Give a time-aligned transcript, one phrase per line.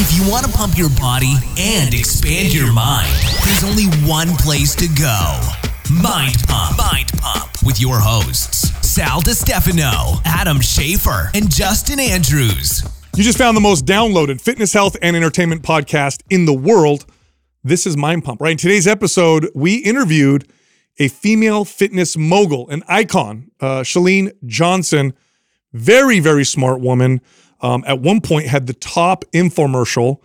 [0.00, 3.12] If you want to pump your body and expand your mind,
[3.44, 5.40] there's only one place to go.
[5.92, 6.78] Mind Pump.
[6.78, 12.84] Mind Pump with your hosts, Sal DiStefano, Adam Schaefer, and Justin Andrews.
[13.16, 17.04] You just found the most downloaded fitness, health, and entertainment podcast in the world.
[17.64, 18.52] This is Mind Pump, right?
[18.52, 20.48] In today's episode, we interviewed
[21.00, 25.12] a female fitness mogul, an icon, uh, Chalene Johnson.
[25.72, 27.20] Very, very smart woman.
[27.60, 30.22] Um, at one point, had the top infomercial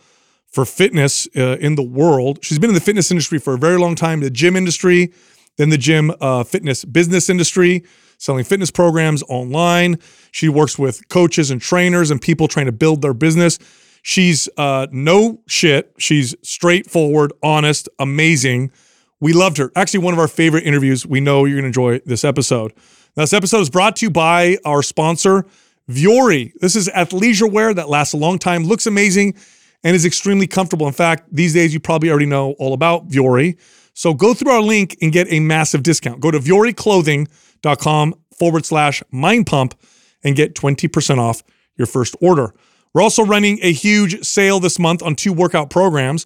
[0.48, 2.40] for fitness uh, in the world.
[2.44, 5.12] She's been in the fitness industry for a very long time, the gym industry,
[5.58, 7.84] then the gym uh, fitness business industry,
[8.20, 9.98] selling fitness programs online.
[10.32, 13.58] She works with coaches and trainers and people trying to build their business.
[14.04, 15.94] She's uh, no shit.
[15.98, 18.72] She's straightforward, honest, amazing.
[19.20, 19.72] We loved her.
[19.76, 21.06] Actually, one of our favorite interviews.
[21.08, 22.74] We know you're going to enjoy this episode.
[23.16, 25.46] Now, this episode is brought to you by our sponsor,
[25.94, 26.52] Vuori.
[26.60, 29.36] This is athleisure wear that lasts a long time, looks amazing,
[29.84, 30.88] and is extremely comfortable.
[30.88, 33.58] In fact, these days you probably already know all about Vuori.
[33.94, 36.20] So go through our link and get a massive discount.
[36.20, 39.76] Go to VuoriClothing.com forward slash mind pump
[40.24, 41.44] and get 20% off
[41.78, 42.54] your first order.
[42.94, 46.26] We're also running a huge sale this month on two workout programs.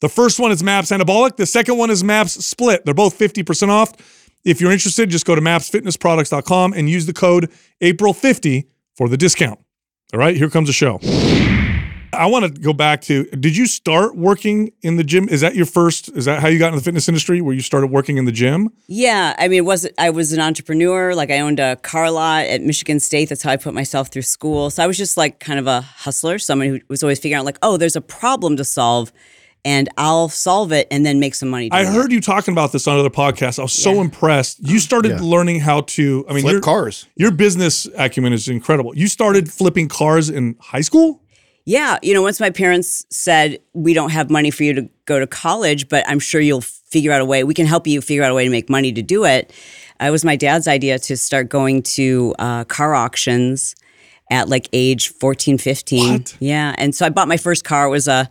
[0.00, 1.36] The first one is MAPS Anabolic.
[1.36, 2.84] The second one is MAPS Split.
[2.84, 3.92] They're both 50% off.
[4.44, 8.66] If you're interested, just go to mapsfitnessproducts.com and use the code April50
[8.98, 9.60] for the discount.
[10.12, 10.98] All right, here comes the show.
[12.12, 15.28] I want to go back to did you start working in the gym?
[15.28, 17.60] Is that your first is that how you got into the fitness industry where you
[17.60, 18.70] started working in the gym?
[18.88, 21.14] Yeah, I mean, was I was an entrepreneur.
[21.14, 23.28] Like I owned a car lot at Michigan State.
[23.28, 24.70] That's how I put myself through school.
[24.70, 27.44] So I was just like kind of a hustler, someone who was always figuring out
[27.44, 29.12] like, oh, there's a problem to solve,
[29.64, 31.68] and I'll solve it and then make some money.
[31.72, 32.14] I heard it.
[32.14, 33.58] you talking about this on other podcasts.
[33.58, 34.00] I was so Yeah.
[34.02, 34.58] impressed.
[34.60, 35.18] You started Yeah.
[35.20, 37.06] learning how to I mean Flip your cars.
[37.16, 38.92] Your business acumen is incredible.
[38.96, 41.22] You started flipping cars in high school?
[41.66, 45.20] Yeah, you know, once my parents said we don't have money for you to go
[45.20, 47.44] to college, but I'm sure you'll figure out a way.
[47.44, 49.52] We can help you figure out a way to make money to do it.
[50.00, 53.74] Uh, it was my dad's idea to start going to uh, car auctions
[54.30, 56.12] at like age 14, 15.
[56.12, 56.36] What?
[56.40, 57.86] Yeah, and so I bought my first car.
[57.86, 58.30] It was a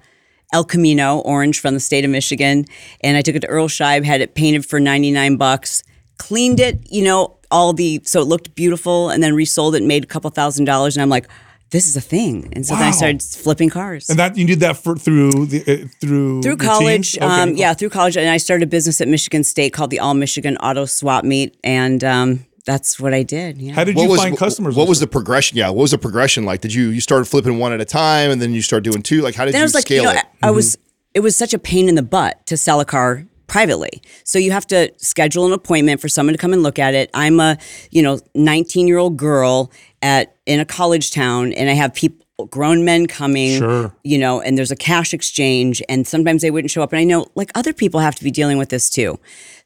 [0.54, 2.66] El Camino orange from the state of Michigan,
[3.02, 5.84] and I took it to Earl Scheib, had it painted for 99 bucks,
[6.18, 9.88] cleaned it, you know, all the so it looked beautiful, and then resold it and
[9.88, 10.96] made a couple thousand dollars.
[10.96, 11.28] And I'm like,
[11.70, 12.50] this is a thing.
[12.54, 14.10] And so then I started flipping cars.
[14.10, 17.18] And that you did that for through the uh, through through college.
[17.18, 17.26] Okay.
[17.26, 20.14] um, yeah, through college, and I started a business at Michigan State called the All
[20.14, 23.58] Michigan Auto Swap Meet, and um, that's what I did.
[23.58, 23.74] Yeah.
[23.74, 24.76] How did What you was find customers?
[24.76, 25.58] What was the progression?
[25.58, 26.62] Yeah, what was the progression like?
[26.62, 29.22] Did you you started flipping one at a time and then you started doing two?
[29.22, 30.26] Like how did then you I was like, scale you know, it?
[30.44, 30.76] I, I was.
[30.76, 30.84] Mm-hmm.
[31.16, 34.02] It was such a pain in the butt to sell a car privately.
[34.24, 37.10] So you have to schedule an appointment for someone to come and look at it.
[37.14, 37.58] I'm a,
[37.90, 42.24] you know, 19 year old girl at in a college town, and I have people.
[42.52, 43.92] Grown men coming, Sure.
[44.04, 46.94] you know, and there's a cash exchange, and sometimes they wouldn't show up.
[46.94, 49.18] And I know, like, other people have to be dealing with this too.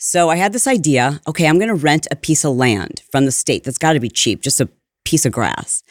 [0.04, 3.26] So I had this idea okay, I'm going to rent a piece of land from
[3.26, 4.68] the state that's got to be cheap, just a
[5.06, 5.84] piece of grass.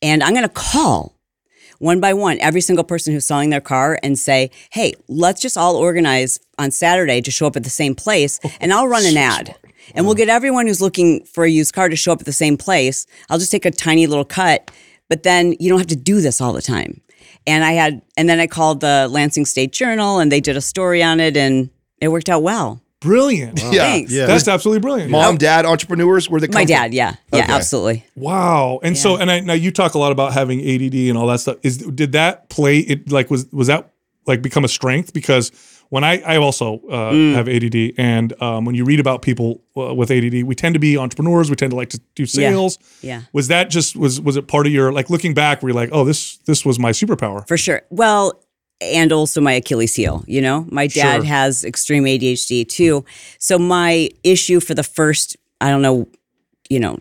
[0.00, 1.18] And I'm going to call
[1.80, 5.58] one by one every single person who's selling their car and say, hey, let's just
[5.58, 9.04] all organize on Saturday to show up at the same place oh, and I'll run
[9.04, 9.56] an ad.
[9.96, 12.32] And we'll get everyone who's looking for a used car to show up at the
[12.32, 13.04] same place.
[13.28, 14.70] I'll just take a tiny little cut,
[15.08, 17.00] but then you don't have to do this all the time.
[17.48, 20.60] And I had, and then I called the Lansing State Journal and they did a
[20.60, 21.68] story on it and
[22.00, 22.80] it worked out well.
[23.06, 23.60] Brilliant?
[23.62, 24.12] yeah, Thanks.
[24.12, 24.26] yeah.
[24.26, 25.10] That's absolutely brilliant.
[25.10, 27.14] Mom, dad, entrepreneurs were the My dad, yeah.
[27.32, 27.52] Yeah, Okay.
[27.52, 28.04] absolutely.
[28.16, 28.80] Wow.
[28.82, 31.40] And so, and I, now you talk a lot about having ADD and all that
[31.40, 31.56] stuff.
[31.62, 33.10] Is did that play it?
[33.10, 33.90] Like, was was that
[34.26, 35.12] like become a strength?
[35.12, 35.52] Because
[35.88, 37.34] when I I also uh, Mm.
[37.34, 40.80] have ADD, and um, when you read about people uh, with ADD, we tend to
[40.80, 41.48] be entrepreneurs.
[41.48, 42.78] We tend to like to do sales.
[43.02, 43.22] Yeah.
[43.32, 45.62] Was that just was was it part of your like looking back?
[45.62, 47.46] Where you're like, oh, this this was my superpower.
[47.46, 47.82] For sure.
[47.90, 48.42] Well,
[48.80, 50.66] and also my Achilles heel, you know?
[50.70, 51.24] My dad Sure.
[51.24, 53.04] has extreme ADHD too.
[53.38, 56.08] So my issue for the first, I don't know,
[56.68, 56.98] you know,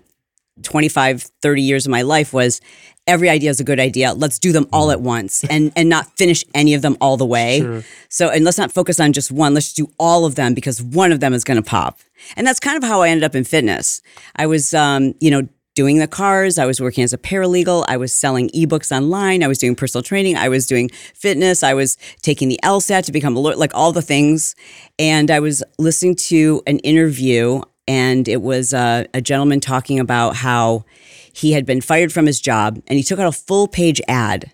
[0.63, 2.61] 25, 30 years of my life was
[3.07, 4.13] every idea is a good idea.
[4.13, 7.25] Let's do them all at once and and not finish any of them all the
[7.25, 7.59] way.
[7.59, 7.83] Sure.
[8.09, 9.53] So and let's not focus on just one.
[9.53, 11.99] Let's do all of them because one of them is going to pop.
[12.37, 14.01] And that's kind of how I ended up in fitness.
[14.37, 17.97] I was um, you know, doing the cars, I was working as a paralegal, I
[17.97, 21.97] was selling ebooks online, I was doing personal training, I was doing fitness, I was
[22.21, 24.55] taking the LSAT to become a lawyer, like all the things.
[24.97, 30.37] And I was listening to an interview and it was uh, a gentleman talking about
[30.37, 30.85] how
[31.31, 34.51] he had been fired from his job and he took out a full page ad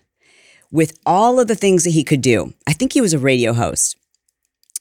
[0.70, 2.52] with all of the things that he could do.
[2.66, 3.96] I think he was a radio host.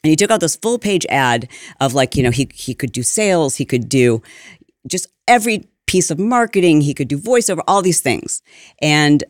[0.04, 1.48] And he took out this full page ad
[1.80, 4.24] of like, you know, he he could do sales, he could do
[4.88, 8.42] just every piece of marketing, he could do voiceover, all these things.
[8.82, 9.24] And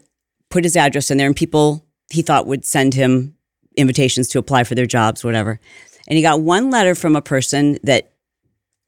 [0.51, 3.35] put his address in there and people he thought would send him
[3.77, 5.59] invitations to apply for their jobs, whatever.
[6.07, 8.11] And he got one letter from a person that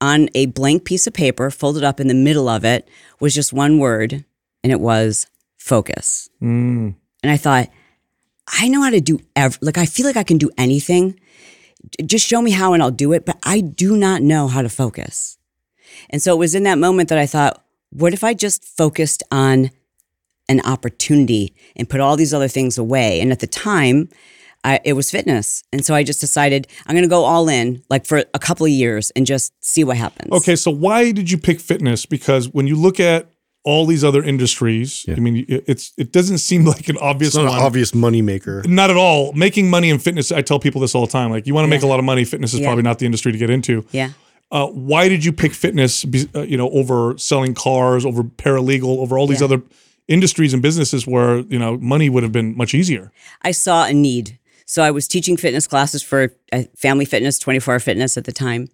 [0.01, 2.87] on a blank piece of paper, folded up in the middle of it,
[3.21, 4.25] was just one word,
[4.61, 5.27] and it was
[5.57, 6.29] focus.
[6.41, 6.95] Mm.
[7.23, 7.69] And I thought,
[8.59, 11.17] I know how to do ev- like I feel like I can do anything.
[12.05, 14.69] Just show me how and I'll do it, but I do not know how to
[14.69, 15.37] focus.
[16.09, 17.62] And so it was in that moment that I thought,
[17.93, 19.71] what if I just focused on
[20.49, 23.21] an opportunity and put all these other things away?
[23.21, 24.09] And at the time,
[24.63, 25.63] I, it was fitness.
[25.73, 28.65] And so I just decided I'm going to go all in like for a couple
[28.65, 30.31] of years and just see what happens.
[30.31, 32.05] Okay, so why did you pick fitness?
[32.05, 33.29] Because when you look at
[33.65, 37.37] all these other industries, I mean, it- it's it doesn't seem like an obvious It's
[37.37, 37.59] not one.
[37.59, 38.65] an obvious moneymaker.
[38.67, 39.31] Not at all.
[39.33, 41.29] Making money in fitness, I tell people this all the time.
[41.31, 42.67] Like, you want to make a lot of money, fitness is Yeah.
[42.67, 43.85] probably not the industry to get into.
[43.91, 44.09] Yeah.
[44.53, 46.05] Uh, why did you pick fitness?
[46.35, 49.45] Uh, you know, over selling cars, over paralegal, over all these Yeah.
[49.45, 49.61] other
[50.07, 53.11] industries and businesses where you know money would have been much easier.
[53.41, 54.37] I saw a need.
[54.65, 58.31] So I was teaching fitness classes for uh, Family Fitness, 24 Hour Fitness at the
[58.31, 58.69] time.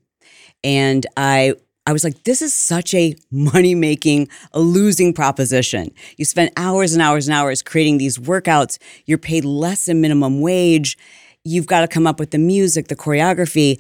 [0.64, 1.54] And I
[1.88, 5.92] I was like, this is such a money making, a losing proposition.
[6.18, 8.78] You spend hours and hours and hours creating these workouts.
[9.06, 10.98] You're paid less than minimum wage.
[11.44, 13.80] You've got to come up with the music, the choreography.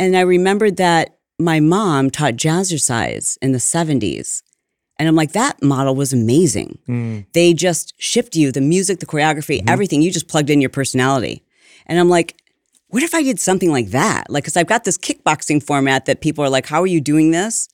[0.00, 4.42] And I remembered that my mom taught jazzercise in the 70s.
[4.98, 6.78] And I'm like, that model was amazing.
[6.86, 7.20] Hmm.
[7.32, 9.68] They just shipped you the music, the choreography, mm-hmm.
[9.68, 10.02] everything.
[10.02, 11.42] You just plugged in your personality.
[11.86, 12.36] And I'm like,
[12.88, 14.30] what if I did something like that?
[14.30, 17.30] Like, because I've got this kickboxing format that people are like, how are you doing
[17.30, 17.68] this?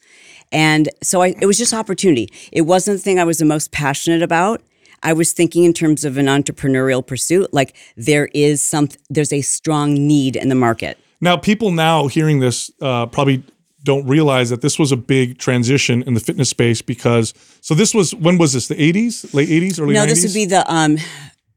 [0.53, 2.29] And so I, it was just opportunity.
[2.53, 4.63] It wasn't the thing I was the most passionate about.
[5.03, 7.53] I was thinking in terms of an entrepreneurial pursuit.
[7.53, 10.99] Like there is some, there's a strong need in the market.
[11.21, 13.43] Now, people now hearing this uh, probably
[13.83, 17.95] don't realize that this was a big transition in the fitness space because so this
[17.95, 20.71] was when was this the 80s late 80s early no, 90s this would be the
[20.71, 20.97] um,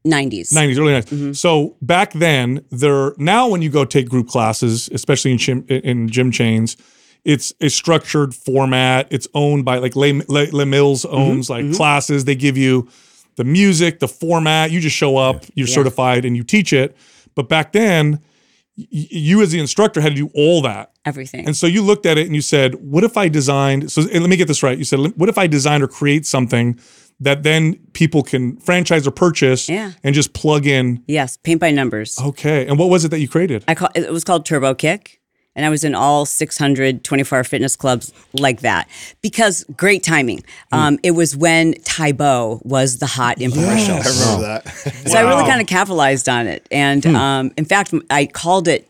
[0.06, 0.52] 90s.
[0.52, 5.32] 90s early 90s so back then there now when you go take group classes especially
[5.32, 6.76] in gym in gym chains
[7.24, 9.06] it's a structured format.
[9.10, 12.24] It's owned by like Les, Les, Les Mills owns like classes.
[12.24, 12.88] They give you
[13.36, 14.70] the music the format.
[14.70, 16.96] You just show up you're certified and you teach it.
[17.34, 18.20] But back then
[18.76, 21.46] you as the instructor had to do all that Everything.
[21.46, 24.20] and so you looked at it and you said, what if I designed, so and
[24.20, 24.76] let me get this right.
[24.78, 26.78] You said, what if I designed or create something
[27.20, 29.92] that then people can franchise or purchase Yeah.
[30.02, 31.02] and just plug in?
[31.06, 32.18] yes, paint by numbers.
[32.20, 32.66] Okay.
[32.66, 33.64] And what was it that you created?
[33.68, 35.20] I call it was called Turbo Kick,
[35.54, 38.88] and I was in all 600 24-hour fitness clubs like that
[39.20, 40.44] because great timing.
[40.70, 45.06] Um, it was when Tae Bo was the hot infomercial, I remember that.
[45.06, 46.66] so I really kind of capitalized on it.
[46.70, 48.88] And um, in fact, I called it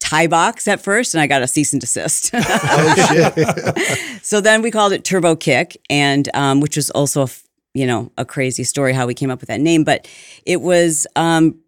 [0.00, 2.30] Thai Box at first, and I got a cease and desist.
[2.34, 4.22] oh shit.
[4.22, 7.44] so then we called it Turbo Kick, and um, which was also a f-
[7.74, 10.08] you know a crazy story how we came up with that name, but
[10.46, 11.60] it was um,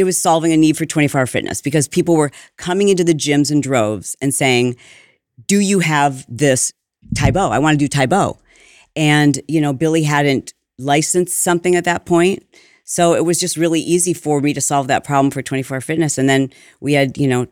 [0.00, 3.14] it was solving a need for 24 hour fitness because people were coming into the
[3.14, 4.76] gyms in droves and saying,
[5.46, 6.72] "Do you have this
[7.14, 7.50] Tae Bo?
[7.50, 8.38] I want to do Tae Bo,"
[8.96, 12.44] and you know Billy hadn't licensed something at that point.
[12.84, 15.80] So it was just really easy for me to solve that problem for 24 hour
[15.80, 16.18] fitness.
[16.18, 16.50] And then
[16.80, 17.46] we had, you know,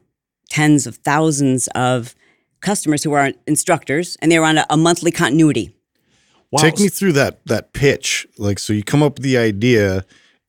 [0.50, 2.17] tens of thousands of
[2.61, 5.77] customers who are instructors and they were on a, a monthly continuity.
[6.50, 6.62] Wow.
[6.62, 8.27] Take me through that that pitch.
[8.39, 10.05] Like, so you come up with the idea,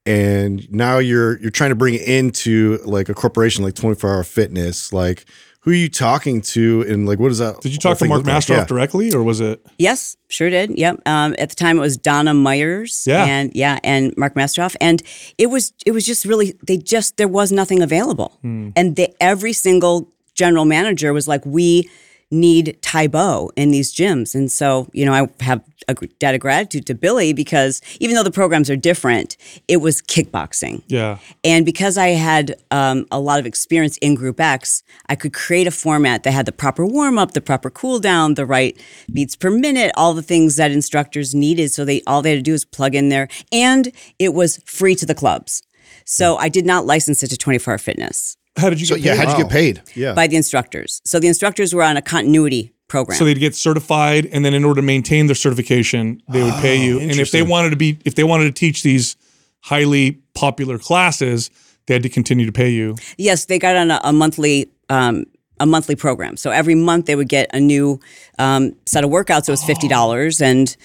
[0.09, 4.23] and now you're you're trying to bring it into like a corporation like 24 Hour
[4.23, 4.91] Fitness.
[4.91, 5.25] Like,
[5.61, 7.59] who are you talking to, and like, what is that?
[7.61, 8.57] Did you talk to Mark Mastrov like?
[8.59, 8.65] Yeah.
[8.65, 9.65] directly or was it?
[9.77, 10.77] Yes, sure did.
[10.77, 11.01] Yep.
[11.05, 13.03] Um, at the time, it was Donna Myers.
[13.05, 13.25] Yeah.
[13.25, 15.01] And yeah, and Mark Mastrov and
[15.37, 18.69] it was it was just really they just there was nothing available, Hmm.
[18.75, 21.89] and they, every single general manager was like, we
[22.31, 26.41] need Tae Bo in these gyms, and so you know I have a debt of
[26.41, 30.83] gratitude to Billy because even though the programs are different, it was kickboxing.
[30.87, 31.17] Yeah.
[31.43, 35.67] And because I had um, a lot of experience in Group X, I could create
[35.67, 38.79] a format that had the proper warm up, the proper cool down, the right
[39.11, 41.71] beats per minute, all the things that instructors needed.
[41.71, 44.95] So they all they had to do was plug in there, and it was free
[44.95, 45.63] to the clubs.
[46.05, 49.03] So I did not license it to 24 Hour Fitness How did you So get
[49.03, 49.27] yeah, paid?
[49.27, 49.81] how'd you get paid?
[49.95, 50.13] Yeah.
[50.13, 51.01] by the instructors.
[51.05, 53.17] So the instructors were on a continuity program.
[53.17, 56.75] So they'd get certified, and then in order to maintain their certification, they would pay
[56.83, 56.99] you.
[56.99, 59.15] And if they wanted to be, if they wanted to teach these
[59.61, 61.49] highly popular classes,
[61.87, 62.95] they had to continue to pay you.
[63.17, 65.25] Yes, they got on a, a monthly um,
[65.59, 66.37] a monthly program.
[66.37, 67.99] So every month they would get a new
[68.39, 69.47] um, set of workouts.
[69.47, 70.75] It was fifty dollars, and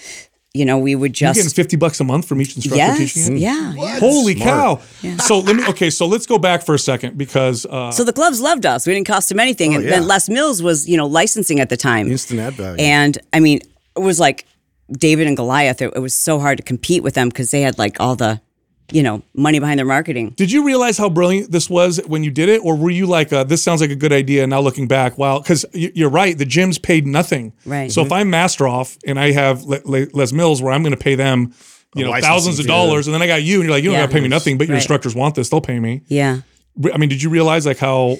[0.54, 2.98] you know we would just You're getting fifty bucks a month from each instructor yes,
[2.98, 3.40] teaching it.
[3.40, 3.98] yeah, yeah.
[3.98, 4.80] Holy cow!
[5.18, 5.66] So let me.
[5.66, 8.86] Okay, so let's go back for a second because uh, So the clubs loved us.
[8.86, 9.90] We didn't cost them anything, and yeah.
[9.90, 12.10] then Les Mills was you know licensing at the time.
[12.10, 12.82] Instant ad value.
[12.82, 13.60] And I mean,
[13.96, 14.46] it was like
[14.92, 15.82] David and Goliath.
[15.82, 18.40] It, it was so hard to compete with them because they had like all the
[18.94, 20.30] you know, money behind their marketing.
[20.36, 23.32] Did you realize how brilliant this was when you did it, or were you like,
[23.32, 24.46] uh, "This sounds like a good idea"?
[24.46, 27.52] Now looking back, wow, because you're right, the gyms paid nothing.
[27.66, 27.90] Right.
[27.90, 31.04] So if I'm Mastrov and I have Le- Le- Les Mills, where I'm going to
[31.04, 31.52] pay them,
[31.96, 32.68] you know, thousands of fee.
[32.70, 34.02] dollars, and then I got you, and you're like, you don't Yeah.
[34.06, 34.80] got to pay me nothing, but your Right.
[34.82, 36.02] instructors want this, they'll pay me.
[36.08, 36.38] Yeah.
[36.92, 38.18] I mean, did you realize like how?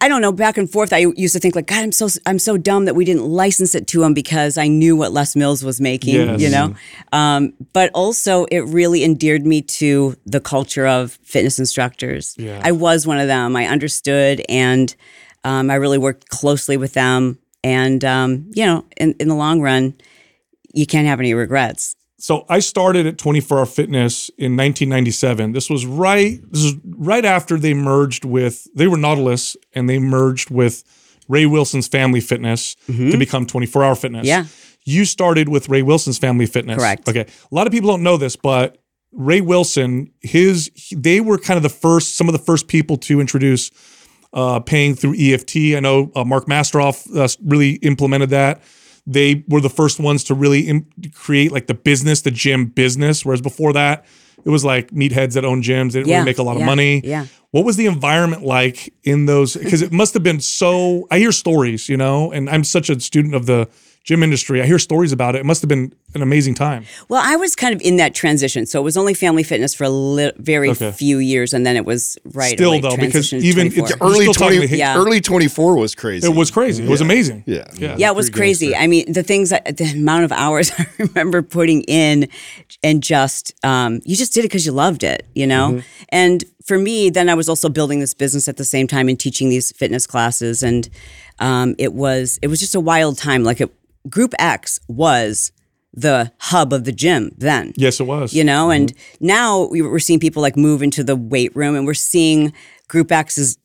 [0.00, 0.32] I don't know.
[0.32, 2.94] Back and forth, I used to think like, God, I'm so I'm so dumb that
[2.94, 6.14] we didn't license it to him because I knew what Les Mills was making.
[6.14, 6.40] Yes.
[6.40, 6.74] You know,
[7.12, 12.34] um, but also it really endeared me to the culture of fitness instructors.
[12.38, 12.60] Yeah.
[12.64, 13.56] I was one of them.
[13.56, 14.94] I understood, and
[15.44, 17.38] um, I really worked closely with them.
[17.62, 19.94] And um, you know, in in the long run,
[20.72, 21.94] you can't have any regrets.
[22.24, 25.52] So I started at 24 Hour Fitness in 1997.
[25.52, 26.40] This was right.
[26.50, 28.66] This is right after they merged with.
[28.74, 30.84] They were Nautilus, and they merged with
[31.28, 32.76] Ray Wilson's Family Fitness
[33.10, 34.26] to become 24 Hour Fitness.
[34.26, 34.46] Yeah.
[34.86, 36.78] You started with Ray Wilson's Family Fitness.
[36.78, 37.06] Correct.
[37.06, 37.26] Okay.
[37.26, 38.78] A lot of people don't know this, but
[39.12, 43.20] Ray Wilson, his they were kind of the first, some of the first people to
[43.20, 43.70] introduce
[44.32, 45.56] uh, paying through EFT.
[45.76, 48.62] I know uh, Mark Mastrov uh, really implemented that.
[49.06, 53.24] They were the first ones to really Im- create like the business, the gym business.
[53.24, 54.04] Whereas before that,
[54.44, 55.92] it was like meatheads that own gyms.
[55.92, 57.00] They didn't Yeah, really make a lot of money.
[57.04, 57.26] yeah.
[57.50, 59.56] What was the environment like in those?
[59.56, 61.06] Because it must have been so.
[61.10, 63.68] I hear stories, you know, and I'm such a student of the
[64.04, 64.60] gym industry.
[64.62, 65.38] I hear stories about it.
[65.38, 66.84] It must have been an amazing time.
[67.08, 69.84] Well, I was kind of in that transition, so it was only Family Fitness for
[69.84, 70.92] a li- very Okay.
[70.92, 72.52] few years, and then it was right.
[72.52, 74.96] Still, away, though, because even it's Early twenty, to- Yeah.
[74.98, 76.28] early twenty four was crazy.
[76.28, 76.84] It was crazy.
[76.84, 77.44] It was amazing.
[77.46, 77.64] Yeah.
[77.78, 77.96] Yeah.
[77.98, 78.76] yeah, it was crazy.
[78.76, 82.28] I mean, the things, that, the amount of hours I remember putting in,
[82.82, 85.70] and just um, you just did it because you loved it, you know.
[85.70, 85.80] Mm-hmm.
[86.10, 89.18] And for me, then I was also building this business at the same time and
[89.18, 90.88] teaching these fitness classes, and
[91.38, 93.44] um, it was it was just a wild time.
[93.44, 93.70] Like it,
[94.08, 95.52] Group X was
[95.96, 98.34] the hub of the gym then Yes, it was.
[98.34, 101.86] you know and now we- we're seeing people like move into the weight room and
[101.86, 102.52] we're seeing
[102.88, 103.58] group x is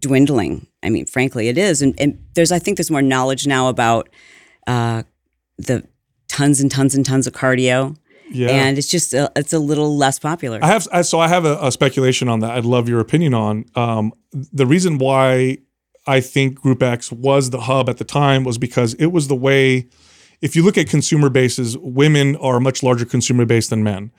[0.00, 3.68] dwindling i mean frankly it is and, and there's i think there's more knowledge now
[3.68, 4.08] about
[4.66, 5.04] uh,
[5.56, 5.84] the
[6.26, 7.96] tons and tons and tons of cardio
[8.30, 8.48] Yeah.
[8.50, 11.44] and it's just a, it's a little less popular I have I, so I have
[11.44, 12.50] a, a speculation on that.
[12.50, 13.64] I'd love your opinion on.
[13.76, 15.58] Um, the reason why
[16.08, 19.36] I think Group X was the hub at the time was because it was the
[19.36, 19.88] way.
[20.40, 24.12] If you look at consumer bases, women are a much larger consumer base than men,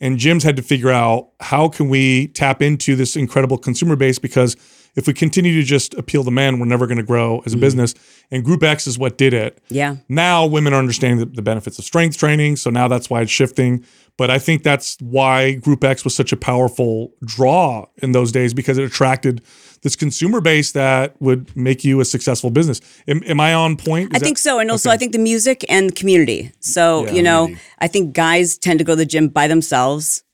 [0.00, 4.18] and gyms had to figure out how can we tap into this incredible consumer base
[4.18, 4.56] because
[4.96, 7.56] if we continue to just appeal to men, we're never going to grow as a
[7.56, 7.60] mm.
[7.60, 7.94] business.
[8.30, 9.62] And Group X is what did it.
[9.68, 13.20] yeah Now women are understanding the, the benefits of strength training, so now that's why
[13.20, 13.84] it's shifting.
[14.16, 18.54] But I think that's why Group X was such a powerful draw in those days
[18.54, 19.42] because it attracted
[19.86, 22.80] this consumer base that would make you a successful business.
[23.06, 24.12] Am, am I on point?
[24.12, 24.58] I Is think that- so.
[24.58, 26.50] And also, I think the music and community.
[26.58, 30.24] So, you know, I think guys tend to go to the gym by themselves.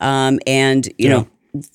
[0.00, 1.28] Um, and, you know,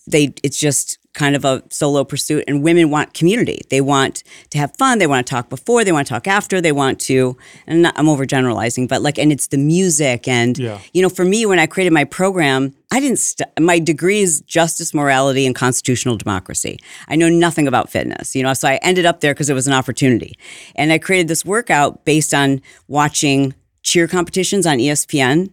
[0.08, 2.44] they, it's just kind of a solo pursuit.
[2.48, 3.62] And women want community.
[3.70, 5.00] They want to have fun.
[5.00, 7.36] They want to talk before, they want to talk after, they want to,
[7.68, 10.28] and not, I'm overgeneralizing, but like, and it's the music.
[10.28, 10.80] And, Yeah.
[10.94, 14.42] you know, for me, when I created my program, I didn't, st- my degree is
[14.42, 16.80] justice, morality, and constitutional democracy.
[17.08, 19.68] I know nothing about fitness, you know, so I ended up there because it was
[19.68, 20.38] an opportunity.
[20.76, 23.54] And I created this workout based on watching
[23.84, 25.50] cheer competitions on ESPN.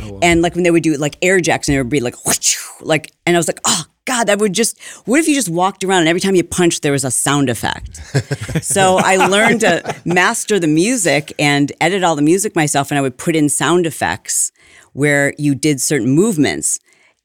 [0.00, 2.14] Oh, and like when they would do like air jacks and it would be like,
[2.80, 5.84] like, and I was like, oh God, that would just, what if you just walked
[5.84, 7.96] around and every time you punched, there was a sound effect?
[8.64, 12.90] so I learned to master the music and edit all the music myself.
[12.90, 14.50] And I would put in sound effects
[14.92, 16.80] where you did certain movements.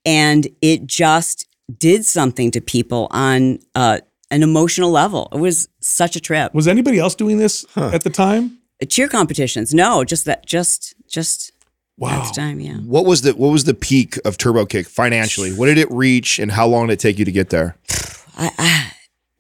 [0.05, 5.29] And it just did something to people on uh, an emotional level.
[5.33, 6.53] It was such a trip.
[6.53, 8.59] was anybody else doing this at the time?
[8.87, 11.51] Cheer competitions, no, just that, just, just
[11.97, 12.31] Wow.
[12.31, 12.75] time, yeah.
[12.77, 15.51] What was the what was the peak of Turbo Kick financially?
[15.51, 17.75] What did it reach, and how long did it take you to get there?
[18.37, 18.91] I,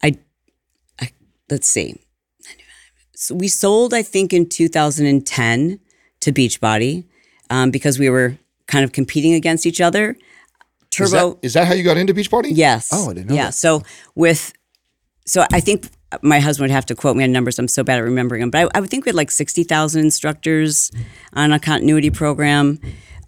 [0.01, 0.17] I,
[0.99, 1.11] I,
[1.51, 2.01] let's see.
[3.15, 5.79] So we sold, I think, in 2010
[6.21, 7.05] to Beachbody
[7.51, 8.37] um, because we were
[8.67, 10.11] kind of competing against each other.
[10.99, 12.49] Is Turbo, that, is that how you got into Beachbody?
[12.51, 12.89] yes.
[12.91, 13.45] Oh, I didn't know Yeah.
[13.45, 13.53] that.
[13.53, 13.83] So
[14.15, 14.51] with,
[15.25, 15.87] so I think
[16.21, 17.59] my husband would have to quote me on numbers.
[17.59, 20.01] I'm so bad at remembering them, but I, I would think we had like 60,000
[20.01, 20.91] instructors
[21.33, 22.79] on a continuity program,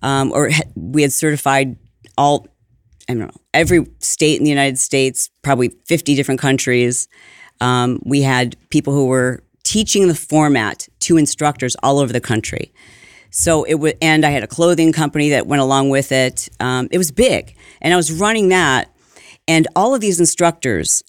[0.01, 1.77] um, or ha- we had certified
[2.17, 2.47] all
[3.09, 7.07] I don't know, every state in the United States, probably 50 different countries.
[7.59, 12.71] Um, we had people who were teaching the format to instructors all over the country.
[13.31, 16.49] So it was, and I had a clothing company that went along with it.
[16.59, 18.93] Um, it was big, and I was running that,
[19.47, 21.03] and all of these instructors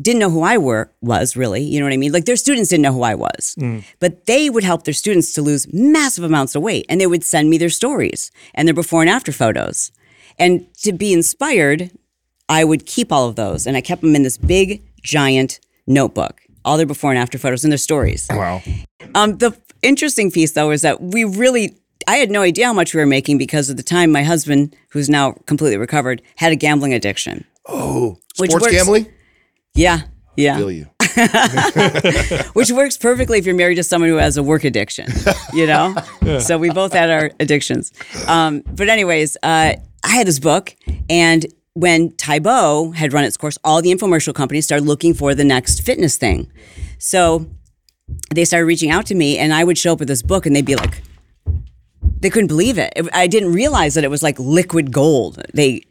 [0.00, 1.62] didn't know who I were was really.
[1.62, 2.12] You know what I mean?
[2.12, 3.54] Like their students didn't know who I was,
[4.00, 7.22] but they would help their students to lose massive amounts of weight, and they would
[7.24, 9.92] send me their stories and their before and after photos.
[10.38, 11.90] And to be inspired,
[12.48, 16.40] I would keep all of those and I kept them in this big, giant notebook,
[16.64, 18.26] all their before and after photos and their stories.
[18.30, 18.60] Wow.
[19.14, 21.76] Um, the interesting piece, though, is that we really,
[22.08, 24.74] I had no idea how much we were making because at the time my husband,
[24.90, 27.44] who's now completely recovered, had a gambling addiction.
[27.66, 29.06] Oh, Which sports works- gambling?
[29.74, 30.02] Yeah.
[30.36, 30.56] Yeah.
[30.56, 30.86] Feel you.
[32.54, 35.06] which works perfectly if you're married to someone who has a work addiction,
[35.52, 35.94] you know?
[36.40, 37.92] So we both had our addictions.
[38.26, 40.74] Um, but, anyways, uh, I had this book,
[41.08, 45.34] and when Tae Bo had run its course, all the infomercial companies started looking for
[45.34, 46.50] the next fitness thing.
[46.98, 47.46] So
[48.34, 50.56] they started reaching out to me, and I would show up with this book, and
[50.56, 51.02] they'd be like,
[52.20, 52.92] they couldn't believe it.
[52.96, 55.42] It- I didn't realize that it was like liquid gold.
[55.52, 55.82] They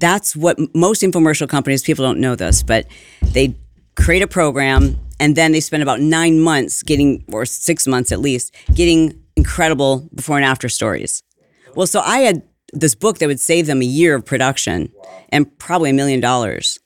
[0.00, 2.86] that's what most infomercial companies people don't know this, but
[3.22, 3.54] they
[3.96, 8.20] create a program and then they spend about 9 months getting or 6 months at
[8.20, 11.22] least getting incredible before and after stories.
[11.74, 12.42] Well, so I had
[12.72, 14.92] this book that would save them a year of production
[15.30, 16.78] and probably a million dollars.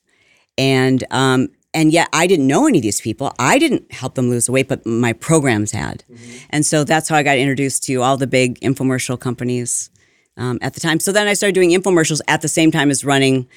[0.56, 3.33] And um, and yet I didn't know any of these people.
[3.38, 6.04] I didn't help them lose the weight, but my programs had.
[6.50, 9.90] And so that's how I got introduced to all the big infomercial companies
[10.36, 11.00] um, at the time.
[11.00, 13.48] So then I started doing infomercials at the same time as running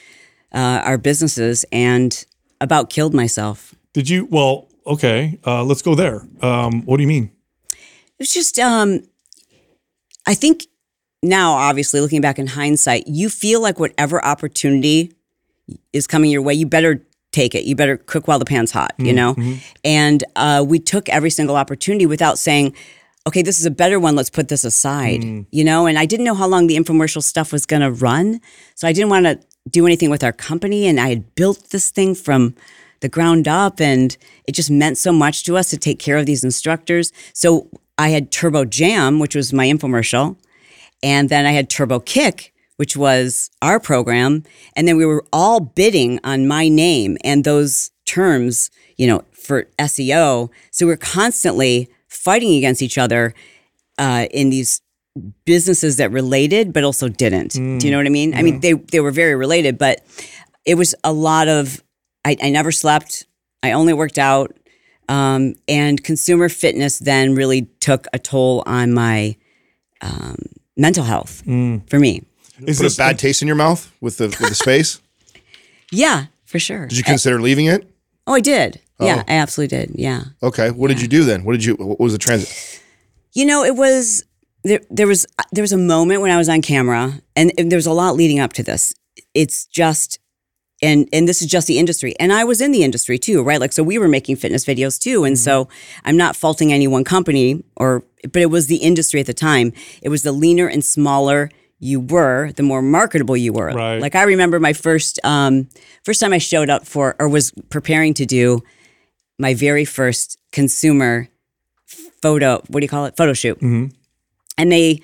[0.53, 2.25] uh, our businesses, and
[2.62, 3.75] about killed myself.
[3.93, 4.27] Did you?
[4.31, 5.39] Well, okay.
[5.46, 6.25] Uh, let's go there.
[6.41, 7.31] Um, what do you mean?
[8.19, 9.03] It's just, um,
[10.25, 10.65] I think
[11.22, 15.13] now, obviously, looking back in hindsight, you feel like whatever opportunity
[15.93, 17.65] is coming your way, you better take it.
[17.65, 19.36] You better cook while the pan's hot, you know?
[19.84, 22.74] And uh, we took every single opportunity without saying,
[23.27, 24.15] okay, this is a better one.
[24.15, 25.46] Let's put this aside, mm.
[25.51, 25.86] you know?
[25.86, 28.39] And I didn't know how long the infomercial stuff was going to run.
[28.75, 30.88] So I didn't want to do anything with our company.
[30.88, 32.55] And I had built this thing from
[33.01, 34.17] the ground up and
[34.48, 37.12] it just meant so much to us to take care of these instructors.
[37.34, 40.38] So I had Turbo Jam, which was my infomercial.
[41.03, 44.43] And then I had Turbo Kick, which was our program.
[44.75, 49.66] And then we were all bidding on my name and those terms, you know, for
[49.77, 50.50] SEO.
[50.72, 53.34] So we are constantly fighting against each other
[53.98, 54.82] uh, in these
[55.46, 57.53] businesses that related but also didn't.
[57.53, 58.36] Do you know what I mean?
[58.36, 60.06] I mean, they, they were very related, but
[60.66, 61.84] it was a lot of,
[62.24, 63.25] I, I never slept.
[63.64, 64.56] I only worked out.
[65.10, 69.38] Um, and consumer fitness then really took a toll on my
[70.01, 70.36] um,
[70.75, 72.24] mental health for me.
[72.66, 75.00] Is Put this a bad taste in your mouth with the with the space?
[75.92, 76.88] Yeah, for sure.
[76.88, 77.90] Did you consider leaving it?
[78.27, 78.81] Oh, I did.
[79.00, 79.05] Oh.
[79.05, 79.92] Yeah, I absolutely did.
[79.96, 80.24] Yeah.
[80.44, 80.72] Okay.
[80.72, 81.44] What did you do then?
[81.44, 81.75] What did you?
[81.75, 82.81] What was the transit?
[83.33, 84.24] You know, it was
[84.63, 84.81] there.
[84.90, 87.85] There was there was a moment when I was on camera, and, and there was
[87.85, 88.94] a lot leading up to this.
[89.33, 90.20] It's just,
[90.81, 93.59] and and this is just the industry, and I was in the industry too, right?
[93.59, 95.44] Like, so we were making fitness videos too, and mm-hmm.
[95.44, 95.70] so
[96.03, 99.74] I'm not faulting any one company, or but it was the industry at the time.
[100.01, 103.68] It was the leaner and smaller you were, the more marketable you were.
[103.68, 104.01] Right.
[104.01, 105.70] Like I remember my first um,
[106.03, 108.63] first time I showed up for or was preparing to do
[109.40, 111.29] my very first consumer
[112.22, 113.61] photo what do you call it photo shoot
[114.57, 115.00] and they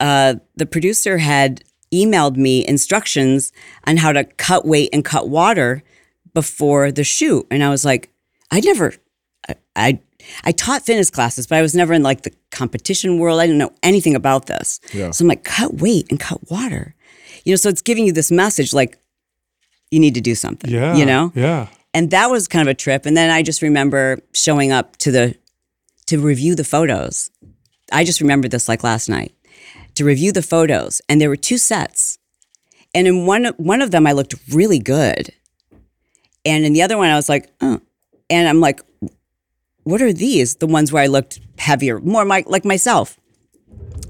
[0.00, 3.52] uh, the producer had emailed me instructions
[3.86, 5.82] on how to cut weight and cut water
[6.34, 8.10] before the shoot and i was like
[8.50, 8.94] i never
[9.48, 10.00] I, I
[10.44, 13.40] i taught fitness classes but i was never in like the competition world.
[13.40, 14.80] I didn't know anything about this.
[14.92, 16.94] So i'm like cut weight and cut water.
[17.44, 18.98] You know so it's giving you this message like
[19.90, 20.94] you need to do something Yeah.
[20.96, 21.32] you know?
[21.34, 21.68] Yeah.
[21.94, 23.06] and that was kind of a trip.
[23.06, 25.34] And then i just remember showing up to the
[26.06, 27.30] to review the photos.
[27.92, 29.32] I just remember this like last night.
[29.96, 32.18] To review the photos and there were two sets.
[32.94, 35.32] And in one one of them i looked really good.
[36.44, 37.80] And in the other one i was like oh
[38.30, 38.80] and i'm like
[39.84, 43.18] what are these the ones where i looked heavier more my, like myself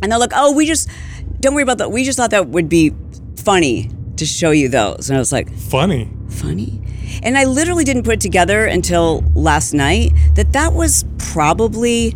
[0.03, 0.89] and they're like oh we just
[1.41, 2.93] don't worry about that we just thought that would be
[3.37, 6.11] funny to show you those and i was like Funny.
[6.29, 6.83] funny.
[7.23, 12.15] And I literally didn't put it together until last night that that was probably,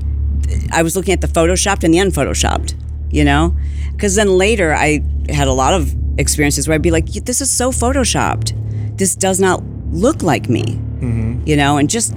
[0.73, 2.75] I was looking at the photoshopped and the unphotoshopped,
[3.11, 3.55] you know?
[3.93, 7.51] Because then later I had a lot of experiences where I'd be like, this is
[7.51, 8.97] so photoshopped.
[8.97, 11.43] This does not look like me, mm-hmm.
[11.47, 11.77] you know?
[11.77, 12.15] And just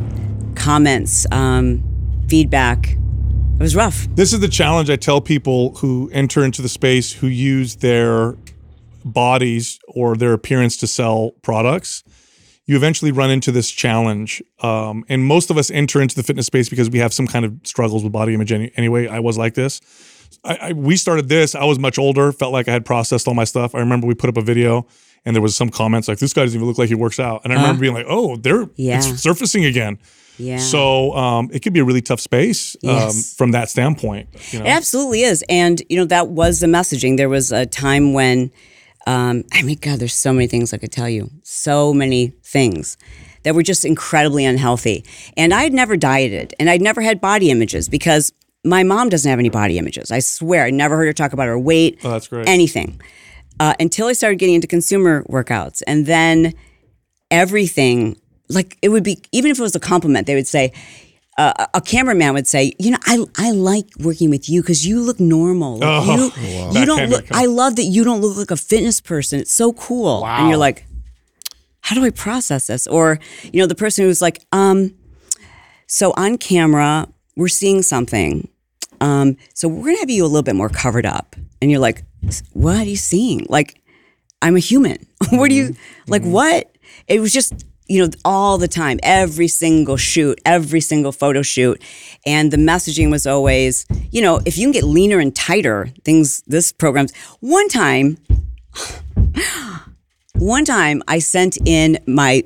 [0.59, 1.83] comments, um,
[2.27, 2.89] feedback.
[2.91, 4.07] It was rough.
[4.15, 8.35] This is the challenge I tell people who enter into the space who use their
[9.03, 12.03] bodies or their appearance to sell products.
[12.65, 14.43] You eventually run into this challenge.
[14.59, 17.43] Um, and most of us enter into the fitness space because we have some kind
[17.43, 19.07] of struggles with body image any, anyway.
[19.07, 19.81] I was like this.
[20.43, 21.55] I, I, we started this.
[21.55, 23.73] I was much older, felt like I had processed all my stuff.
[23.73, 24.85] I remember we put up a video
[25.25, 27.41] and there was some comments like, this guy doesn't even look like he works out.
[27.43, 28.99] And I remember being like, oh, they're, Yeah.
[28.99, 29.97] it's surfacing again.
[30.39, 30.58] Yeah.
[30.58, 33.36] So um, it could be a really tough space um, Yes.
[33.36, 34.30] from that standpoint.
[34.52, 34.65] You know?
[34.65, 35.43] It absolutely is.
[35.49, 37.17] And, you know, that was the messaging.
[37.17, 38.49] There was a time when
[39.08, 41.30] Um, I mean, God, there's so many things I could tell you.
[41.43, 42.97] So many things
[43.43, 45.04] that were just incredibly unhealthy.
[45.38, 49.30] And I had never dieted and I'd never had body images because my mom doesn't
[49.30, 50.12] have any body images.
[50.12, 52.47] I swear, I never heard her talk about her weight, Oh, that's great.
[52.47, 52.99] anything.
[53.60, 55.82] Uh, until I started getting into consumer workouts.
[55.88, 56.54] And then
[57.32, 58.17] everything,
[58.49, 60.73] like it would be, even if it was a compliment, they would say,
[61.38, 64.99] uh, a cameraman would say, "You know, I I like working with you because you
[65.01, 65.77] look normal.
[65.77, 66.71] Like, Oh, you wow.
[66.71, 67.25] you don't look.
[67.31, 69.39] I love that you don't look like a fitness person.
[69.39, 70.25] It's so cool.
[70.25, 70.85] And you're like,
[71.81, 72.88] how do I process this?
[72.88, 73.19] Or
[73.53, 74.93] you know, the person who's like, um,
[75.88, 77.07] so on camera
[77.38, 78.49] we're seeing something.
[78.99, 82.03] Um, so we're gonna have you a little bit more covered up, and you're like,
[82.51, 83.45] what are you seeing?
[83.47, 83.81] Like,
[84.41, 84.97] I'm a human.
[85.29, 85.75] what do you
[86.07, 86.23] like?
[86.23, 86.69] What?
[87.07, 87.53] It was just
[87.89, 91.82] you know all the time, every single shoot, every single photo shoot,
[92.25, 96.41] and the messaging was always, you know, if you can get leaner and tighter, things.
[96.47, 98.17] This program's one time.
[100.36, 102.43] One time I sent in my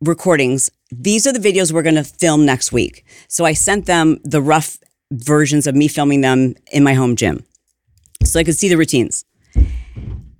[0.00, 0.70] recordings.
[0.90, 3.04] These are the videos we're going to film next week.
[3.28, 4.78] So I sent them the rough
[5.12, 7.44] versions of me filming them in my home gym
[8.24, 9.24] so I could see the routines.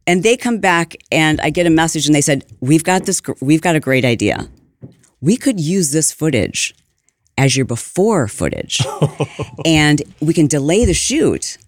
[0.07, 3.21] And they come back and I get a message and they said, "We've got this
[3.41, 4.49] we've got a great idea.
[5.21, 6.75] We could use this footage
[7.37, 8.81] as your before footage.
[9.65, 11.59] and we can delay the shoot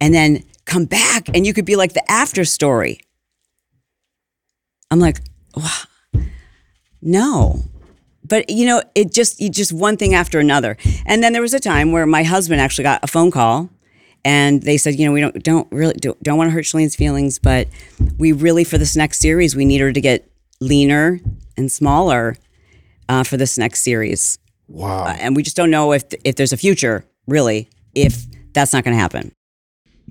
[0.00, 3.00] and then come back and you could be like the after story."
[4.90, 5.20] I'm like,
[5.54, 6.22] wow,
[7.02, 7.64] no.
[8.24, 10.76] But you know, it just you just one thing after another.
[11.06, 13.70] And then there was a time where my husband actually got a phone call
[14.28, 16.94] and they said, you know, we don't don't really don't, don't want to hurt Chalene's
[16.94, 17.66] feelings, but
[18.18, 21.18] we really for this next series we need her to get leaner
[21.56, 22.36] and smaller
[23.08, 24.38] uh, for this next series.
[24.68, 25.04] Wow.
[25.04, 28.84] Uh, and we just don't know if if there's a future really if that's not
[28.84, 29.32] going to happen.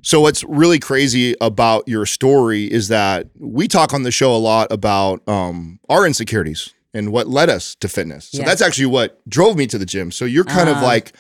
[0.02, 4.38] So what's really crazy about your story is that we talk on the show a
[4.38, 8.30] lot about um, our insecurities and what led us to fitness.
[8.32, 8.48] So Yes.
[8.48, 10.12] that's actually what drove me to the gym.
[10.12, 11.14] So you're kind of like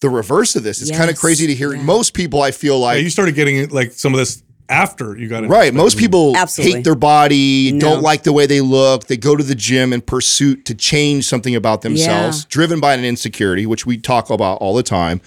[0.00, 0.82] the reverse of this.
[0.82, 1.74] It's kind of crazy to hear.
[1.74, 1.82] Yeah.
[1.82, 5.28] Most people, I feel Yeah, like, you started getting like some of this after you
[5.28, 5.46] got it.
[5.48, 5.72] right?
[5.72, 6.76] Most people Absolutely.
[6.78, 7.78] hate their body, No.
[7.78, 9.06] don't like the way they look.
[9.06, 12.44] They go to the gym in pursuit to change something about themselves, Yeah.
[12.48, 15.20] driven by an insecurity, which we talk about all the time.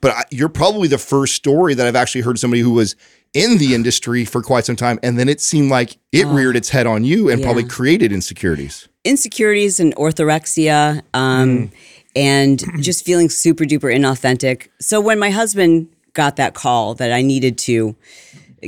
[0.00, 2.96] But I, you're probably the first story that I've actually heard somebody who was
[3.32, 6.68] in the industry for quite some time, and then it seemed like it reared its
[6.70, 8.88] head on you and probably created insecurities.
[9.04, 11.70] insecurities and orthorexia um,
[12.16, 14.68] and just feeling super duper inauthentic.
[14.80, 17.96] So when my husband got that call that I needed to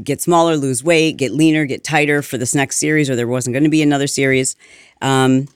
[0.02, 3.54] get smaller, lose weight, get leaner, get tighter for this next series, or there wasn't
[3.54, 4.56] going to be another series.
[5.00, 5.48] Um,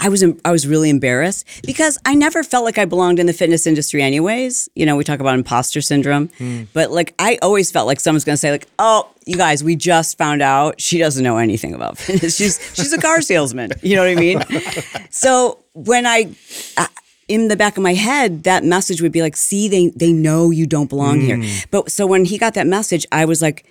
[0.00, 3.32] I was I was really embarrassed because I never felt like I belonged in the
[3.34, 4.68] fitness industry anyways.
[4.74, 6.30] You know, we talk about imposter syndrome,
[6.72, 9.76] but like I always felt like someone's going to say like, "Oh, you guys, we
[9.76, 12.36] just found out she doesn't know anything about fitness.
[12.36, 14.42] She's she's a car salesman." You know what I mean?
[15.10, 16.34] so when I
[16.76, 16.86] uh,
[17.28, 20.50] in the back of my head, that message would be like, "See, they they know
[20.50, 21.36] you don't belong here."
[21.70, 23.66] But so when he got that message, I was like,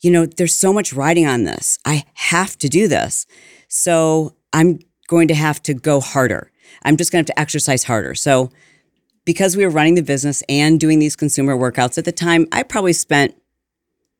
[0.00, 1.78] you know, there's so much riding on this.
[1.84, 3.26] I have to do this.
[3.68, 6.50] So I'm going to have to go harder.
[6.82, 8.14] I'm just going to have to exercise harder.
[8.14, 8.50] So
[9.24, 12.62] because we were running the business and doing these consumer workouts at the time, I
[12.62, 13.34] probably spent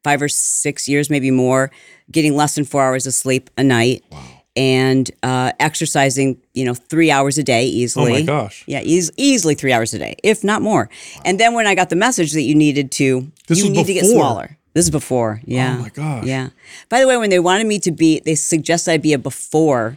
[0.03, 1.71] five or six years, maybe more,
[2.11, 4.05] getting less than four hours of sleep a night.
[4.59, 8.11] And uh, exercising, you know, three hours a day easily.
[8.11, 8.65] Oh my gosh.
[8.67, 10.91] Yeah, eas- easily three hours a day, if not more.
[11.25, 13.95] And then when I got the message that you needed to, This you need to
[13.95, 14.59] get smaller.
[14.75, 15.41] This is before.
[15.45, 15.77] Yeah.
[15.79, 16.25] Oh my gosh.
[16.25, 16.49] Yeah.
[16.89, 19.97] By the way, when they wanted me to be, they suggested I be a before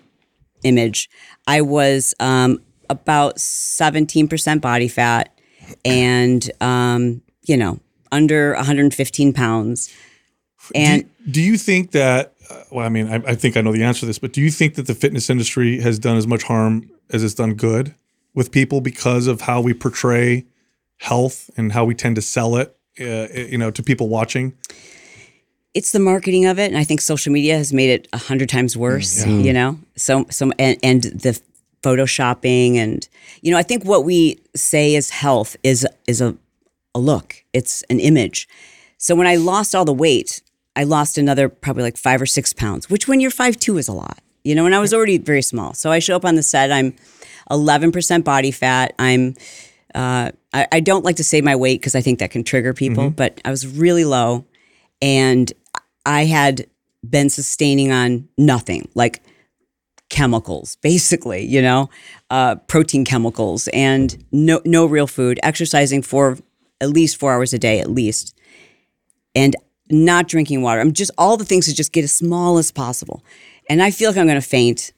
[0.64, 1.10] image.
[1.48, 5.36] I was um, about 17% body fat
[5.84, 7.80] and, um, you know,
[8.12, 9.92] under 115 pounds.
[10.76, 12.34] And Do you think that?
[12.52, 14.42] Uh, well, I mean, I, I think I know the answer to this, but do
[14.42, 17.96] you think that the fitness industry has done as much harm as it's done good
[18.34, 20.46] with people because of how we portray
[20.98, 22.76] health and how we tend to sell it?
[23.00, 24.54] Uh, you know, to people watching.
[25.74, 28.50] it's the marketing of it, and I think social media has made it a hundred
[28.50, 29.26] times worse.
[29.26, 31.40] You know, so so and, and the
[31.84, 33.08] photoshopping and
[33.42, 36.36] you know, I think what we say is health is is a
[36.94, 37.44] a look.
[37.54, 38.48] It's an image.
[38.98, 40.42] So when I lost all the weight,
[40.76, 43.88] I lost another probably like five or six pounds, which when you're five two is
[43.88, 44.20] a lot.
[44.44, 45.76] You know, and I was already very small.
[45.76, 46.72] So I show up on the set.
[46.72, 46.96] I'm
[47.52, 48.96] 11% body fat.
[48.98, 49.36] I'm
[49.94, 52.74] uh, I, I don't like to say my weight because I think that can trigger
[52.74, 54.46] people, but I was really low
[55.02, 55.52] and
[56.06, 56.68] I had
[57.08, 59.22] been sustaining on nothing, like
[60.10, 61.90] chemicals, basically, you know,
[62.30, 66.38] uh, protein chemicals and no no real food, exercising for
[66.80, 68.38] at least four hours a day, at least.
[69.36, 69.56] And
[69.92, 70.80] not drinking water.
[70.80, 73.24] I'm just all the things to just get as small as possible.
[73.70, 74.94] And I feel like I'm going to faint.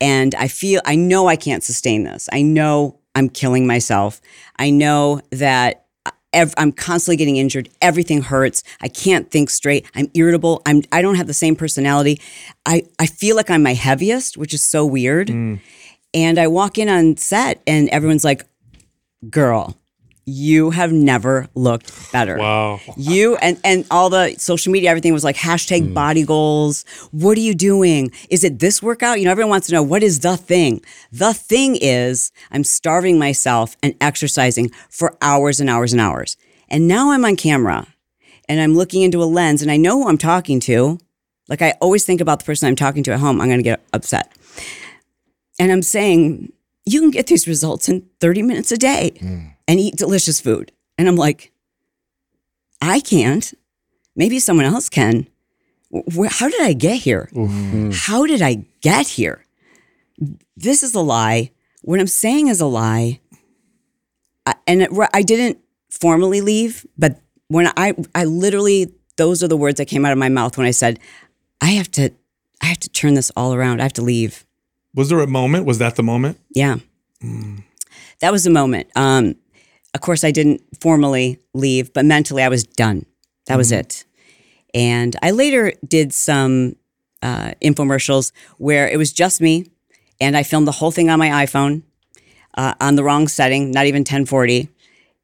[0.00, 2.28] And I feel, I know I can't sustain this.
[2.32, 4.20] I know I'm killing myself.
[4.58, 5.86] I know that
[6.32, 7.70] ev- I'm constantly getting injured.
[7.80, 8.62] Everything hurts.
[8.80, 9.86] I can't think straight.
[9.94, 10.60] I'm irritable.
[10.66, 12.20] I'm, I don't have the same personality.
[12.66, 15.28] I, I feel like I'm my heaviest, which is so weird.
[15.28, 15.60] Mm.
[16.12, 18.44] And I walk in on set and everyone's like,
[19.30, 19.76] girl,
[20.26, 22.36] you have never looked better.
[22.36, 22.80] Wow.
[22.96, 25.94] You and and all the social media, everything was like hashtag hmm.
[25.94, 26.84] body goals.
[27.12, 28.10] What are you doing?
[28.28, 29.20] Is it this workout?
[29.20, 30.82] You know, everyone wants to know what is the thing.
[31.12, 36.36] The thing is, I'm starving myself and exercising for hours and hours and hours.
[36.68, 37.86] And now I'm on camera,
[38.48, 40.98] and I'm looking into a lens, and I know who I'm talking to.
[41.48, 43.40] Like I always think about the person I'm talking to at home.
[43.40, 44.36] I'm going to get upset,
[45.60, 46.52] and I'm saying
[46.84, 49.46] you can get these results in 30 minutes a day hmm.
[49.68, 50.72] And eat delicious food.
[50.98, 51.52] And I'm like,
[52.80, 53.52] I can't.
[54.14, 55.28] Maybe someone else can.
[55.90, 57.28] Where, how did I get here?
[57.92, 59.44] How did I get here?
[60.56, 61.50] This is a lie.
[61.82, 63.20] What I'm saying is a lie.
[64.46, 65.58] I, and it, I didn't
[65.90, 70.18] formally leave, but when I, I literally, those are the words that came out of
[70.18, 70.98] my mouth when I said,
[71.60, 72.10] I have to,
[72.62, 73.80] I have to turn this all around.
[73.80, 74.44] I have to leave.
[74.94, 75.66] Was there a moment?
[75.66, 76.38] Was that the moment?
[76.50, 76.76] Yeah.
[78.20, 78.88] That was the moment.
[78.96, 79.36] Um,
[79.96, 83.06] of course, I didn't formally leave, but mentally I was done.
[83.46, 84.04] That was it.
[84.74, 86.76] And I later did some
[87.22, 89.64] uh, infomercials where it was just me,
[90.20, 91.82] and I filmed the whole thing on my iPhone
[92.56, 94.68] uh, on the wrong setting, not even 1040.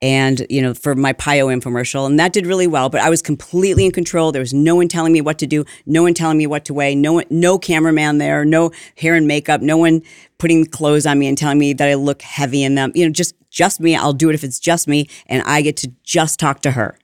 [0.02, 2.06] And, you know, for my PiYo infomercial.
[2.06, 4.32] And that did really well, but I was completely in control.
[4.32, 6.74] There was no one telling me what to do, no one telling me what to
[6.74, 10.02] weigh, no one, no cameraman there, no hair and makeup, no one
[10.38, 12.90] putting clothes on me and telling me that I look heavy in them.
[12.96, 13.94] You know, just just me.
[13.94, 15.08] I'll do it if it's just me.
[15.26, 16.98] And I get to just talk to her,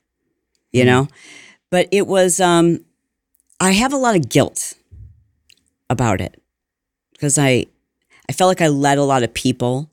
[0.73, 1.07] you know?
[1.71, 2.85] But it was um
[3.61, 4.75] I have a lot of guilt
[5.89, 6.41] about it
[7.13, 7.67] because I
[8.29, 9.89] I felt like I led a lot of people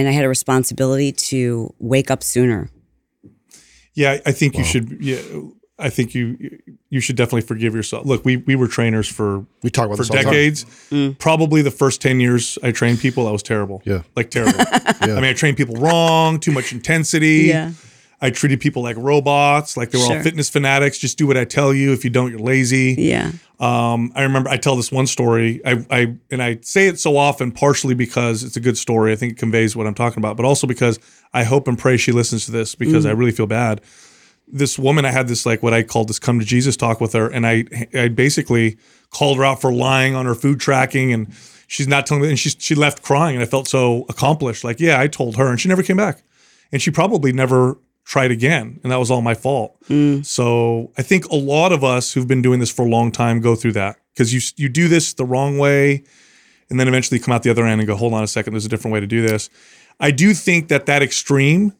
[0.00, 2.70] and I had a responsibility to wake up sooner.
[3.94, 4.96] Yeah, I think you should.
[5.00, 5.20] Yeah,
[5.78, 6.58] I think you
[6.88, 8.06] you should definitely forgive yourself.
[8.06, 10.32] Look, we we were trainers for We talk about for this all the time.
[10.32, 10.64] decades.
[10.90, 11.18] Mm.
[11.18, 13.82] Probably the first ten years I trained people, that was terrible.
[13.84, 14.02] Yeah.
[14.16, 14.58] like terrible.
[14.58, 14.94] yeah.
[15.00, 17.48] I mean, I trained people wrong, too much intensity.
[17.48, 17.72] Yeah.
[18.22, 20.98] I treated people like robots, like they were all fitness fanatics.
[20.98, 21.92] Just do what I tell you.
[21.92, 22.94] If you don't, you're lazy.
[22.98, 23.32] Yeah.
[23.58, 25.60] Um, I remember I tell this one story.
[25.64, 29.12] I, I and I say it so often, partially because it's a good story.
[29.12, 30.98] I think it conveys what I'm talking about, but also because
[31.32, 33.80] I hope and pray she listens to this because I really feel bad.
[34.46, 37.14] This woman, I had this like what I called this come to Jesus talk with
[37.14, 38.76] her, and I I basically
[39.10, 41.32] called her out for lying on her food tracking, and
[41.68, 44.62] she's not telling me, and she she left crying, and I felt so accomplished.
[44.62, 46.22] Like, yeah, I told her, and she never came back,
[46.70, 49.80] and she probably never tried again, and that was all my fault.
[49.88, 50.24] Mm.
[50.24, 53.40] So I think a lot of us who've been doing this for a long time
[53.40, 56.02] go through that because you you do this the wrong way,
[56.68, 58.66] and then eventually come out the other end and go, hold on a second, there's
[58.66, 59.50] a different way to do this.
[59.98, 61.74] I do think that that extreme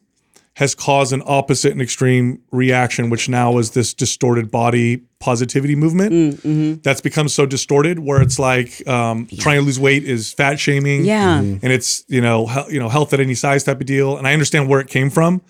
[0.55, 6.11] has caused an opposite and extreme reaction, which now is this distorted body positivity movement
[6.11, 6.81] mm, mm-hmm.
[6.81, 11.05] that's become so distorted, where it's like um, trying to lose weight is fat shaming,
[11.05, 11.39] Yeah.
[11.39, 11.65] Mm-hmm.
[11.65, 14.17] and it's you know he- you know health at any size type of deal.
[14.17, 15.41] And I understand where it came from,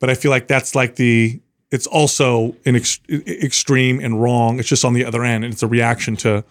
[0.00, 4.58] but I feel like that's like the it's also an ex- extreme and wrong.
[4.58, 6.44] It's just on the other end, and it's a reaction to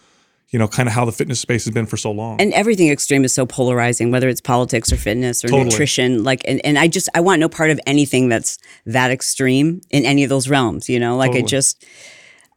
[0.49, 2.39] you know kind of how the fitness space has been for so long.
[2.39, 5.69] And everything extreme is so polarizing, whether it's politics or fitness or Totally.
[5.69, 6.23] nutrition.
[6.23, 10.05] Like, and, and I just, I want no part of anything that's that extreme in
[10.05, 11.17] any of those realms, you know?
[11.17, 11.83] Like, I just,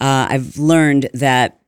[0.00, 1.61] uh, I've learned that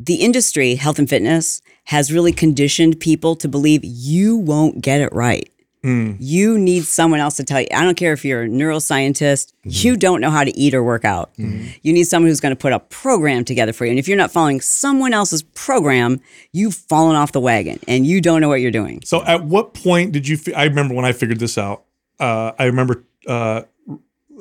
[0.00, 5.12] the industry, health and fitness, has really conditioned people to believe you won't get it
[5.12, 5.50] right.
[5.84, 7.66] You need someone else to tell you.
[7.72, 11.04] I don't care if you're a neuroscientist, you don't know how to eat or work
[11.04, 11.30] out.
[11.36, 13.90] You need someone who's going to put a program together for you.
[13.90, 16.20] And if you're not following someone else's program,
[16.52, 19.02] you've fallen off the wagon and you don't know what you're doing.
[19.04, 20.36] So at what point did you?
[20.38, 21.84] fi- I remember when I figured this out.
[22.18, 23.04] Uh, I remember.
[23.26, 23.62] Uh,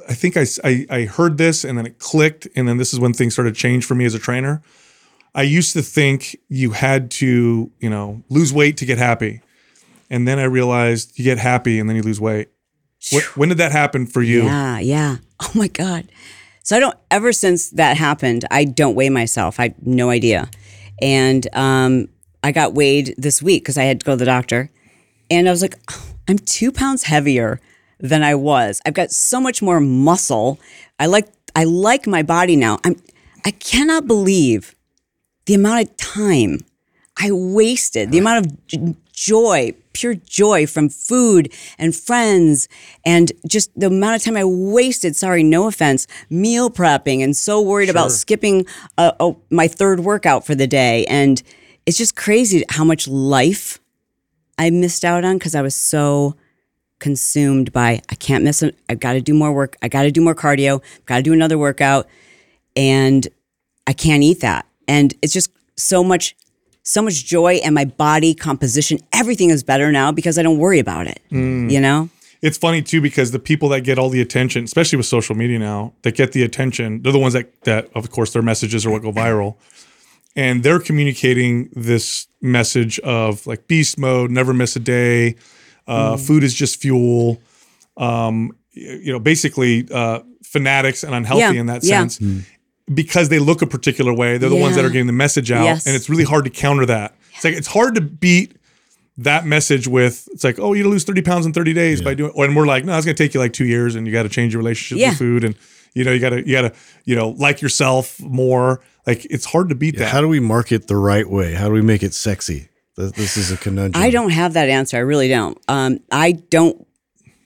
[0.10, 0.46] I think I
[0.90, 3.60] I heard this and then it clicked, and then this is when things started to
[3.60, 4.62] change for me as a trainer.
[5.36, 9.42] I used to think you had to, you know, lose weight to get happy,
[10.10, 12.50] and then I realized you get happy and then you lose weight.
[13.12, 14.44] What, when did that happen for you?
[14.44, 15.18] Yeah, yeah.
[15.46, 16.10] Oh my God.
[16.64, 19.60] So I don't, ever since that happened, I don't weigh myself.
[19.60, 20.50] I have no idea.
[21.02, 22.08] And um,
[22.42, 24.70] I got weighed this week because I had to go to the doctor.
[25.30, 27.60] And I was like, "Oh, I'm two pounds heavier
[28.00, 28.82] than I was.
[28.86, 30.60] I've got so much more muscle.
[30.98, 32.80] I like, I like my body now.
[32.86, 32.96] I'm,
[33.46, 34.76] I cannot believe
[35.46, 36.60] the amount of time
[37.20, 42.68] I wasted, the amount of joy, pure joy from food and friends
[43.06, 47.62] and just the amount of time I wasted, sorry, no offense, meal prepping and so
[47.62, 48.66] worried about skipping
[48.98, 51.06] uh, oh, my third workout for the day.
[51.06, 51.42] And
[51.86, 53.80] it's just crazy how much life
[54.58, 56.36] I missed out on because I was so
[57.00, 58.78] consumed by I can't miss it.
[58.88, 59.76] I've got to do more work.
[59.82, 60.82] I got to do more cardio.
[61.06, 62.08] Got to do another workout,
[62.76, 63.28] and
[63.86, 64.66] I can't eat that.
[64.88, 66.36] And it's just so much,
[66.84, 70.80] so much joy, and my body composition, everything is better now because I don't worry
[70.80, 71.22] about it.
[71.32, 72.10] You know?
[72.42, 75.58] It's funny too because the people that get all the attention, especially with social media
[75.60, 78.92] now, that get the attention, they're the ones that that of course their messages are
[78.92, 79.56] what go viral.
[80.36, 85.36] And they're communicating this message of like beast mode, never miss a day,
[85.88, 87.40] uh, food is just fuel.
[87.96, 92.08] Um, you know, basically uh, fanatics and unhealthy Yeah, in that yeah.
[92.08, 92.20] sense.
[92.94, 95.64] Because they look a particular way, they're the ones that are getting the message out,
[95.64, 95.86] Yes.
[95.88, 97.16] and it's really hard to counter that.
[97.36, 98.58] It's like it's hard to beat
[99.18, 102.34] that message with it's like, oh, you lose 30 pounds in 30 days by doing
[102.36, 104.54] and we're like, no, it's gonna take you like two years and you gotta change
[104.54, 105.10] your relationship Yeah.
[105.10, 105.56] with food and
[105.94, 106.74] you know, you gotta you gotta,
[107.06, 108.82] you know, like yourself more.
[109.08, 110.10] Like it's hard to beat that.
[110.10, 111.54] How do we market the right way?
[111.54, 112.70] How do we make it sexy?
[112.98, 114.02] Th- This is a conundrum.
[114.04, 114.98] I don't have that answer.
[114.98, 115.58] I really don't.
[115.68, 116.86] Um, I don't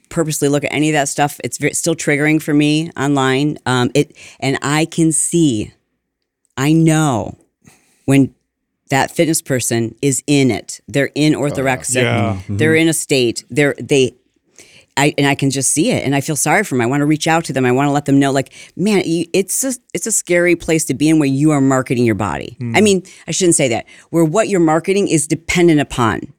[0.09, 1.39] purposely look at any of that stuff.
[1.43, 3.57] It's ve- still triggering for me online.
[3.65, 5.73] Um, it and I can see,
[6.55, 7.37] I know
[8.05, 8.33] when
[8.89, 10.79] that fitness person is in it.
[10.87, 12.01] They're in orthorexic.
[12.01, 12.41] Oh, yeah.
[12.47, 12.81] They're mm-hmm.
[12.81, 13.43] in a state.
[13.49, 14.15] They're they.
[14.99, 16.81] I, and I can just see it, and I feel sorry for them.
[16.81, 17.65] I want to reach out to them.
[17.65, 20.85] I want to let them know, like, man, you, it's a it's a scary place
[20.85, 22.57] to be in where you are marketing your body.
[22.59, 22.75] Mm.
[22.75, 23.85] I mean, I shouldn't say that.
[24.09, 26.33] Where what you're marketing is dependent upon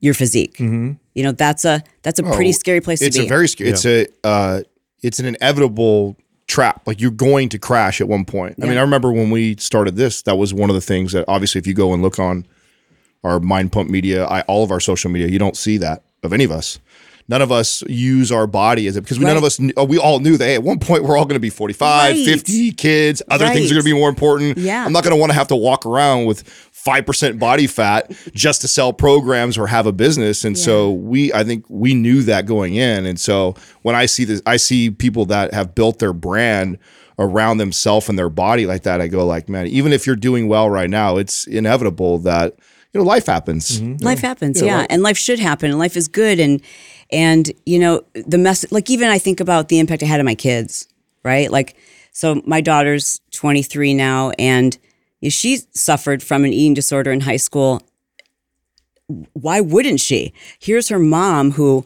[0.00, 0.58] your physique.
[0.58, 0.92] Mm-hmm.
[1.14, 3.24] You know, that's a that's a pretty Oh, scary place it's to be.
[3.24, 3.70] It's a very scary.
[3.70, 4.62] It's a uh,
[5.02, 6.82] it's an inevitable trap.
[6.86, 8.56] Like you're going to crash at one point.
[8.62, 10.22] I mean, I remember when we started this.
[10.22, 12.46] That was one of the things that obviously, if you go and look on
[13.24, 16.32] our Mind Pump media, I, all of our social media, you don't see that of
[16.32, 16.78] any of us.
[17.28, 19.98] None of us use our body as a because we none of us uh, we
[19.98, 22.24] all knew that hey, at one point we're all going to be 45, Right.
[22.24, 24.58] 50 kids, other things are going to be more important.
[24.58, 24.84] Yeah.
[24.84, 28.60] I'm not going to want to have to walk around with 5% body fat just
[28.62, 30.44] to sell programs or have a business.
[30.44, 33.06] And so we, I think we knew that going in.
[33.06, 36.78] And so when I see this, I see people that have built their brand
[37.18, 39.00] around themselves and their body like that.
[39.00, 42.56] I go like, man, even if you're doing well right now, it's inevitable that,
[42.92, 43.80] you know, life happens.
[44.02, 46.60] life happens yeah, and life should happen and life is good and
[47.12, 50.26] and you know the mess like even i think about the impact i had on
[50.26, 50.88] my kids
[51.24, 51.76] right like
[52.12, 54.78] so my daughter's 23 now and
[55.20, 57.82] you know, she suffered from an eating disorder in high school
[59.34, 61.84] why wouldn't she here's her mom who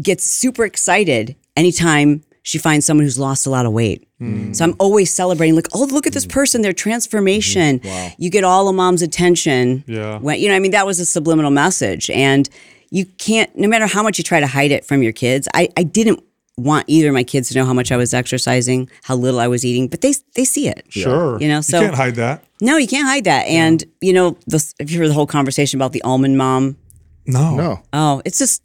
[0.00, 4.06] gets super excited anytime she finds someone who's lost a lot of weight.
[4.18, 4.52] Hmm.
[4.52, 6.30] So I'm always celebrating, like, oh, look at this hmm.
[6.30, 7.80] person, their transformation.
[7.82, 8.08] Hmm.
[8.18, 9.84] You get all of mom's attention.
[9.86, 10.18] Yeah.
[10.18, 12.10] When, you know, I mean, that was a subliminal message.
[12.10, 12.48] And
[12.92, 15.70] you can't, no matter how much you try to hide it from your kids, I,
[15.78, 16.22] I didn't
[16.58, 19.48] want either of my kids to know how much I was exercising, how little I
[19.48, 20.84] was eating, but they they see it.
[20.90, 21.40] Sure.
[21.40, 22.44] You know, so- you can't hide that.
[22.60, 23.46] No, you can't hide that.
[23.48, 26.76] And, you know, the, if you heard the whole conversation about the almond mom,
[27.26, 27.54] No.
[27.56, 27.82] No.
[27.94, 28.62] Oh, it's just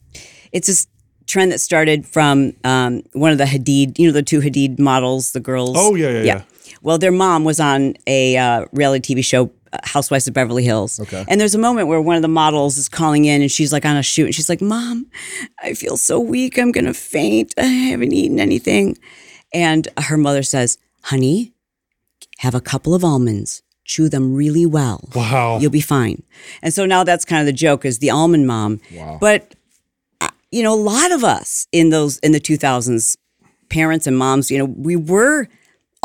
[0.52, 0.88] it's this
[1.26, 5.32] trend that started from um, one of the Hadid, you know, the two Hadid models,
[5.32, 5.76] the girls.
[5.78, 6.42] Oh, yeah, yeah, yeah.
[6.82, 9.52] Well, their mom was on a uh, reality TV show,
[9.84, 11.00] Housewives of Beverly Hills.
[11.00, 11.24] Okay.
[11.28, 13.86] And there's a moment where one of the models is calling in, and she's like
[13.86, 15.08] on a shoot, and she's like, "Mom,
[15.62, 16.58] I feel so weak.
[16.58, 17.54] I'm gonna faint.
[17.58, 18.98] I haven't eaten anything."
[19.54, 21.54] And her mother says, "Honey,
[22.40, 25.60] have a couple of almonds." Chew them really well Wow.
[25.60, 26.24] you'll be fine.
[26.62, 28.82] And so now that's kind of the joke is the almond mom.
[28.94, 29.18] Wow.
[29.22, 29.56] But
[30.20, 33.16] uh, you know, a lot of us in those in the 2000s,
[33.70, 35.48] parents and moms, you know, we were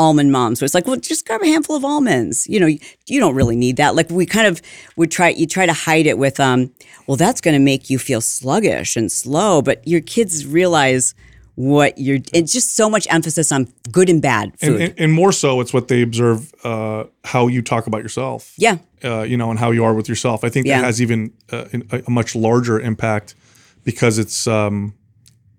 [0.03, 0.59] almond moms.
[0.59, 2.47] So it's like, well, just grab a handful of almonds.
[2.53, 2.79] You know, you,
[3.13, 3.95] you don't really need that.
[3.95, 4.61] Like we kind of
[4.97, 6.61] would try you try to hide it with um,
[7.07, 11.15] well, that's going to make you feel sluggish and slow, but your kids realize
[11.55, 14.71] what you're it's just so much emphasis on good and bad food.
[14.81, 18.55] And, and, and more so, it's what they observe uh, how you talk about yourself.
[18.57, 18.77] yeah.
[19.05, 20.45] uh, you know, and how you are with yourself.
[20.45, 20.81] I think Yeah.
[20.81, 23.35] that has even uh, a, a much larger impact
[23.85, 24.95] because it's um,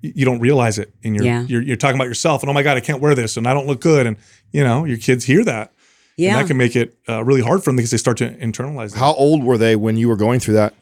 [0.03, 1.43] you don't realize it, and you're, Yeah.
[1.47, 3.53] you're you're talking about yourself, and oh my god, I can't wear this, and I
[3.53, 4.17] don't look good, and
[4.51, 5.71] you know, your kids hear that,
[6.17, 6.31] Yeah.
[6.31, 8.91] and that can make it uh, really hard for them because they start to internalize.
[8.91, 8.99] That.
[8.99, 10.73] How old were they when you were going through that?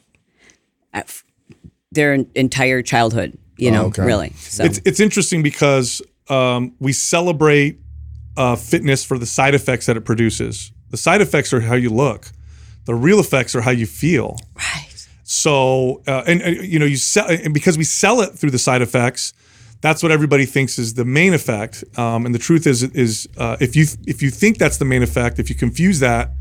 [1.94, 4.04] their entire childhood, you know, okay.
[4.04, 4.32] really.
[4.38, 7.80] So It's it's interesting because um, we celebrate
[8.38, 10.72] uh, fitness for the side effects that it produces.
[10.90, 12.32] The side effects are how you look.
[12.86, 14.38] The real effects are how you feel.
[14.56, 14.88] right.
[15.32, 18.60] So, uh, and, and you know, you sell, and because we sell it through the
[18.60, 19.32] side effects,
[19.80, 21.86] that's what everybody thinks is the main effect.
[21.98, 25.02] Um, and the truth is, is uh, if you if you think that's the main
[25.04, 26.32] effect, if you confuse that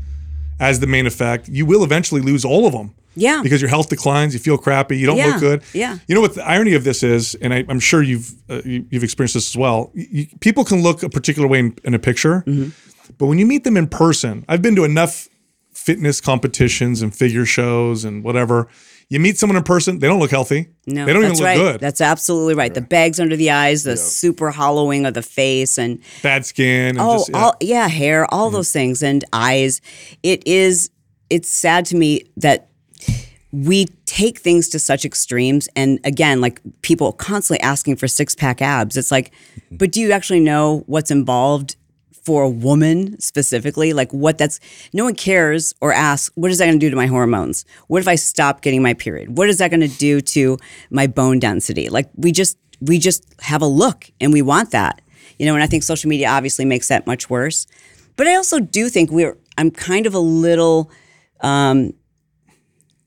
[0.59, 2.93] as the main effect, you will eventually lose all of them.
[3.15, 3.41] Yeah.
[3.41, 5.63] Because your health declines, you feel crappy, you don't Yeah, look good.
[5.73, 5.97] yeah.
[6.07, 8.85] You know what the irony of this is, and I, I'm sure you've uh, you,
[8.89, 9.89] you've experienced this as well.
[9.93, 12.69] You, people can look a particular way in, in a picture, Mm-hmm.
[13.17, 15.29] but when you meet them in person, I've been to enough
[15.81, 18.67] fitness competitions and figure shows and whatever.
[19.09, 20.69] You meet someone in person, they don't look healthy.
[20.87, 21.57] No, they don't even look right.
[21.57, 21.81] good.
[21.81, 22.73] That's absolutely right.
[22.73, 26.91] The bags under the eyes, the super hollowing of the face, and Bad skin.
[26.91, 27.37] And oh, just, yeah.
[27.37, 29.81] all, yeah, hair, all those things, and eyes.
[30.23, 30.91] It is.
[31.29, 32.69] It's sad to me that
[33.51, 38.61] we take things to such extremes, and again, like people constantly asking for six pack
[38.61, 38.95] abs.
[38.95, 39.33] It's like,
[39.71, 41.75] but do you actually know what's involved?
[42.23, 44.59] For a woman specifically, like what that's
[44.93, 47.65] no one cares or asks, what is that going to do to my hormones?
[47.87, 49.37] What if I stop getting my period?
[49.37, 50.57] What is that going to do to
[50.91, 51.89] my bone density?
[51.89, 55.01] Like we just we just have a look and we want that.
[55.39, 57.65] You know, and I think social media obviously makes that much worse.
[58.15, 60.91] But I also do think we're I'm kind of a little
[61.41, 61.93] um,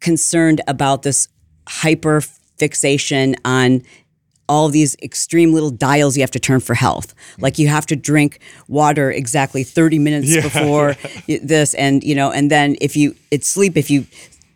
[0.00, 1.28] concerned about this
[1.68, 3.82] hyper fixation on
[4.48, 7.14] all these extreme little dials you have to turn for health.
[7.38, 10.96] Like you have to drink water exactly 30 minutes Yeah, before
[11.28, 14.06] y- this and you know and then if you it's sleep if you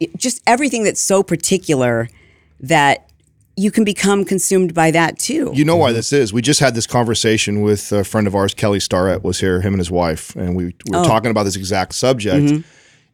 [0.01, 2.09] it- just everything that's so particular
[2.61, 3.09] that
[3.57, 5.51] you can become consumed by that too.
[5.53, 6.33] You know why this is?
[6.33, 9.75] We just had this conversation with a friend of ours, Kelly Starrett, was here, him
[9.75, 11.05] and his wife, and we, we were oh.
[11.05, 12.47] talking about this exact subject.
[12.47, 12.61] Mm-hmm.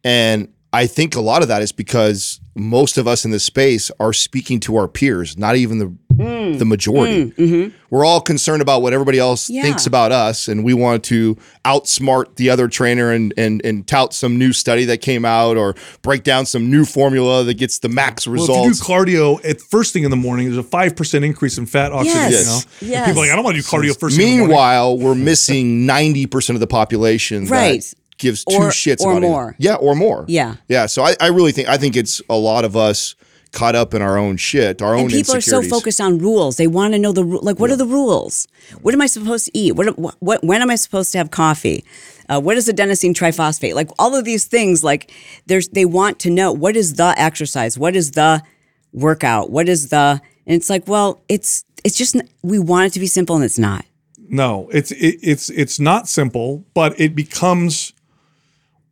[0.05, 3.91] And I think a lot of that is because most of us in this space
[3.99, 6.59] are speaking to our peers, not even the Mm.
[6.59, 7.27] the majority.
[7.27, 7.35] Mm.
[7.35, 7.77] Mm-hmm.
[7.91, 9.63] We're all concerned about what everybody else Yeah.
[9.63, 14.13] thinks about us, and we want to outsmart the other trainer and and and tout
[14.15, 17.89] some new study that came out or break down some new formula that gets the
[17.89, 20.97] max Well, if you do cardio at first thing in the morning, there's a five
[20.97, 22.31] percent increase in fat oxidation.
[22.31, 22.67] Yes.
[22.81, 23.07] You know, Yes.
[23.09, 24.17] People are like I don't want to do cardio first.
[24.17, 24.49] thing in the morning.
[24.49, 27.81] Meanwhile, we're missing ninety percent of the population Right.
[27.81, 29.27] that gives two Or- shits or about it.
[29.27, 29.57] more.
[29.59, 30.25] Yeah, or more.
[30.29, 30.55] Yeah.
[30.69, 30.87] yeah.
[30.87, 33.15] So I, I really think I think it's a lot of us
[33.55, 36.57] caught up in our own shit, our own and people are so focused on rules.
[36.57, 37.59] They want to know the ru- like.
[37.59, 38.47] What are the rules?
[38.83, 39.73] What am I supposed to eat?
[39.73, 41.85] What, what, what when am I supposed to have coffee?
[42.29, 43.75] Uh, what is adenosine triphosphate?
[43.75, 44.85] Like all of these things.
[44.85, 45.11] Like
[45.47, 47.79] there's they want to know what is the exercise?
[47.79, 48.43] What is the
[48.93, 49.51] workout?
[49.51, 50.21] What is the?
[50.47, 53.59] And it's like, well, it's it's just we want it to be simple, and it's
[53.59, 53.87] not.
[54.29, 57.94] No, it's it, it's it's not simple, but it becomes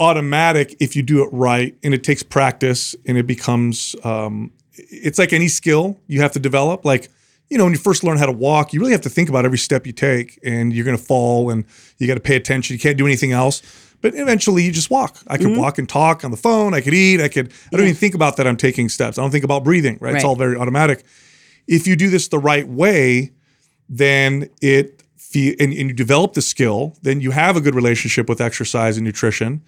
[0.03, 3.95] automatic if you do it right, and it takes practice, and it becomes.
[4.05, 6.85] Um, it's like any skill you have to develop.
[6.85, 7.09] Like
[7.49, 9.45] you know, when you first learn how to walk, you really have to think about
[9.45, 11.65] every step you take, and you're going to fall, and
[11.99, 12.75] you got to pay attention.
[12.75, 13.63] You can't do anything else.
[14.01, 15.19] But eventually, you just walk.
[15.29, 16.75] I could walk and talk on the phone.
[16.75, 17.21] I could eat.
[17.21, 17.53] I could.
[17.73, 18.49] I don't even think about that.
[18.49, 19.17] I'm taking steps.
[19.17, 19.99] I don't think about breathing.
[20.01, 20.17] Right?
[20.17, 21.05] It's all very automatic.
[21.69, 23.31] If you do this the right way,
[23.89, 25.03] then it
[25.35, 29.05] and, and you develop the skill, then you have a good relationship with exercise and
[29.05, 29.63] nutrition.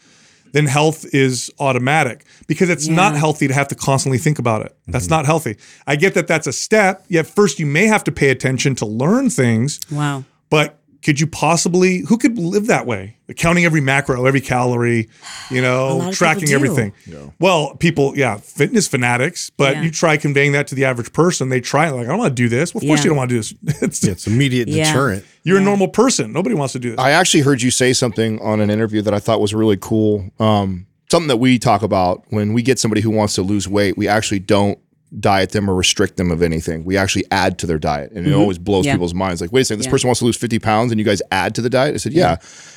[0.54, 4.76] Then health is automatic because it's not healthy to have to constantly think about it.
[4.86, 5.14] That's mm-hmm.
[5.14, 5.56] not healthy.
[5.84, 7.04] I get that that's a step.
[7.08, 10.22] Yet first you may have to pay attention to learn things, Wow.
[10.50, 13.16] but could you possibly who could live that way?
[13.36, 15.08] Counting every macro, every calorie,
[15.50, 16.66] you know, tracking people do.
[16.70, 17.32] everything.
[17.38, 19.82] Well, people, yeah, fitness fanatics, but Yeah.
[19.82, 22.30] you try conveying that to the average person, they try it like, I don't want
[22.36, 22.74] to do this.
[22.74, 23.82] Well, of course you don't want to do this.
[23.82, 24.84] It's, Yeah, it's immediate Yeah.
[24.84, 25.24] deterrent.
[25.42, 26.32] you're a normal person.
[26.32, 26.98] Nobody wants to do this.
[26.98, 30.30] I actually heard you say something on an interview that I thought was really cool.
[30.40, 33.96] Um, something that we talk about when we get somebody who wants to lose weight,
[33.98, 34.78] we actually don't
[35.20, 36.84] diet them or restrict them of anything.
[36.84, 38.12] We actually add to their diet.
[38.12, 38.88] And it always blows Mm-hmm.
[38.88, 38.94] Yeah.
[38.94, 39.40] people's minds.
[39.40, 39.90] Like, wait a second, this Yeah.
[39.92, 41.94] person wants to lose 50 pounds and you guys add to the diet?
[41.94, 42.36] I said, yeah.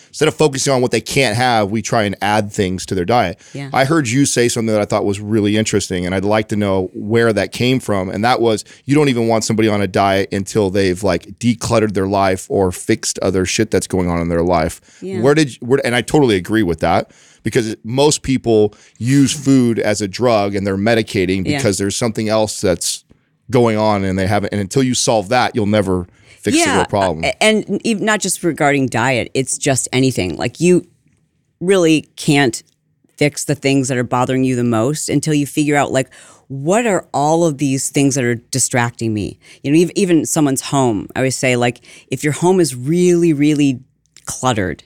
[0.09, 3.03] Instead of focusing on what they can't have, we try and add things to their
[3.05, 3.39] diet.
[3.53, 3.69] Yeah.
[3.73, 6.55] I heard you say something that I thought was really interesting, and I'd like to
[6.55, 8.09] know where that came from.
[8.09, 11.93] And that was you don't even want somebody on a diet until they've like decluttered
[11.93, 14.79] their life or fixed other shit that's going on in their life.
[15.03, 15.21] Yeah.
[15.21, 17.11] Where did where, and I totally agree with that
[17.47, 21.57] because most people use food as a drug and they're medicating Yeah.
[21.57, 23.05] because there's something else that's
[23.49, 24.51] going on and they haven't.
[24.51, 26.07] And until you solve that, you'll never
[26.41, 27.23] fix the real uh, problem.
[27.23, 30.35] a- And not just regarding diet, it's just anything.
[30.35, 30.85] Like you
[31.61, 32.63] really can't
[33.15, 36.13] fix the things that are bothering you the most until you figure out like
[36.49, 39.39] what are all of these things that are distracting me.
[39.63, 41.07] You know, ev- even someone's home.
[41.15, 41.79] I always say like
[42.09, 43.79] if your home is really really
[44.25, 44.83] cluttered,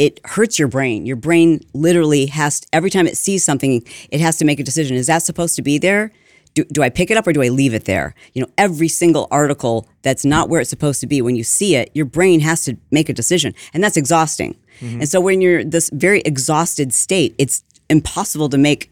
[0.00, 1.04] it hurts your brain.
[1.04, 4.96] Your brain literally has every time it sees something, it has to make a decision.
[4.96, 6.10] Is that supposed to be there?
[6.54, 8.14] Do, do I pick it up or do I leave it there?
[8.32, 11.76] You know, every single article that's not where it's supposed to be, when you see
[11.76, 13.54] it, your brain has to make a decision.
[13.74, 14.56] And that's exhausting.
[14.80, 15.00] Mm-hmm.
[15.00, 18.90] And so when you're this very exhausted state, it's impossible to make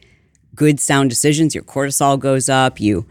[0.55, 1.55] good sound decisions.
[1.55, 2.81] Your cortisol goes up.
[2.81, 3.07] You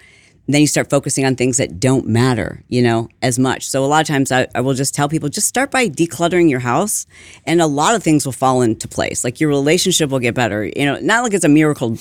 [0.55, 3.67] then you start focusing on things that don't matter, you know, as much.
[3.69, 6.49] So a lot of times I, I will just tell people just start by decluttering
[6.49, 7.05] your house
[7.45, 9.23] and a lot of things will fall into place.
[9.23, 10.65] Like your relationship will get better.
[10.65, 11.97] You know, not like it's a miracle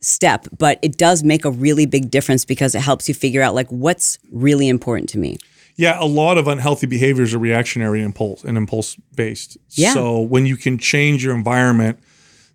[0.00, 3.54] step, but it does make a really big difference because it helps you figure out
[3.54, 5.38] like what's really important to me.
[5.76, 9.56] Yeah, a lot of unhealthy behaviors are reactionary impulse and impulse based.
[9.70, 9.94] Yeah.
[9.94, 11.98] So when you can change your environment,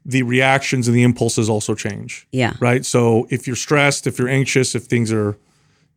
[0.05, 2.27] the reactions and the impulses also change.
[2.31, 2.53] Yeah.
[2.59, 2.85] Right.
[2.85, 5.35] So if you're stressed, if you're anxious, if things are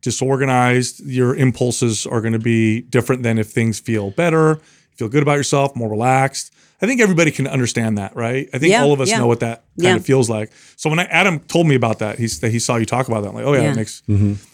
[0.01, 4.59] disorganized, your impulses are going to be different than if things feel better,
[4.95, 6.51] feel good about yourself, more relaxed.
[6.81, 8.49] I think everybody can understand that, right?
[8.53, 9.17] I think Yeah, all of us yeah.
[9.19, 9.95] know what that kind Yeah.
[9.97, 10.49] of feels like.
[10.77, 13.21] So when I, Adam told me about that, he's that he saw you talk about
[13.23, 13.29] that.
[13.29, 13.67] I'm like, oh yeah, Yeah.
[13.71, 14.01] that makes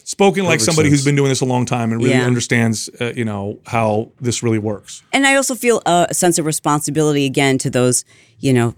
[0.03, 2.25] spoken like somebody who's been doing this a long time and really Yeah.
[2.25, 5.03] understands, uh, you know, how this really works.
[5.13, 8.03] And I also feel a sense of responsibility again to those,
[8.39, 8.73] you know,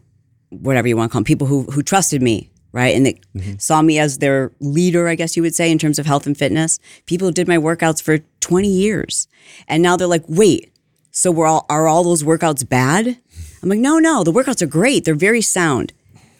[0.49, 2.95] whatever you want to call them, people who who trusted me, right?
[2.95, 3.57] And they mm-hmm.
[3.57, 6.37] saw me as their leader, I guess you would say, in terms of health and
[6.37, 6.79] fitness.
[7.05, 9.27] People did my workouts for 20 years.
[9.67, 10.71] And now they're like, wait,
[11.11, 13.17] so we're all are all those workouts bad?
[13.63, 15.05] I'm like, no, no, the workouts are great.
[15.05, 15.93] They're very sound.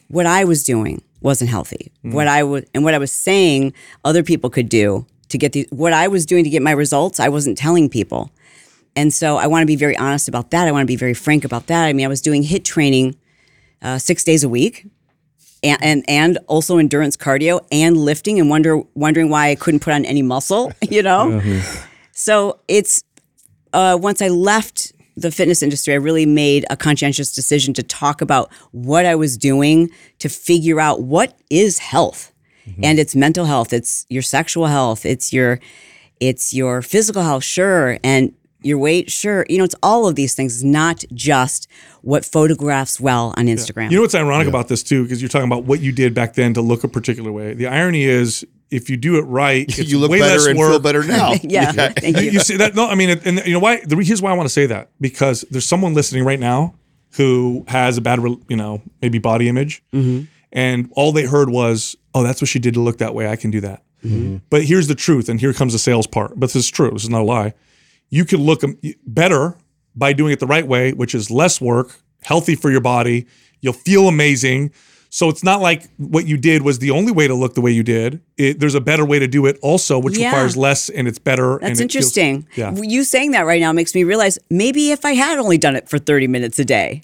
[0.08, 1.91] What I was doing wasn't healthy.
[2.05, 2.14] Mm.
[2.14, 3.74] What I was and what I was saying
[4.05, 7.20] other people could do to get the what I was doing to get my results,
[7.20, 8.32] I wasn't telling people.
[8.95, 10.68] And so I want to be very honest about that.
[10.68, 11.86] I want to be very frank about that.
[11.86, 13.16] I mean, I was doing HIIT training
[13.82, 14.88] uh, six days a week,
[15.63, 19.93] and, and and also endurance cardio and lifting, and wonder wondering why I couldn't put
[19.93, 20.71] on any muscle.
[20.89, 21.41] You know,
[22.11, 23.03] so it's
[23.73, 28.21] uh, once I left the fitness industry, I really made a conscientious decision to talk
[28.21, 32.32] about what I was doing to figure out what is health.
[32.84, 35.59] And it's mental health, it's your sexual health, it's your
[36.19, 38.34] it's your physical health, sure, and
[38.64, 39.45] your weight, sure.
[39.49, 41.68] You know, it's all of these things, not just
[42.01, 43.91] what photographs well on Instagram.
[43.91, 46.34] You know what's ironic about this too, because you're talking about what you did back
[46.34, 47.53] then to look a particular way.
[47.53, 50.60] The irony is, if you do it right, it's you look way less better and
[50.60, 50.72] work.
[50.72, 51.34] feel better now.
[51.43, 52.32] yeah, thank You, you.
[52.32, 52.76] you see that?
[52.76, 53.80] No, I mean, and you know why?
[53.86, 56.74] The, re- here's why I want to say that because there's someone listening right now
[57.16, 60.26] who has a bad, re- you know, maybe body image, Mm-hmm.
[60.51, 63.30] and all they heard was, "Oh, that's what she did to look that way.
[63.30, 64.38] I can do that." Mm-hmm.
[64.49, 66.32] But here's the truth, and here comes the sales part.
[66.39, 66.91] But this is true.
[66.91, 67.53] This is not a lie.
[68.10, 68.62] You can look
[69.05, 69.58] better
[69.95, 73.26] by doing it the right way, which is less work, healthy for your body.
[73.62, 74.72] You'll feel amazing.
[75.10, 77.72] So it's not like what you did was the only way to look the way
[77.72, 78.22] you did.
[78.38, 80.28] It, there's a better way to do it also, which Yeah.
[80.28, 81.53] requires less and it's better.
[81.58, 82.45] and That's it feels- interesting.
[82.55, 82.76] yeah.
[82.82, 85.88] You saying that right now makes me realize maybe if I had only done it
[85.89, 87.01] for 30 minutes a day.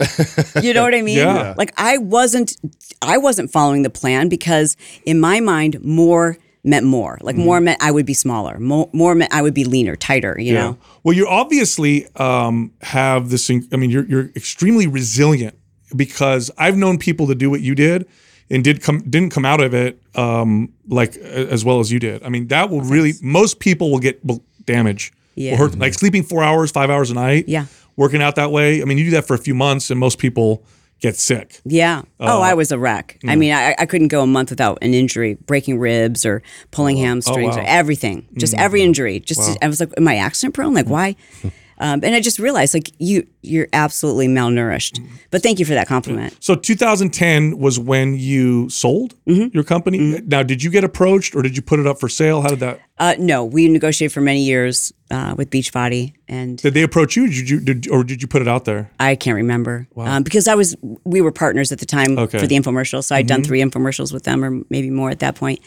[0.61, 1.17] You know what I mean?
[1.23, 1.53] Yeah.
[1.57, 2.57] Like I wasn't
[3.01, 4.75] I wasn't following the plan because
[5.05, 7.17] in my mind more meant more.
[7.21, 7.65] Like more Mm-hmm.
[7.65, 8.57] meant I would be smaller.
[8.59, 10.77] More, more meant I would be leaner, tighter, you know.
[11.03, 13.49] Well, you obviously um, have this.
[13.49, 15.55] I mean, you're you're extremely resilient
[15.95, 18.07] because I've known people to do what you did
[18.49, 22.23] and did come didn't come out of it um, like as well as you did.
[22.23, 24.21] I mean, that will really most people will get
[24.65, 25.11] damage.
[25.35, 25.55] Yeah.
[25.55, 27.45] hurt like sleeping four hours, five hours a night.
[27.47, 27.65] Yeah.
[27.95, 28.81] working out that way.
[28.81, 30.63] I mean, you do that for a few months, and most people
[31.03, 31.59] get sick.
[31.65, 32.03] Yeah.
[32.21, 33.19] oh, Uh, I was a wreck.
[33.27, 33.39] I hmm.
[33.39, 36.41] mean, I, I couldn't go a month without an injury, breaking ribs or
[36.71, 37.61] pulling oh, oh, hamstrings, wow.
[37.61, 38.25] or everything.
[38.37, 38.61] Just hmm.
[38.61, 39.19] every injury.
[39.19, 40.73] Just I was like, am I accident prone?
[40.73, 40.93] Like, hmm.
[40.93, 41.15] why?
[41.83, 45.05] Um, and I just realized, like, you you're absolutely malnourished.
[45.31, 46.33] But thank you for that compliment.
[46.39, 49.53] So 2010 was when you sold Mm-hmm.
[49.53, 50.21] your company.
[50.25, 52.41] Now, did you get approached or did you put it up for sale?
[52.41, 52.79] How did that?
[52.97, 57.27] Uh, no, we negotiated for many years uh, with Beachbody, and Did they approach you?
[57.27, 58.89] Did you did or did you put it out there?
[58.99, 62.39] I can't remember um, because I was we were partners at the time Okay.
[62.39, 63.03] for the infomercial.
[63.03, 65.59] So i had done three infomercials with them, or maybe more at that point.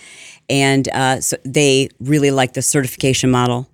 [0.48, 3.68] And uh, so they really liked the certification model.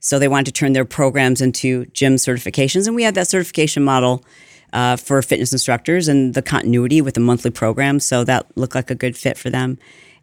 [0.00, 3.82] So they wanted to turn their programs into gym certifications, and we had that certification
[3.84, 4.24] model
[4.72, 7.98] uh, for fitness instructors and the continuity with the monthly program.
[8.00, 9.78] So that looked like a good fit for them.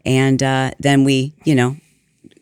[0.05, 1.77] And uh, then we, you know,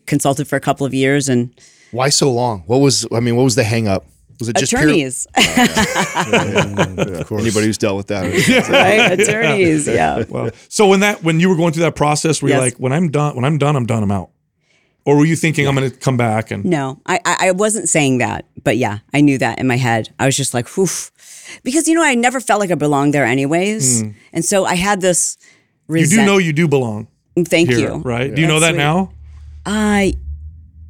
[0.06, 1.50] consulted for a couple of years and
[1.92, 2.64] Why so long?
[2.66, 3.36] What was I mean?
[3.36, 4.04] What was the hang up?
[4.40, 7.42] Was it just pure- attorneys, of course.
[7.42, 8.22] anybody who's dealt with that?
[8.68, 9.20] right?
[9.20, 10.24] Attorneys, yeah.
[10.28, 12.60] Well, so when that when you were going through that process, were you Yes.
[12.62, 14.30] like, when I'm done, when I'm done, I'm done, I'm out,
[15.04, 16.64] or were you thinking I'm going to come back and?
[16.64, 20.12] No, I, I I wasn't saying that, but yeah, I knew that in my head.
[20.18, 20.88] I was just like, whew.
[21.64, 24.02] Because, you know, I never felt like I belonged there anyways.
[24.32, 25.36] And so I had this
[25.88, 25.96] Hmm.
[25.96, 27.94] You do know you do belong Thank here, you.
[27.96, 28.34] right?
[28.34, 29.12] Do you know that That's now?
[29.66, 30.14] I,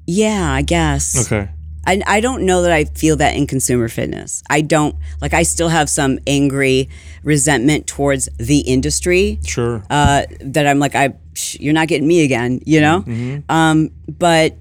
[0.06, 1.26] yeah, I guess.
[1.26, 1.50] Okay.
[1.86, 4.42] I, I don't know that I feel that in consumer fitness.
[4.48, 6.88] I don't, like, I still have some angry
[7.22, 9.40] resentment towards the industry.
[9.44, 9.84] Sure.
[9.90, 13.00] uh, that I'm like, I, psh, you're not getting me again, you know.
[13.00, 13.50] Mm-hmm.
[13.50, 14.56] Um, but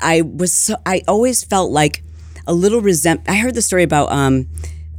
[0.00, 2.02] I was, so, I always felt like
[2.46, 3.20] a little resent.
[3.28, 4.48] I heard the story about um,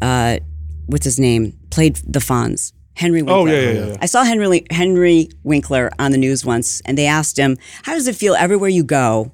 [0.01, 0.39] uh,
[0.85, 3.21] what's his name played the Fonz, Henry.
[3.21, 3.35] Winkler.
[3.35, 3.97] Oh, yeah, yeah, yeah.
[3.99, 8.07] I saw Henry Henry Winkler on the news once, and they asked him, "How does
[8.07, 9.31] it feel everywhere you go?"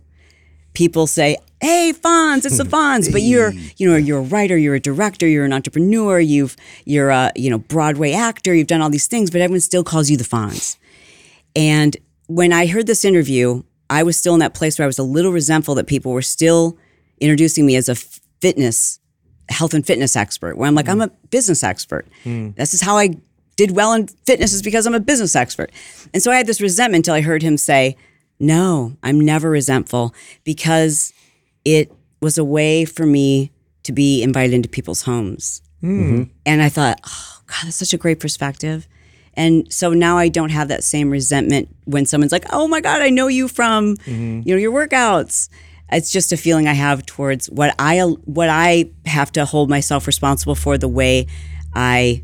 [0.74, 1.38] People say.
[1.61, 2.70] Hey, Fonz, it's the hmm.
[2.70, 3.11] Fonz.
[3.11, 6.55] But you're, you know, you're a writer, you're a director, you're an entrepreneur, you've,
[6.86, 10.09] you're a, you know, Broadway actor, you've done all these things, but everyone still calls
[10.09, 10.78] you the Fonz.
[11.55, 11.97] And
[12.28, 15.03] when I heard this interview, I was still in that place where I was a
[15.03, 16.78] little resentful that people were still
[17.20, 18.99] introducing me as a fitness,
[19.49, 21.15] health and fitness expert, where I'm like, I'm a hmm.
[21.30, 22.07] business expert.
[22.24, 22.51] Hmm.
[22.51, 23.17] This is how I
[23.57, 25.72] did well in fitness is because I'm a business expert.
[26.13, 27.97] And so I had this resentment until I heard him say,
[28.39, 30.13] No, I'm never resentful
[30.43, 31.13] because
[31.65, 33.51] it was a way for me
[33.83, 35.61] to be invited into people's homes.
[35.81, 36.23] Hmm.
[36.45, 38.87] And I thought, oh, God, that's such a great perspective.
[39.33, 43.01] And so now I don't have that same resentment when someone's like, "Oh my God,
[43.01, 44.41] I know you from, mm-hmm.
[44.43, 45.47] you know, your workouts."
[45.91, 50.07] It's just a feeling I have towards what I what I have to hold myself
[50.07, 51.27] responsible for the way
[51.73, 52.23] I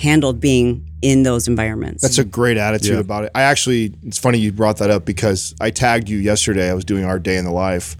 [0.00, 2.02] handled being in those environments.
[2.02, 3.00] That's a great attitude Yeah.
[3.00, 3.30] about it.
[3.34, 6.70] I actually, it's funny you brought that up because I tagged you yesterday.
[6.70, 7.96] I was doing our day in the life,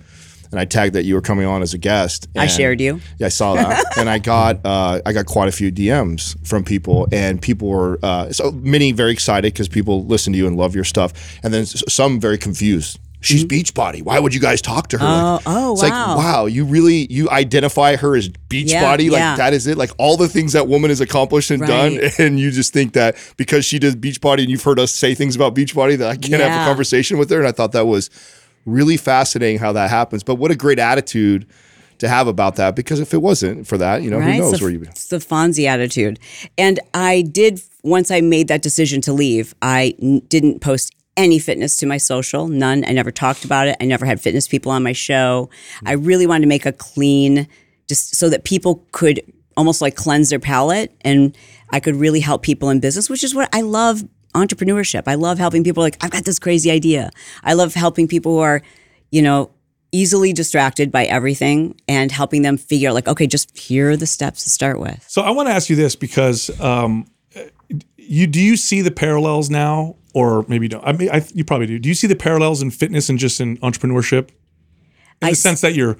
[0.50, 2.26] and I tagged that you were coming on as a guest.
[2.36, 3.00] I shared you.
[3.18, 6.64] Yeah, I saw that, and I got uh, I got quite a few DMs from
[6.64, 10.56] people, and people were uh, so many very excited because people listen to you and
[10.56, 12.98] love your stuff, and then some very confused.
[13.22, 14.02] She's Beachbody.
[14.02, 15.04] Why would you guys talk to her?
[15.04, 15.48] Mm-hmm.
[15.48, 16.16] Oh, oh, it's wow.
[16.16, 18.68] like wow, you really you identify her as Beachbody,
[19.06, 19.36] Yeah, like yeah.
[19.36, 19.76] that is it.
[19.76, 23.16] Like all the things that woman has accomplished and done, and you just think that
[23.36, 26.42] because she does Beachbody, and you've heard us say things about Beachbody that I can't
[26.42, 28.08] have a conversation with her, and I thought that was
[28.64, 30.22] really fascinating how that happens.
[30.22, 31.46] But what a great attitude
[31.98, 34.64] to have about that because if it wasn't for that, you know, who knows the,
[34.64, 34.88] where you'd be.
[34.88, 36.18] It's the Fonzie attitude.
[36.56, 41.38] And I did, once I made that decision to leave, I n- didn't post any
[41.38, 42.84] fitness to my social, none.
[42.86, 43.76] I never talked about it.
[43.80, 45.50] I never had fitness people on my show.
[45.84, 47.48] I really wanted to make a clean,
[47.88, 49.20] just so that people could
[49.56, 51.36] almost like cleanse their palate and
[51.70, 54.02] I could really help people in business, which is what I love
[54.34, 55.02] entrepreneurship.
[55.06, 57.10] I love helping people like, I've got this crazy idea.
[57.42, 58.62] I love helping people who are,
[59.10, 59.50] you know,
[59.92, 64.06] easily distracted by everything and helping them figure out like, okay, just here are the
[64.06, 65.04] steps to start with.
[65.08, 67.06] So I want to ask you this because um,
[67.96, 70.84] you do you see the parallels now, or maybe you don't?
[70.86, 71.78] I mean, I, you probably do.
[71.78, 74.34] Do you see the parallels in fitness and just in entrepreneurship, in
[75.22, 75.96] I the sense that you're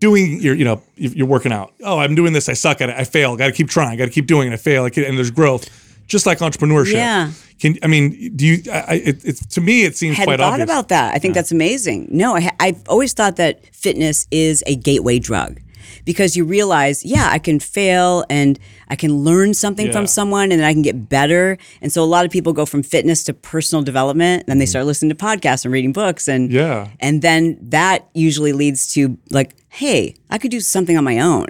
[0.00, 1.72] doing, you're you know, you're working out.
[1.82, 2.48] Oh, I'm doing this.
[2.48, 2.96] I suck at it.
[2.96, 3.36] I fail.
[3.36, 3.98] Got to keep trying.
[3.98, 4.54] Got to keep doing it.
[4.54, 4.84] I fail.
[4.84, 5.68] I can, and there's growth,
[6.06, 6.94] just like entrepreneurship.
[6.94, 7.30] Yeah.
[7.60, 8.34] Can I mean?
[8.36, 8.62] Do you?
[8.70, 10.64] I, I- it, to me, it seems hadn't quite thought obvious.
[10.68, 11.14] about that.
[11.14, 12.08] I think that's amazing.
[12.10, 15.60] No, I I've always thought that fitness is a gateway drug
[16.04, 19.92] because you realize, yeah, I can fail and I can learn something Yeah.
[19.92, 21.56] from someone and then I can get better.
[21.80, 24.66] And so a lot of people go from fitness to personal development, and then they
[24.66, 26.56] start listening to podcasts and reading books and Mm-hmm.
[26.56, 26.88] Yeah.
[27.00, 31.46] and then that usually leads to like, hey, I could do something on my own.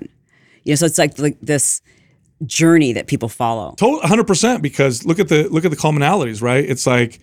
[0.64, 1.82] You know, so it's like like this
[2.46, 3.74] journey that people follow.
[3.76, 4.62] Total, hundred percent.
[4.62, 6.64] Because look at the look at the commonalities, right?
[6.64, 7.20] It's like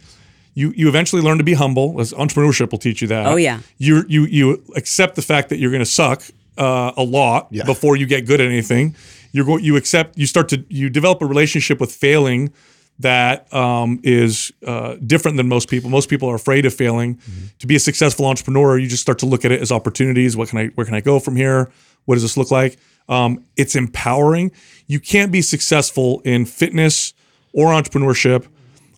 [0.53, 1.99] you you eventually learn to be humble.
[1.99, 3.25] As entrepreneurship will teach you that.
[3.27, 3.59] Oh, yeah.
[3.77, 6.23] You you you accept the fact that you're going to suck
[6.61, 8.95] uh, a lot before you get good at anything.
[9.31, 12.53] You're going you accept you start to you develop a relationship with failing
[12.99, 15.89] that um, is uh, different than most people.
[15.89, 17.19] Most people are afraid of failing.
[17.59, 20.37] To be a successful entrepreneur, you just start to look at it as opportunities.
[20.37, 21.71] What can I where can I go from here?
[22.05, 22.77] What does this look like?
[23.09, 24.51] Um, it's empowering.
[24.87, 27.13] You can't be successful in fitness
[27.53, 28.47] or entrepreneurship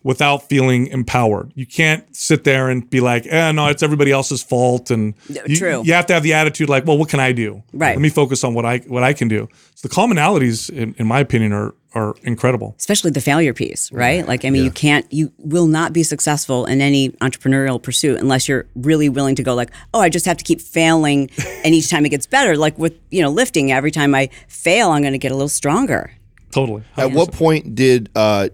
[0.04, 1.51] without feeling empowered.
[1.56, 4.91] You can't sit there and be like, eh, no, it's everybody else's fault.
[4.91, 5.82] And you, true.
[5.84, 7.64] you have to have the attitude like, well, what can I do?
[7.74, 7.95] Right.
[7.95, 9.47] Let me focus on what I what I can do.
[9.76, 12.76] So the commonalities, in, in my opinion, are are incredible.
[12.80, 14.28] especially the failure piece, right?
[14.28, 18.47] Like, I mean, you can't, you will not be successful in any entrepreneurial pursuit unless
[18.47, 21.30] you're really willing to go like, oh, I just have to keep failing,
[21.64, 22.58] and each time it gets better.
[22.58, 25.49] Like with you know lifting, every time I fail, I'm going to get a little
[25.49, 26.12] stronger.
[26.51, 26.84] Totally.
[26.97, 28.49] At what point did uh,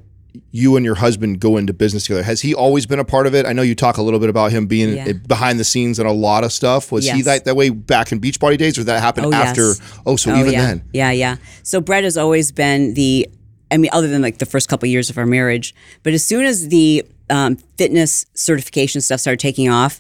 [0.52, 2.24] you and your husband go into business together?
[2.24, 3.46] Has he always been a part of it?
[3.46, 5.14] I know you talk a little bit about him being Yeah.
[5.14, 6.92] behind the scenes and a lot of stuff.
[6.92, 9.68] Was he that, that way back in beach Beachbody days, or that happened Oh, after?
[9.70, 9.82] yes.
[10.06, 11.36] Oh, so oh even yeah, then, yeah, yeah.
[11.64, 13.28] So Brett has always been the,
[13.72, 15.74] I mean, other than like the first couple years of our marriage,
[16.04, 20.00] but as soon as the um, fitness certification stuff started taking off,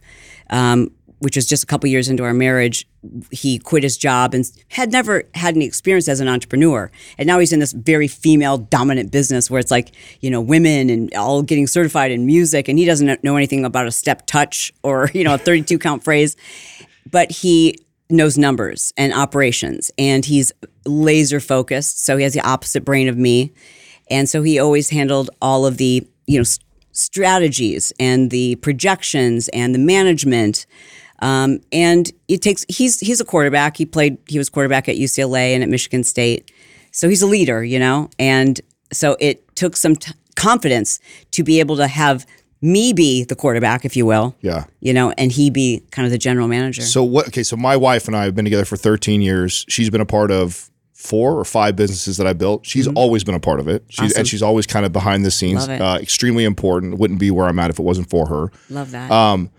[0.51, 2.87] um, which was just a couple years into our marriage,
[3.31, 6.91] he quit his job and had never had any experience as an entrepreneur.
[7.17, 9.91] And now he's in this very female dominant business where it's like,
[10.21, 12.67] you know, women and all getting certified in music.
[12.67, 16.03] And he doesn't know anything about a step touch or, you know, a 32 count
[16.03, 16.35] phrase
[17.11, 17.75] but he
[18.09, 20.51] knows numbers and operations and he's
[20.85, 23.53] laser focused so he has the opposite brain of me
[24.09, 26.45] and so he always handled all of the you know
[26.91, 30.65] strategies and the projections and the management
[31.21, 35.53] um, and it takes he's he's a quarterback he played he was quarterback at ucla
[35.53, 36.51] and at michigan state
[36.91, 38.61] so he's a leader you know and
[38.91, 40.99] so it took some t- confidence
[41.31, 42.25] to be able to have
[42.61, 44.65] me be the quarterback if you will yeah.
[44.81, 46.81] you know, and he be kind of the general manager.
[46.81, 47.27] So what?
[47.27, 49.65] Okay, so my wife and I have been together for 13 years.
[49.69, 52.65] She's been a part of four or five businesses that I built.
[52.65, 53.85] She's always been a part of it.
[53.87, 54.19] She's, Awesome.
[54.19, 55.67] And she's always kind of behind the scenes.
[55.67, 55.81] Love it.
[55.81, 56.97] Uh, extremely important.
[56.97, 58.51] Wouldn't be where I'm at if it wasn't for her.
[58.69, 59.09] Love that.
[59.09, 59.49] Um,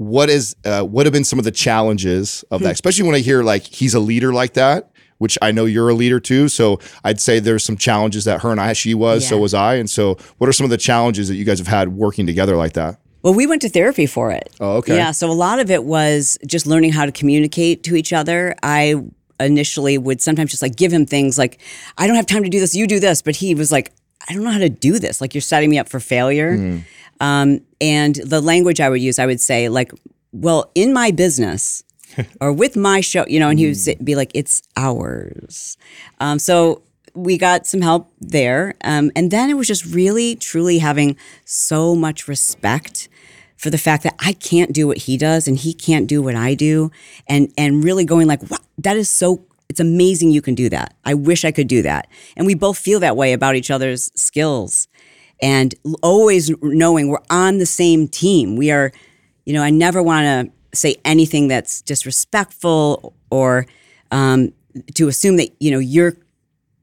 [0.00, 2.64] what is uh, what have been some of the challenges of Hmm.
[2.64, 2.72] that?
[2.72, 5.94] Especially when I hear like he's a leader like that, which I know you're a
[5.94, 6.48] leader too.
[6.48, 9.74] So I'd say there's some challenges that her and I, she was, so was I.
[9.74, 12.56] And so, what are some of the challenges that you guys have had working together
[12.56, 12.98] like that?
[13.22, 14.48] Well, we went to therapy for it.
[14.58, 14.96] Oh, okay.
[14.96, 18.54] Yeah, so a lot of it was just learning how to communicate to each other.
[18.62, 18.94] I
[19.38, 21.60] initially would sometimes just like give him things like,
[21.98, 23.20] I don't have time to do this, you do this.
[23.20, 23.92] But he was like,
[24.28, 25.20] I don't know how to do this.
[25.20, 26.56] Like, you're setting me up for failure.
[26.56, 26.78] Hmm.
[27.20, 29.92] Um, and the language I would use, I would say, like,
[30.32, 31.82] well, in my business
[32.40, 35.76] or with my show, you know, and he would say, be like, it's ours.
[36.18, 36.82] Um, so
[37.14, 38.74] we got some help there.
[38.82, 43.08] Um, and then it was just really, truly having so much respect
[43.56, 46.34] for the fact that I can't do what he does and he can't do what
[46.34, 46.90] I do.
[47.26, 50.96] And, and really going like, wow, that is so, it's amazing you can do that.
[51.04, 52.08] I wish I could do that.
[52.36, 54.88] And we both feel that way about each other's skills
[55.40, 58.56] and always knowing we're on the same team.
[58.56, 58.90] We are,
[59.46, 63.66] you know, I never want to say anything that's disrespectful or
[64.10, 64.52] um,
[64.94, 66.16] to assume that, you know, you're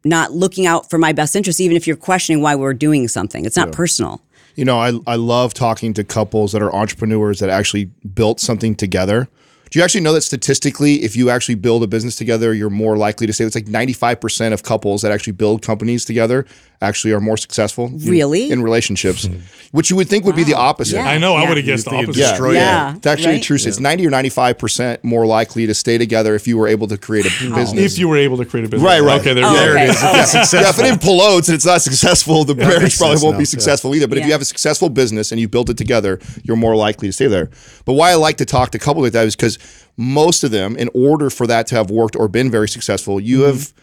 [0.05, 3.43] not looking out for my best interest, even if you're questioning why we're doing something.
[3.43, 4.21] It's not personal.
[4.55, 8.75] You know, I, I love talking to couples that are entrepreneurs that actually built something
[8.75, 9.27] together.
[9.69, 12.97] Do you actually know that statistically, if you actually build a business together, you're more
[12.97, 16.45] likely to say it's like 95% of couples that actually build companies together
[16.81, 18.51] actually are more successful Really?
[18.51, 19.37] in, relationships, hmm.
[19.71, 20.97] which you would think would be the opposite.
[20.97, 21.07] Yeah.
[21.07, 21.33] I know.
[21.35, 22.13] I would have guessed the opposite.
[22.13, 22.95] destroy Yeah.
[22.95, 23.43] It's actually right?
[23.43, 23.55] true.
[23.59, 27.25] It's 90 or 95% more likely to stay together if you were able to create
[27.25, 27.93] a business.
[27.93, 28.85] If you were able to create a business.
[28.87, 29.19] Right, right.
[29.19, 29.83] Okay, there, Oh, there okay.
[29.85, 29.95] it is.
[30.03, 30.61] Oh, okay.
[30.61, 33.45] yeah, if it implodes and it's not successful, the marriage probably won't now, be yeah.
[33.45, 34.07] successful either.
[34.07, 37.07] But if you have a successful business and you built it together, you're more likely
[37.07, 37.49] to stay there.
[37.85, 39.56] But why I like to talk to couples like that is because
[39.97, 43.39] most of them, in order for that to have worked or been very successful, you
[43.39, 43.47] Mm-hmm.
[43.57, 43.73] have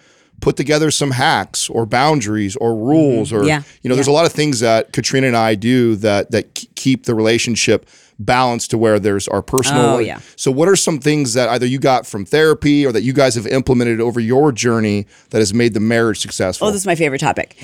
[0.40, 3.48] put together some hacks or boundaries or rules or Mm-hmm.
[3.48, 3.62] Yeah.
[3.82, 7.04] you know there's a lot of things that Katrina and I do that that keep
[7.04, 10.20] the relationship balanced to where there's our personal Oh, yeah.
[10.36, 13.36] so what are some things that either you got from therapy or that you guys
[13.36, 16.96] have implemented over your journey that has made the marriage successful Oh, this is my
[16.96, 17.56] favorite topic.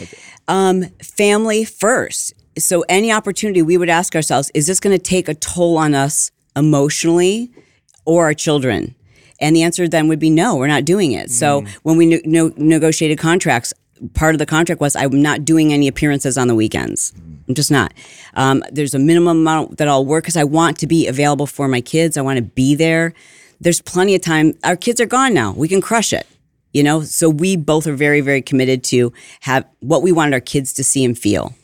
[0.49, 2.35] Um, family first.
[2.59, 5.95] So, any opportunity we would ask ourselves, is this going to take a toll on
[5.95, 7.51] us emotionally
[8.05, 8.95] or our children?
[9.41, 11.31] And the answer then would be no, we're not doing it.
[11.31, 13.73] So, when we no- negotiated contracts,
[14.13, 17.13] part of the contract was I'm not doing any appearances on the weekends.
[17.49, 17.95] I'm just not.
[18.35, 21.69] Um, there's a minimum amount that I'll work because I want to be available for
[21.69, 22.17] my kids.
[22.17, 23.15] I want to be there.
[23.61, 24.55] There's plenty of time.
[24.63, 25.53] Our kids are gone now.
[25.53, 26.27] We can crush it
[26.73, 30.41] you know so we both are very very committed to have what we wanted our
[30.41, 31.55] kids to see and feel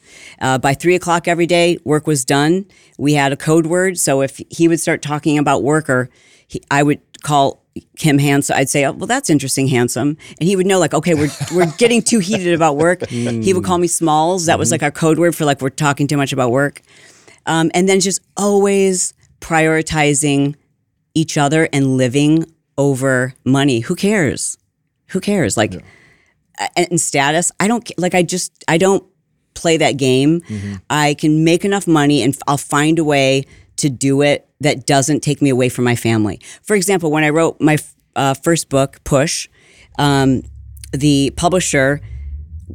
[0.40, 2.66] uh, by three o'clock every day work was done.
[2.98, 6.08] We had a code word so if he would start talking about work or
[6.48, 7.64] he, i would call
[7.98, 8.56] him handsome.
[8.56, 10.16] I'd say oh, well that's interesting handsome.
[10.38, 13.06] And he would know like okay we're, we're getting too heated about work.
[13.42, 14.46] He would call me smalls.
[14.46, 16.82] That was like our code word for like we're talking too much about work.
[17.46, 20.56] Um, and then just always prioritizing
[21.14, 22.44] each other and living
[22.76, 23.80] over money.
[23.80, 24.58] Who cares?
[25.08, 25.56] Who cares?
[25.56, 27.52] Like a- and status.
[27.60, 29.04] I don't like i just i don't
[29.56, 30.40] play that game
[30.90, 33.44] i can make enough money and I'll find a way
[33.76, 36.40] to do it that doesn't take me away from my family.
[36.62, 37.78] For example when i wrote my
[38.14, 39.48] uh, first book push
[39.98, 40.42] um,
[40.92, 42.00] the publisher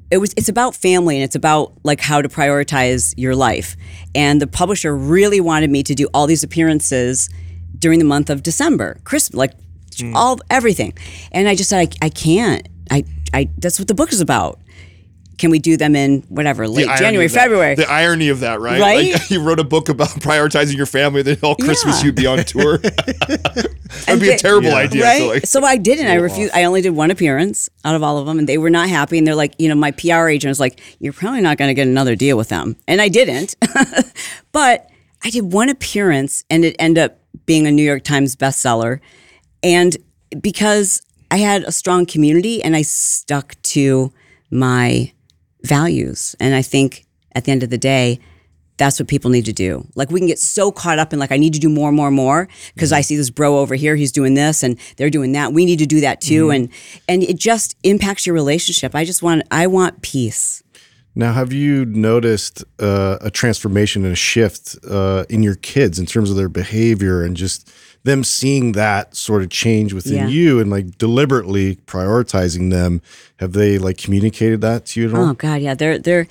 [0.09, 3.75] it was it's about family and it's about like how to prioritize your life.
[4.15, 7.29] And the publisher really wanted me to do all these appearances
[7.77, 9.53] during the month of december christmas like
[10.13, 10.93] all everything.
[11.31, 12.67] And i just said I, I can't.
[12.89, 13.03] I,
[13.33, 14.59] I that's what the book is about
[15.37, 18.79] can we do them in whatever late irony january february The irony of that, right?
[18.79, 19.11] Right?
[19.13, 22.05] Like, you wrote a book about prioritizing your family, then all Christmas Yeah.
[22.07, 22.77] you'd be on tour.
[22.77, 23.75] That'd
[24.07, 24.75] And be a terrible Yeah.
[24.75, 25.03] idea.
[25.03, 28.03] right So like, so i didn't i refused i only did one appearance out of
[28.03, 30.27] all of them and they were not happy and they're like you know my pr
[30.27, 33.09] agent was like you're probably not going to get another deal with them and i
[33.09, 33.55] didn't
[34.51, 34.87] but
[35.23, 38.99] i did one appearance and it ended up being a new york times bestseller
[39.63, 39.97] and
[40.41, 41.01] because
[41.31, 44.11] i had a strong community and i stuck to
[44.49, 45.11] my
[45.63, 48.19] values and i think at the end of the day
[48.81, 49.87] that's what people need to do.
[49.93, 52.09] Like we can get so caught up in like I need to do more, more,
[52.09, 55.53] more because I see this bro over here, he's doing this and they're doing that.
[55.53, 56.67] We need to do that too, and
[57.07, 58.95] and it just impacts your relationship.
[58.95, 60.63] I just want I want peace.
[61.13, 66.07] Now, have you noticed uh, a transformation and a shift uh, in your kids in
[66.07, 67.69] terms of their behavior and just
[68.03, 70.27] them seeing that sort of change within Yeah.
[70.27, 73.01] you and like deliberately prioritizing them?
[73.39, 75.29] Have they like communicated that to you at all?
[75.29, 76.27] Oh God, yeah, they're they're.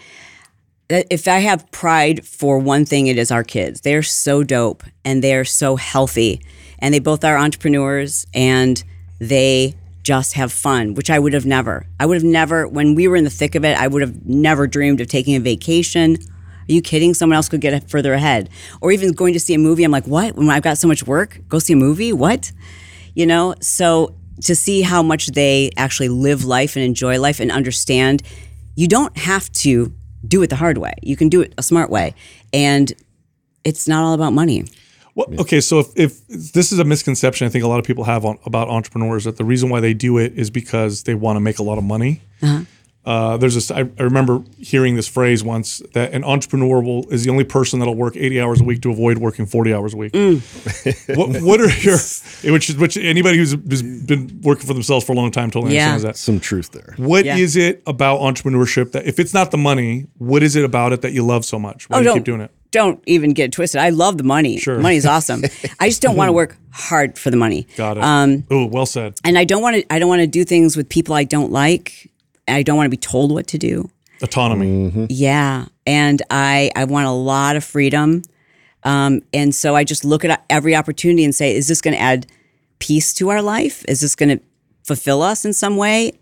[0.90, 3.82] uh, If I have pride for one thing, it is our kids.
[3.82, 6.40] They're so dope and they're so healthy,
[6.80, 8.82] and they both are entrepreneurs, and
[9.20, 11.86] they just have fun, which I would have never.
[12.00, 14.26] I would have never, when we were in the thick of it, I would have
[14.26, 16.16] never dreamed of taking a vacation.
[16.70, 17.14] Are you kidding?
[17.14, 18.48] Someone else could get further ahead.
[18.80, 19.82] Or even going to see a movie.
[19.82, 20.36] I'm like, what?
[20.36, 22.12] When I've got so much work, go see a movie?
[22.12, 22.52] What?
[23.14, 23.56] You know?
[23.60, 28.22] So to see how much they actually live life and enjoy life and understand,
[28.76, 29.92] you don't have to
[30.26, 30.94] do it the hard way.
[31.02, 32.14] You can do it a smart way.
[32.52, 32.92] And
[33.64, 34.64] it's not all about money.
[35.16, 38.04] Well, okay, so if, if this is a misconception, I think a lot of people
[38.04, 41.36] have on, about entrepreneurs that the reason why they do it is because they want
[41.36, 42.22] to make a lot of money.
[42.40, 42.64] Uh-huh.
[43.06, 43.70] Uh there's this.
[43.70, 47.78] I, I remember hearing this phrase once that an entrepreneur will is the only person
[47.78, 50.12] that'll work 80 hours a week to avoid working 40 hours a week.
[51.16, 51.96] what, what are your
[52.52, 55.74] which is which anybody who's, who's been working for themselves for a long time totally
[55.74, 55.92] Yeah.
[55.92, 56.16] understands that.
[56.22, 56.94] Some truth there.
[56.98, 57.68] What is Yeah.
[57.68, 61.12] it about entrepreneurship that if it's not the money, what is it about it that
[61.12, 61.88] you love so much?
[61.88, 62.50] Why do you don't keep doing it?
[62.70, 63.80] Don't even get it twisted.
[63.80, 64.58] I love the money.
[64.58, 64.78] Sure.
[64.78, 65.42] Money's awesome.
[65.80, 67.66] I just don't want to work hard for the money.
[67.76, 68.04] Got it.
[68.04, 69.14] Um, oh, well said.
[69.24, 69.92] and I don't want to.
[69.92, 72.08] I don't want to do things with people I don't like.
[72.50, 73.90] I don't want to be told what to do.
[74.22, 75.06] Autonomy.
[75.08, 78.22] Yeah, and I I want a lot of freedom.
[78.82, 82.00] Um, and so I just look at every opportunity and say, is this going to
[82.00, 82.26] add
[82.78, 83.84] peace to our life?
[83.88, 84.42] Is this going to
[84.84, 86.12] fulfill us in some way?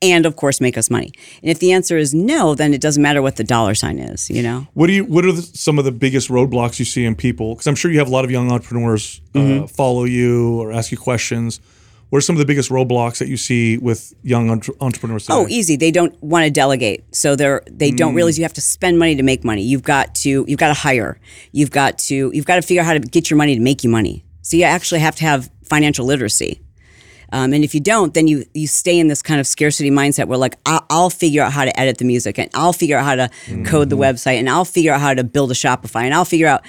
[0.00, 1.12] And of course, make us money.
[1.42, 4.28] And if the answer is no, then it doesn't matter what the dollar sign is.
[4.30, 4.66] You know.
[4.74, 5.04] What do you?
[5.04, 7.54] What are the, some of the biggest roadblocks you see in people?
[7.54, 9.64] Because I'm sure you have a lot of young entrepreneurs Mm-hmm.
[9.64, 11.58] uh, follow you or ask you questions.
[12.12, 15.24] What are some of the biggest roadblocks that you see with young entre- entrepreneurs?
[15.24, 15.34] Today?
[15.34, 15.76] Oh, easy.
[15.76, 17.96] They don't want to delegate, so they're they Mm.
[17.96, 19.62] don't realize you have to spend money to make money.
[19.62, 21.18] You've got to you've got to hire.
[21.52, 23.82] You've got to you've got to figure out how to get your money to make
[23.82, 24.26] you money.
[24.42, 26.60] So you actually have to have financial literacy.
[27.32, 30.26] Um, and if you don't, then you you stay in this kind of scarcity mindset
[30.28, 33.06] where like I'll, I'll figure out how to edit the music and I'll figure out
[33.06, 33.30] how to
[33.64, 36.46] code the website and I'll figure out how to build a Shopify and I'll figure
[36.46, 36.62] out.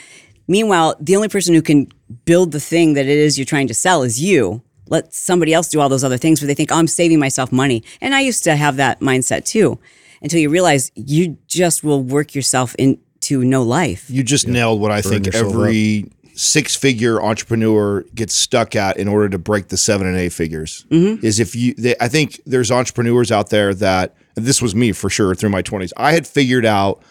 [0.48, 1.90] Meanwhile, the only person who can
[2.24, 4.62] build the thing that it is you're trying to sell is you.
[4.88, 7.52] Let somebody else do all those other things where they think, oh, I'm saving myself
[7.52, 7.84] money.
[8.02, 9.80] And I used to have that mindset too
[10.22, 14.10] until you realize you just will work yourself into no life.
[14.10, 19.08] You just nailed what I think yourself every six figure entrepreneur gets stuck at in
[19.08, 20.86] order to break the seven and eight figures.
[20.90, 21.26] Mm-hmm.
[21.26, 24.92] Is if you, they, I think there's entrepreneurs out there that, and this was me
[24.94, 25.92] for sure through my 20s.
[25.96, 27.04] I had figured out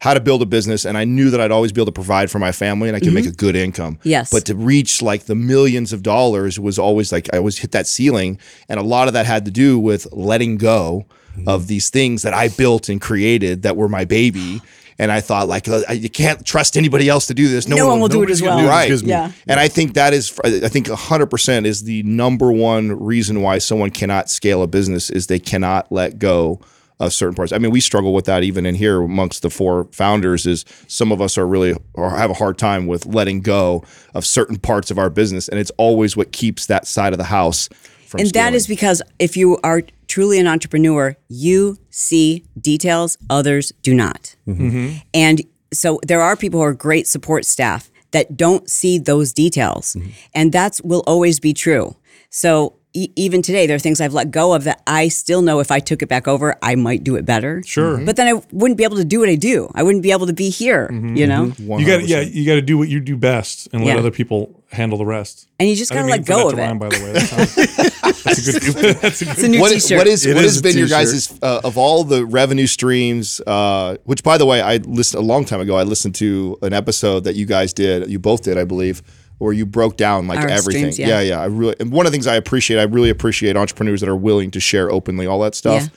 [0.00, 2.30] how to build a business and I knew that I'd always be able to provide
[2.30, 3.98] for my family and I could make a good income.
[4.04, 4.30] Yes.
[4.30, 7.86] But to reach like the millions of dollars was always like I always hit that
[7.86, 8.38] ceiling.
[8.68, 11.06] And a lot of that had to do with letting go
[11.46, 14.60] of these things that I built and created that were my baby.
[15.00, 17.68] And I thought like uh, you can't trust anybody else to do this.
[17.68, 18.66] No one will do it as well.
[18.66, 18.90] Right.
[19.02, 19.32] Yeah.
[19.46, 23.90] And I think that is, I think 100% is the number one reason why someone
[23.90, 26.60] cannot scale a business is they cannot let go
[27.00, 27.52] of certain parts.
[27.52, 30.46] I mean, we struggle with that even in here amongst the four founders.
[30.46, 33.84] Is some of us are really or have a hard time with letting go
[34.14, 37.24] of certain parts of our business, and it's always what keeps that side of the
[37.24, 37.68] house
[38.06, 38.20] from.
[38.20, 38.54] And that scaling.
[38.54, 44.34] is because if you are truly an entrepreneur, you see details others do not.
[44.46, 44.68] Mm-hmm.
[44.68, 44.96] Mm-hmm.
[45.14, 45.42] And
[45.72, 49.94] so there are people who are great support staff that don't see those details.
[49.94, 50.10] Mm-hmm.
[50.34, 51.96] And that's will always be true.
[52.30, 55.60] So e- even today, there are things I've let go of that I still know
[55.60, 57.62] if I took it back over, I might do it better.
[57.64, 57.98] Sure.
[58.04, 59.70] But then I wouldn't be able to do what I do.
[59.74, 61.52] I wouldn't be able to be here, you know?
[61.58, 63.98] You got yeah, you got to do what you do best and let Yeah.
[63.98, 65.48] other people handle the rest.
[65.58, 66.62] And you just got to didn't let go of it.
[66.62, 67.12] rhyme, by the way.
[67.12, 67.54] That sounds-
[68.24, 68.96] that's a good.
[68.96, 69.32] That's a good.
[69.34, 69.98] It's a new What, t-shirt.
[69.98, 70.98] what is It what is has been your t-shirt.
[71.06, 73.40] guys' uh, of all the revenue streams?
[73.46, 75.76] Uh, which, by the way, I listened a long time ago.
[75.76, 78.10] I listened to an episode that you guys did.
[78.10, 79.02] You both did, I believe,
[79.38, 80.92] where you broke down like Our everything.
[80.92, 81.20] streams, yeah.
[81.20, 81.76] yeah, I really.
[81.80, 84.60] And one of the things I appreciate, I really appreciate entrepreneurs that are willing to
[84.60, 85.88] share openly all that stuff.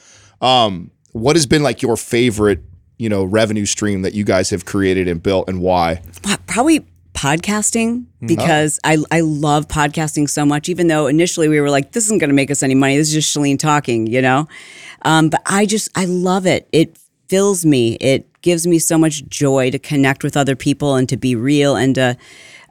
[0.41, 2.61] Um, what has been like your favorite,
[2.97, 6.01] you know, revenue stream that you guys have created and built, and why?
[6.47, 11.91] probably podcasting because I, I love podcasting so much even though initially we were like
[11.91, 14.47] this isn't going to make us any money this is just Chalene talking you know
[15.03, 19.25] um, but I just I love it it fills me it gives me so much
[19.27, 22.17] joy to connect with other people and to be real and to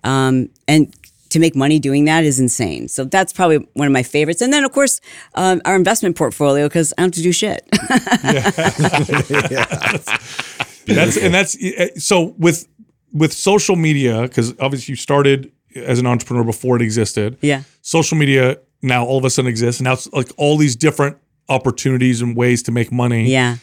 [0.05, 0.95] um, and
[1.31, 2.89] to make money doing that is insane.
[2.89, 4.41] So that's probably one of my favorites.
[4.43, 5.01] And then of course
[5.37, 7.69] um, our investment portfolio because I don't have to do shit.
[9.51, 9.65] Yeah,
[10.87, 12.67] That's and that's eh, so with
[13.13, 17.37] with social media because obviously you started as an entrepreneur before it existed.
[17.43, 17.63] yeah.
[17.83, 21.17] Social media now all of a sudden exists, and now it's like all these different
[21.49, 23.31] opportunities and ways to make money.
[23.31, 23.57] yeah.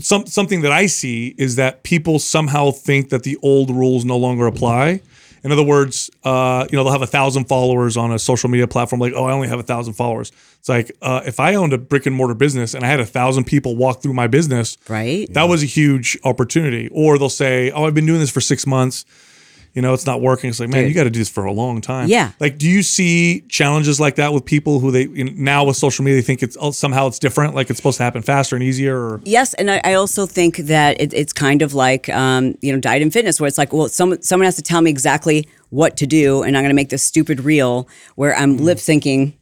[0.00, 4.16] Some something that I see is that people somehow think that the old rules no
[4.16, 5.00] longer apply.
[5.44, 8.68] In other words, uh, you know, they'll have a thousand followers on a social media
[8.68, 9.00] platform.
[9.00, 10.30] Like, oh, I only have a thousand followers.
[10.60, 13.06] It's like uh, if I owned a brick and mortar business and I had a
[13.06, 16.88] thousand people walk through my business, right that was a huge opportunity.
[16.92, 19.04] Or they'll say, "Oh, I've been doing this for six months,
[19.74, 20.50] you know, it's not working.
[20.50, 20.90] It's like, man, Dude.
[20.90, 22.08] you got to do this for a long time.
[22.08, 22.32] Yeah.
[22.40, 25.76] Like, do you see challenges like that with people who they you know, now with
[25.76, 28.54] social media they think it's oh, somehow it's different, like it's supposed to happen faster
[28.54, 28.96] and easier?
[28.96, 32.72] Or Yes, and I, I also think that it, it's kind of like um, you
[32.72, 35.48] know diet and fitness, where it's like, well, someone someone has to tell me exactly
[35.70, 39.34] what to do, and I'm going to make this stupid reel where I'm lip syncing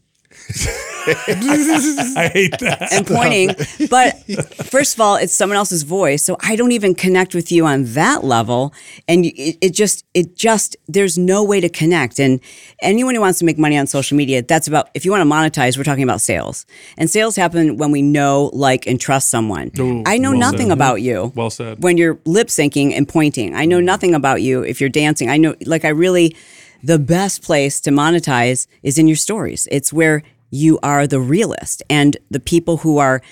[2.17, 2.89] I hate that.
[2.93, 3.49] and pointing.
[3.89, 4.23] but
[4.67, 7.85] first of all, it's someone else's voice, so I don't even connect with you on
[7.95, 8.75] that level.
[9.09, 12.19] And it, it just, it just, there's no way to connect.
[12.19, 12.41] And
[12.83, 14.91] anyone who wants to make money on social media, that's about.
[14.95, 16.67] If you want to monetize, we're talking about sales,
[16.99, 19.71] and sales happen when we know, like, and trust someone.
[19.79, 20.73] Ooh, I know well nothing said.
[20.73, 21.33] about you.
[21.35, 21.83] Well said.
[21.83, 23.85] When you're lip syncing and pointing, I know mm.
[23.85, 24.63] nothing about you.
[24.63, 25.55] If you're dancing, I know.
[25.65, 26.37] Like, I really,
[26.83, 29.69] the best place to monetize is in your stories.
[29.71, 33.23] It's where you are the realist, and the people who are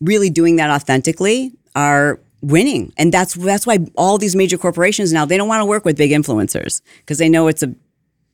[0.00, 2.92] really doing that authentically are winning.
[2.96, 5.96] And that's that's why all these major corporations now they don't want to work with
[5.96, 7.74] big influencers because they know it's a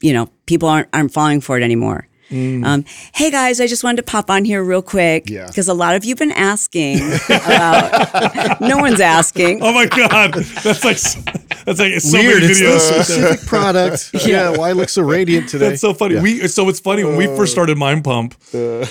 [0.00, 3.96] you know people aren't aren't falling for it anymore um, hey guys i just wanted
[3.98, 5.46] to pop on here real quick Yeah.
[5.46, 10.84] because a lot of you've been asking about no one's asking oh my god, that's
[10.84, 10.96] like
[11.64, 12.40] that's like so Weird.
[12.42, 12.96] many It's videos.
[12.96, 14.10] the specific product.
[14.26, 14.50] yeah.
[14.56, 15.68] Why look so radiant today?
[15.70, 16.18] That's so funny.
[16.18, 18.34] We so it's funny when we first started Mind Pump,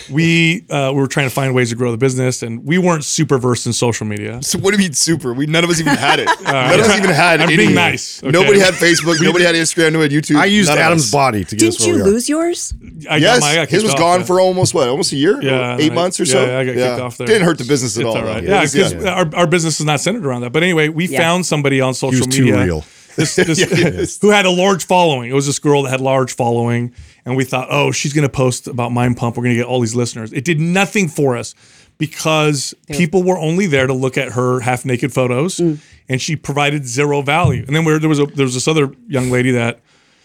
[0.09, 3.03] we uh, we were trying to find ways to grow the business, and we weren't
[3.03, 4.41] super versed in social media.
[4.41, 5.33] So what do you mean super?
[5.33, 6.25] We none of us even had it.
[6.43, 7.57] none of us even had I'm any.
[7.57, 8.31] being nice, okay?
[8.31, 9.21] Nobody had Facebook.
[9.21, 9.93] nobody had Instagram.
[9.93, 10.37] Nobody had YouTube.
[10.37, 12.05] I used none Adam's body to get didn't us where you we are.
[12.13, 12.73] lose yours
[13.09, 14.27] I Yes, my- I got his was off gone there.
[14.27, 14.87] for almost what?
[14.89, 15.41] Almost a year?
[15.41, 16.45] Yeah, eight I- months or yeah, so.
[16.45, 17.27] yeah, I got kicked off there.
[17.27, 18.17] Didn't hurt the business at It's all.
[18.17, 18.43] all right.
[18.43, 18.49] though.
[18.51, 20.51] Yeah, It was- because our, our business is not centered around that.
[20.51, 21.19] But anyway, we Yeah.
[21.19, 22.63] found somebody on social was too media.
[22.63, 22.85] real.
[23.17, 25.29] This, this, who had a large following.
[25.29, 26.93] It was this girl that had large following,
[27.25, 29.35] and we thought, oh, she's going to post about Mind Pump.
[29.35, 30.31] We're going to get all these listeners.
[30.31, 31.53] It did nothing for us
[31.97, 35.79] because people were only there to look at her half naked photos, Mm.
[36.07, 37.65] and she provided zero value.
[37.67, 39.81] And then where there was a there was this other young lady that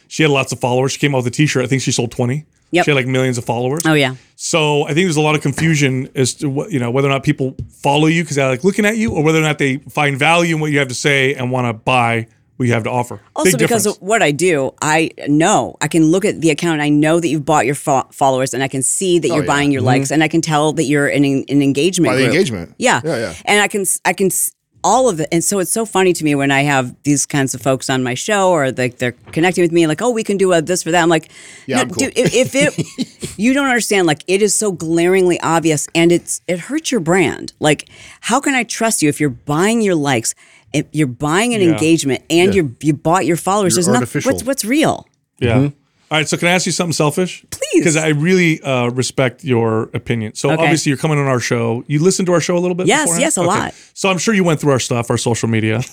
[0.07, 0.93] she had lots of followers.
[0.93, 1.65] She came out with a T-shirt.
[1.65, 2.47] I think she sold twenty.
[2.73, 2.85] Yep.
[2.85, 3.83] She had like millions of followers.
[3.87, 6.91] oh yeah So I think there's a lot of confusion as to what you know
[6.91, 9.43] whether or not people follow you because they're like looking at you, or whether or
[9.43, 12.67] not they find value in what you have to say and want to buy what
[12.67, 13.21] you have to offer.
[13.35, 13.99] Also, Big because difference.
[13.99, 16.81] of what I do, I know I can look at the account.
[16.81, 19.43] I know that you've bought your fo- followers, and I can see that oh, you're
[19.43, 19.55] Oh, yeah.
[19.55, 19.87] buying your mm-hmm.
[19.87, 22.11] likes, and I can tell that you're in an, an engagement.
[22.13, 22.35] By the group.
[22.35, 22.75] engagement.
[22.79, 23.35] yeah, Yeah, yeah.
[23.45, 24.53] And I can, I can, s-
[24.87, 25.29] all of it.
[25.33, 28.03] And so it's so funny to me when I have these kinds of folks on
[28.03, 30.83] my show, or like they're connecting with me, like, oh, we can do a this
[30.85, 31.03] for that.
[31.03, 31.29] I'm like,
[31.67, 32.05] Yeah, no, I'm cool.
[32.09, 36.41] dude, if, if it, you don't understand, like, it is so glaringly obvious, and it's
[36.47, 37.53] it hurts your brand.
[37.59, 37.89] Like,
[38.21, 40.35] how can I trust you if you're buying your likes?
[40.73, 41.71] If you're buying an Yeah.
[41.73, 42.63] engagement and Yeah.
[42.63, 44.03] you you bought your followers, You're there's nothing.
[44.03, 44.33] artificial.
[44.33, 45.07] What's what's real?
[45.41, 45.55] yeah.
[45.57, 45.75] Mm-hmm.
[46.09, 47.45] All right, so can I ask you something selfish?
[47.81, 50.35] Because I really uh, respect your opinion.
[50.35, 50.63] So Okay.
[50.63, 51.85] obviously you're coming on our show.
[51.87, 52.87] You listen to our show a little bit.
[52.87, 53.21] Yes, beforehand?
[53.23, 53.49] yes, a Okay.
[53.49, 53.75] lot.
[53.95, 55.83] So I'm sure you went through our stuff, our social media.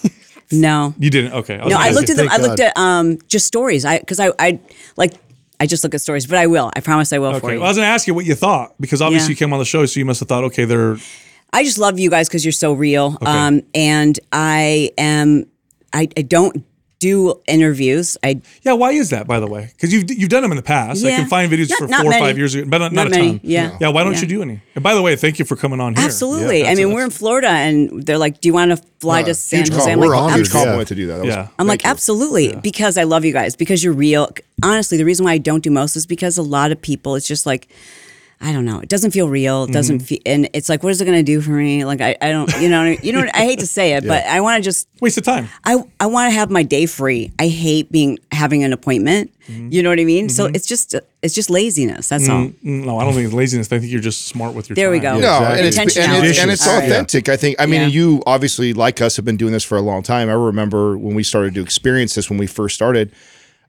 [0.51, 1.33] No, you didn't.
[1.33, 1.57] Okay.
[1.57, 1.77] was no.
[1.79, 2.27] I looked at them.
[2.29, 3.85] I looked at um just stories.
[3.85, 4.59] I because I I
[4.97, 5.13] like
[5.59, 6.69] I just look at stories, but I will.
[6.75, 7.57] I promise I will for you.
[7.59, 9.29] Well, I was going to ask you what you thought because obviously Yeah.
[9.31, 10.97] you came on the show, so you must have thought, okay, they're
[11.53, 13.17] I just love you guys because you're so real.
[13.21, 15.45] Um, and I am.
[15.93, 16.63] I, I don't
[17.09, 17.15] do
[17.47, 18.17] interviews.
[18.23, 19.63] I Yeah, why is that, by the way?
[19.73, 21.01] Because you've you've done them in the past.
[21.01, 21.09] Yeah.
[21.11, 22.25] I can find videos Not- for not four or many.
[22.25, 23.39] five years ago, but not, not, Not a many, ton.
[23.43, 23.77] yeah.
[23.81, 24.21] Yeah, why don't Yeah.
[24.21, 24.57] you do any?
[24.75, 26.05] And by the way, thank you for coming on here.
[26.05, 26.59] absolutely.
[26.61, 29.21] Yeah, I mean, that's- we're in Florida, and they're like, "Do you want to fly
[29.23, 30.59] to San Huge Jose?" I'm like, We're "Well, honored, Huge abso- yeah.
[30.63, 31.13] compliment to do that.
[31.19, 31.47] That was- Yeah.
[31.59, 31.89] I'm like, you.
[31.89, 34.29] absolutely, because I love you guys, because you're real.
[34.63, 37.27] Honestly, the reason why I don't do most is because a lot of people, it's
[37.27, 37.67] just like,
[38.43, 39.63] I don't know, it doesn't feel real.
[39.63, 40.05] It doesn't Mm-hmm.
[40.05, 41.85] feel, and it's like, what is it going to do for me?
[41.85, 44.41] Like, I, I don't, you know, you know, I hate to say it, but I
[44.41, 45.47] want to just, Waste of time.
[45.63, 47.31] I, I want to have my day free.
[47.39, 49.31] I hate being having an appointment.
[49.47, 49.69] Mm-hmm.
[49.71, 50.29] You know what I mean?
[50.29, 52.09] So it's just, it's just laziness.
[52.09, 52.47] That's all.
[52.47, 53.71] Mm, No, I don't think it's laziness.
[53.71, 55.19] I think you're just smart with your There we time.
[55.19, 55.21] go.
[55.21, 55.57] No, exactly.
[55.57, 55.87] and it's, and
[56.25, 56.83] it's, and it's Intentionality.
[56.87, 57.29] authentic.
[57.29, 57.55] I think.
[57.59, 57.87] I mean, Yeah.
[57.87, 60.29] you obviously, like us, have been doing this for a long time.
[60.29, 63.11] I remember when we started to experience this when we first started.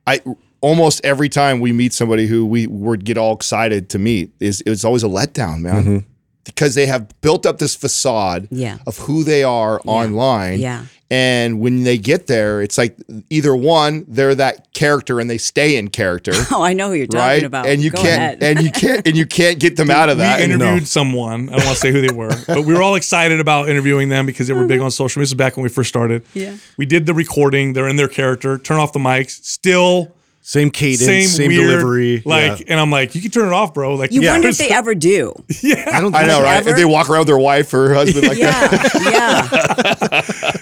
[0.07, 0.21] I
[0.65, 4.63] almost every time we meet somebody who we would get all excited to meet is
[4.67, 5.83] it's always a letdown, man.
[5.83, 5.99] Mm-hmm.
[6.45, 8.79] Because they have built up this facade Yeah.
[8.87, 10.61] of who they are online.
[10.61, 10.87] Yeah.
[11.11, 12.97] And when they get there, it's like
[13.31, 16.33] either one, they're that character and they stay in character.
[16.51, 17.43] Oh, I know who you're talking right?
[17.45, 17.67] about.
[17.67, 18.43] And you Go can't ahead.
[18.43, 20.39] and you can't and you can't get them out of that.
[20.39, 21.49] We And- interviewed someone.
[21.51, 24.09] I don't want to say who they were, but we were all excited about interviewing
[24.09, 25.25] them because they were big on social media.
[25.27, 26.25] This is back when we first started.
[26.35, 26.57] Yeah.
[26.79, 27.75] We did the recording.
[27.75, 28.57] They're in their character.
[28.59, 29.43] Turn off the mics.
[29.45, 30.13] Still
[30.47, 32.23] Same cadence, same, same, weird, delivery.
[32.23, 32.67] Like, yeah.
[32.69, 33.95] and I'm like, you can turn it off, bro.
[33.95, 34.33] Like, you yeah.
[34.33, 35.33] wonder if they ever do.
[35.63, 36.15] yeah, I don't.
[36.15, 36.59] I know, right?
[36.59, 36.69] Ever?
[36.69, 38.93] If they walk around with their wife or her husband like that.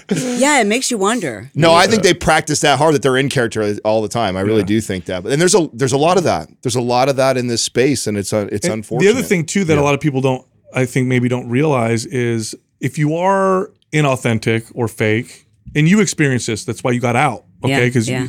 [0.09, 0.61] Yeah, yeah, yeah.
[0.61, 1.51] It makes you wonder.
[1.53, 4.37] No, I think they practice that hard that they're in character all the time.
[4.37, 5.21] I really do think that.
[5.21, 6.47] But and there's a there's a lot of that.
[6.61, 9.11] There's a lot of that in this space, and it's uh, it's And unfortunate.
[9.11, 12.05] The other thing too that a lot of people don't, I think maybe don't realize
[12.05, 17.17] is if you are inauthentic or fake, and you experience this, that's why you got
[17.17, 18.27] out Okay, Yeah, because yeah.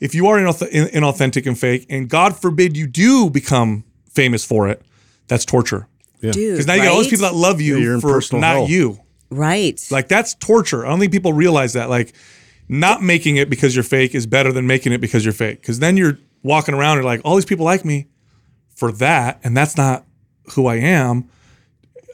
[0.00, 4.68] If you are inauth- inauthentic and fake, and God forbid you do become famous for
[4.68, 4.82] it,
[5.26, 5.86] that's torture.
[6.20, 8.12] Dude, Because now you got all these people that love you Yeah, you're in for
[8.14, 8.68] personal not hell.
[8.68, 8.98] you.
[9.30, 9.80] right.
[9.90, 10.84] Like that's torture.
[10.84, 11.88] I don't think people realize that.
[11.88, 12.12] Like
[12.68, 15.60] not making it because you're fake is better than making it because you're fake.
[15.60, 18.08] Because then you're walking around and like all these people like me
[18.74, 20.04] for that, and that's not
[20.54, 21.28] who I am.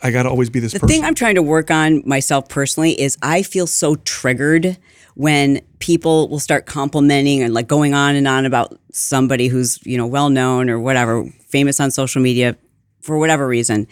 [0.05, 0.89] I got to always be this The person.
[0.97, 4.77] thing I'm trying to work on myself personally is I feel so triggered
[5.15, 9.97] when people will start complimenting and like going on and on about somebody who's, you
[9.97, 12.55] know, well known or whatever, famous on social media
[13.01, 13.87] for whatever reason.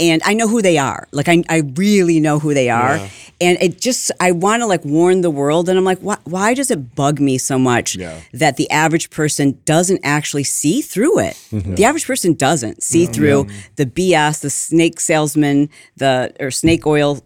[0.00, 1.06] And I know who they are.
[1.12, 2.96] Like I, I really know who they are.
[3.42, 6.54] And it just I want to like warn the world and I'm like, why, why
[6.54, 7.96] does it bug me so much
[8.32, 11.36] that the average person doesn't actually see through it?
[11.76, 13.46] The average person doesn't see through
[13.76, 17.20] the BS, the snake salesman, the or snake oil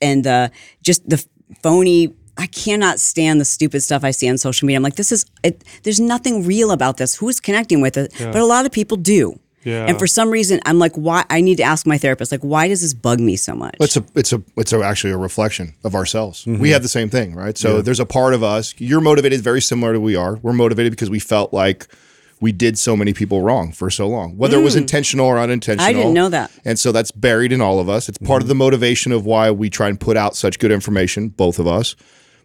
[0.00, 0.50] and the
[0.82, 1.24] just the
[1.62, 4.76] phony I cannot stand the stupid stuff I see on social media.
[4.78, 7.16] I'm like, this is it, there's nothing real about this.
[7.16, 8.12] Who's connecting with it?
[8.18, 9.38] But a lot of people do.
[9.64, 9.86] Yeah.
[9.86, 11.24] And for some reason, I'm like, why?
[11.30, 13.74] I need to ask my therapist, like, why does this bug me so much?
[13.80, 16.46] It's a it's a it's a, actually a reflection of ourselves.
[16.46, 16.64] We mm-hmm.
[16.66, 17.58] have the same thing, right?
[17.58, 18.74] So there's a part of us.
[18.78, 20.36] You're motivated very similar to we are.
[20.36, 21.88] We're motivated because we felt like
[22.40, 24.82] we did so many people wrong for so long, whether it was mm.
[24.82, 25.88] intentional or unintentional.
[25.88, 26.52] I didn't know that.
[26.64, 28.08] And so that's buried in all of us.
[28.08, 28.50] It's part of mm-hmm.
[28.50, 31.96] the motivation of why we try and put out such good information, both of us.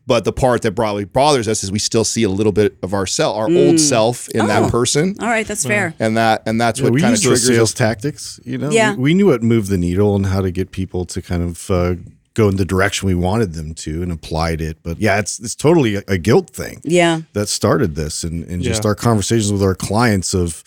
[0.06, 2.94] But the part that probably bothers us is we still see a little bit of
[2.94, 4.48] ourself, our old self in Oh.
[4.48, 5.16] that person.
[5.22, 5.94] All right, that's fair.
[5.98, 7.74] And that and that's Yeah, what we kind of use those triggers sales us.
[7.78, 8.40] tactics.
[8.44, 8.96] You know, Yeah.
[8.96, 11.72] we, we knew what moved the needle and how to get people to kind of
[11.72, 11.96] uh,
[12.34, 14.78] go in the direction we wanted them to, and applied it.
[14.84, 16.82] But yeah, it's it's totally a, a guilt thing.
[16.84, 17.22] Yeah.
[17.32, 18.90] that started this, and and just Yeah.
[18.90, 20.64] our conversations with our clients of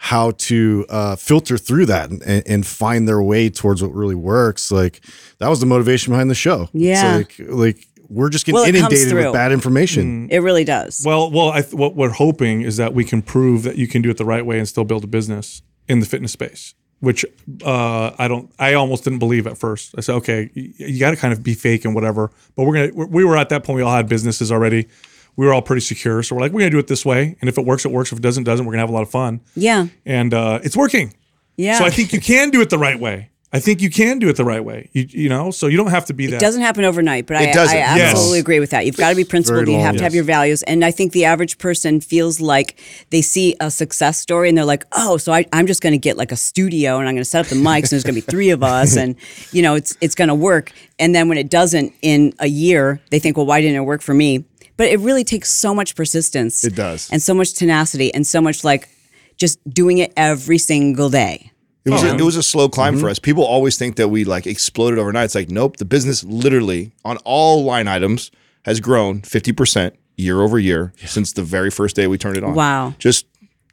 [0.00, 4.14] how to uh, filter through that and, and, and find their way towards what really
[4.14, 4.70] works.
[4.70, 5.00] Like
[5.38, 6.68] that was the motivation behind the show.
[6.72, 7.18] Yeah.
[7.18, 10.28] it's like like we're just getting Well, inundated with bad information.
[10.30, 11.02] It really does.
[11.04, 14.02] Well, well, I th- what we're hoping is that we can prove that you can
[14.02, 16.74] do it the right way and still build a business in the fitness space.
[17.00, 17.24] Which
[17.64, 19.94] uh, I don't, I almost didn't believe at first.
[19.96, 22.32] I said, okay, you, you got to kind of be fake and whatever.
[22.56, 23.76] But we're gonna, we're- we were at that point.
[23.76, 24.88] We all had businesses already.
[25.36, 27.36] We were all pretty secure, so we're like, we're gonna do it this way.
[27.40, 28.10] And if it works, it works.
[28.10, 28.66] If it doesn't, it doesn't.
[28.66, 29.40] We're gonna have a lot of fun.
[29.54, 29.86] yeah.
[30.04, 31.14] And uh, it's working.
[31.56, 31.78] Yeah.
[31.78, 33.30] So I think you can do it the right way.
[33.50, 34.90] I think you can do it the right way.
[34.92, 36.36] You, you know, so you don't have to be that.
[36.36, 37.74] It doesn't happen overnight, but I, It doesn't.
[37.74, 38.10] I Yes.
[38.12, 38.84] absolutely agree with that.
[38.84, 39.64] You've got to be principled.
[39.64, 40.62] Very You have long, to have your values.
[40.64, 42.78] And I think the average person feels like
[43.08, 45.98] they see a success story and they're like, oh, so I, I'm just going to
[45.98, 48.16] get like a studio and I'm going to set up the mics and there's going
[48.16, 49.16] to be three of us and,
[49.52, 50.72] you know, it's, it's going to work.
[50.98, 54.02] And then when it doesn't in a year, they think, well, why didn't it work
[54.02, 54.44] for me?
[54.76, 56.64] But it really takes so much persistence.
[56.64, 57.08] It does.
[57.10, 58.90] And so much tenacity and so much like
[59.38, 61.50] just doing it every single day.
[61.84, 63.00] It was, a, it was a slow climb Mm-hmm.
[63.02, 63.18] for us.
[63.18, 65.24] People always think that we like exploded overnight.
[65.26, 68.30] It's like, nope, the business literally on all line items
[68.64, 72.54] has grown 50% year over year since the very first day we turned it on.
[72.54, 72.92] Wow.
[72.98, 73.24] Just,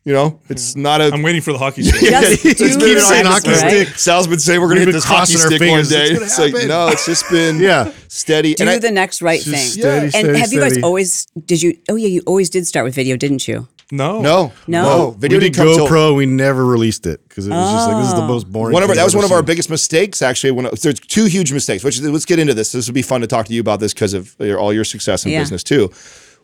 [0.05, 1.05] you know, it's not a.
[1.11, 1.99] I'm waiting for the hockey stick.
[2.11, 3.87] Just do It's been the an saying hockey right?
[3.87, 3.87] stick.
[3.97, 5.91] Sal's been saying we're going to We've hit this hockey stick fingers.
[5.91, 6.11] one day.
[6.11, 7.91] It's It's like, no, it's just been Yeah.
[8.07, 8.53] steady.
[8.53, 9.55] Do and I- the next right thing.
[9.55, 11.77] steady, and steady, have you guys always did you?
[11.89, 13.67] Oh yeah, you always did start with video, didn't you?
[13.91, 14.21] No.
[14.21, 15.11] no, No.
[15.11, 16.15] Video we did didn't come till- GoPro.
[16.15, 18.73] we never released it because it was just like this is the most boring.
[18.73, 20.99] One of our, thing that was I've one of our biggest mistakes actually when there's
[20.99, 23.53] two huge mistakes which let's get into this this would be fun to talk to
[23.53, 25.39] you about this because of your- all your success in Yeah.
[25.39, 25.91] business too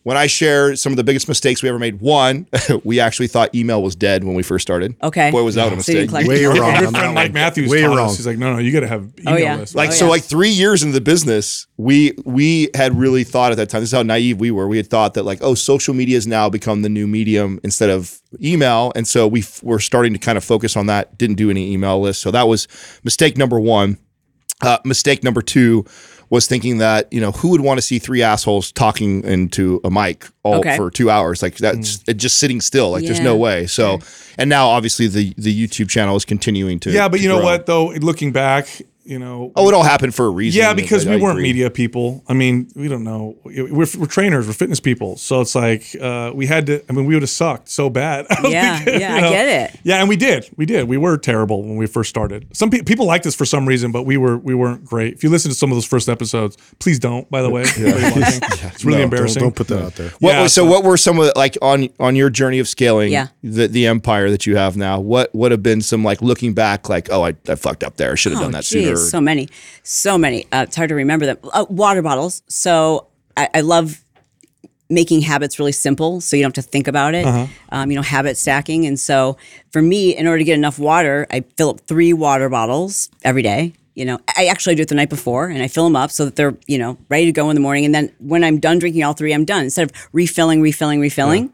[0.03, 2.47] when i share some of the biggest mistakes we ever made one
[2.83, 5.29] we actually thought email was dead when we first started Okay.
[5.31, 6.55] boy was that a mistake didn't Way wrong.
[6.81, 7.33] Your friend Mike one.
[7.33, 8.09] Matthews Way taught wrong.
[8.09, 8.17] us.
[8.17, 9.55] He's like, no, no, you got to have email Oh, yeah.
[9.57, 9.75] lists.
[9.75, 10.11] like Oh, so yeah.
[10.11, 13.89] like three years into the business we we had really thought at that time this
[13.89, 16.49] is how naive we were we had thought that like oh social media has now
[16.49, 20.37] become the new medium instead of email and so we f- were starting to kind
[20.37, 22.67] of focus on that didn't do any email lists so that was
[23.03, 23.97] mistake number one
[24.63, 25.83] uh, mistake number two
[26.31, 29.91] was thinking that you know who would want to see three assholes talking into a
[29.91, 30.75] mic all Okay.
[30.77, 32.09] for two hours like that's mm.
[32.09, 33.99] it just sitting still like there's no way so
[34.39, 37.37] and now obviously the the youtube channel is continuing to yeah, but to you know
[37.37, 37.45] grow.
[37.45, 37.87] what though?
[37.87, 39.51] Looking back, you know.
[39.55, 41.43] oh it all happened for a reason yeah, because I we weren't agree.
[41.49, 42.23] media people.
[42.27, 43.37] I mean, we don't know.
[43.43, 44.47] We're, we're trainers.
[44.47, 45.17] We're fitness people.
[45.17, 46.83] So it's like uh, we had to.
[46.89, 48.25] I mean, we would have sucked so bad.
[48.51, 49.79] Yeah, think, yeah, you I get it.
[49.83, 50.49] Yeah, and we did.
[50.57, 50.87] We did.
[50.87, 52.47] We were terrible when we first started.
[52.55, 55.13] Some pe- people liked us for some reason, but we were we weren't great.
[55.13, 57.29] If you listen to some of those first episodes, please don't.
[57.29, 58.39] By the way, Everybody watching.
[58.69, 59.39] it's really No, embarrassing.
[59.41, 60.09] Don't, don't put that out there.
[60.19, 62.67] What, Yeah, so, so- what were some of the, like on on your journey of
[62.67, 63.27] scaling Yeah.
[63.43, 64.99] the the empire that you have now?
[64.99, 68.11] What would have been some like looking back like oh I, I fucked up there
[68.11, 69.00] I should have done that geez, sooner.
[69.09, 69.49] So many,
[69.83, 70.45] so many.
[70.51, 71.37] Uh, it's hard to remember them.
[71.53, 72.43] Uh, water bottles.
[72.47, 74.03] So I, I love
[74.89, 77.25] making habits really simple, so you don't have to think about it.
[77.25, 77.47] Uh-huh.
[77.69, 78.85] Um, you know, habit stacking.
[78.85, 79.37] And so
[79.71, 83.41] for me, in order to get enough water, I fill up three water bottles every
[83.41, 83.73] day.
[83.95, 86.25] You know, I actually do it the night before and I fill them up so
[86.25, 87.85] that they're, you know, ready to go in the morning.
[87.85, 91.53] And then when I'm done drinking all three, I'm done instead of refilling, refilling, refilling.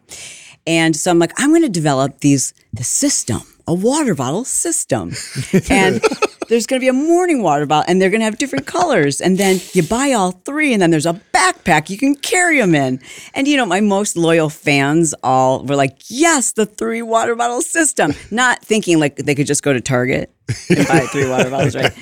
[0.68, 5.12] And so I'm like, I'm going to develop these, the system, a water bottle system.
[5.70, 6.02] and
[6.48, 9.20] there's going to be a morning water bottle and they're going to have different colors.
[9.20, 12.74] And then you buy all three and then there's a backpack you can carry them
[12.74, 13.02] in.
[13.34, 17.62] And, you know, my most loyal fans all were like, yes, the three water bottle
[17.62, 20.32] system, not thinking like they could just go to Target
[20.70, 21.94] and buy three water bottles, right?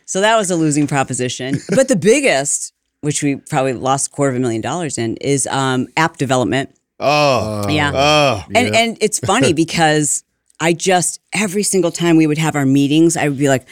[0.06, 1.56] So that was a losing proposition.
[1.74, 5.46] But the biggest, which we probably lost a quarter of a million dollars in, is
[5.48, 6.70] um, app development.
[7.00, 7.92] Oh, Yeah.
[7.94, 10.24] oh, And and it's funny because
[10.60, 13.66] I just every single time we would have our meetings, I would be like,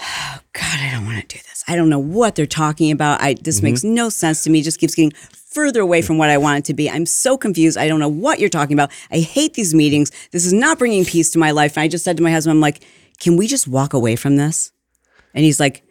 [0.00, 1.64] oh, God, I don't want to do this.
[1.66, 3.20] I don't know what they're talking about.
[3.20, 3.94] I this makes mm-hmm.
[3.94, 4.60] no sense to me.
[4.60, 5.12] It just keeps getting
[5.54, 6.90] further away from what I want it to be.
[6.90, 7.78] I'm so confused.
[7.78, 8.90] I don't know what you're talking about.
[9.10, 10.10] I hate these meetings.
[10.32, 11.76] This is not bringing peace to my life.
[11.76, 12.84] And I just said to my husband, I'm like,
[13.20, 14.72] can we just walk away from this?
[15.32, 15.84] And he's like,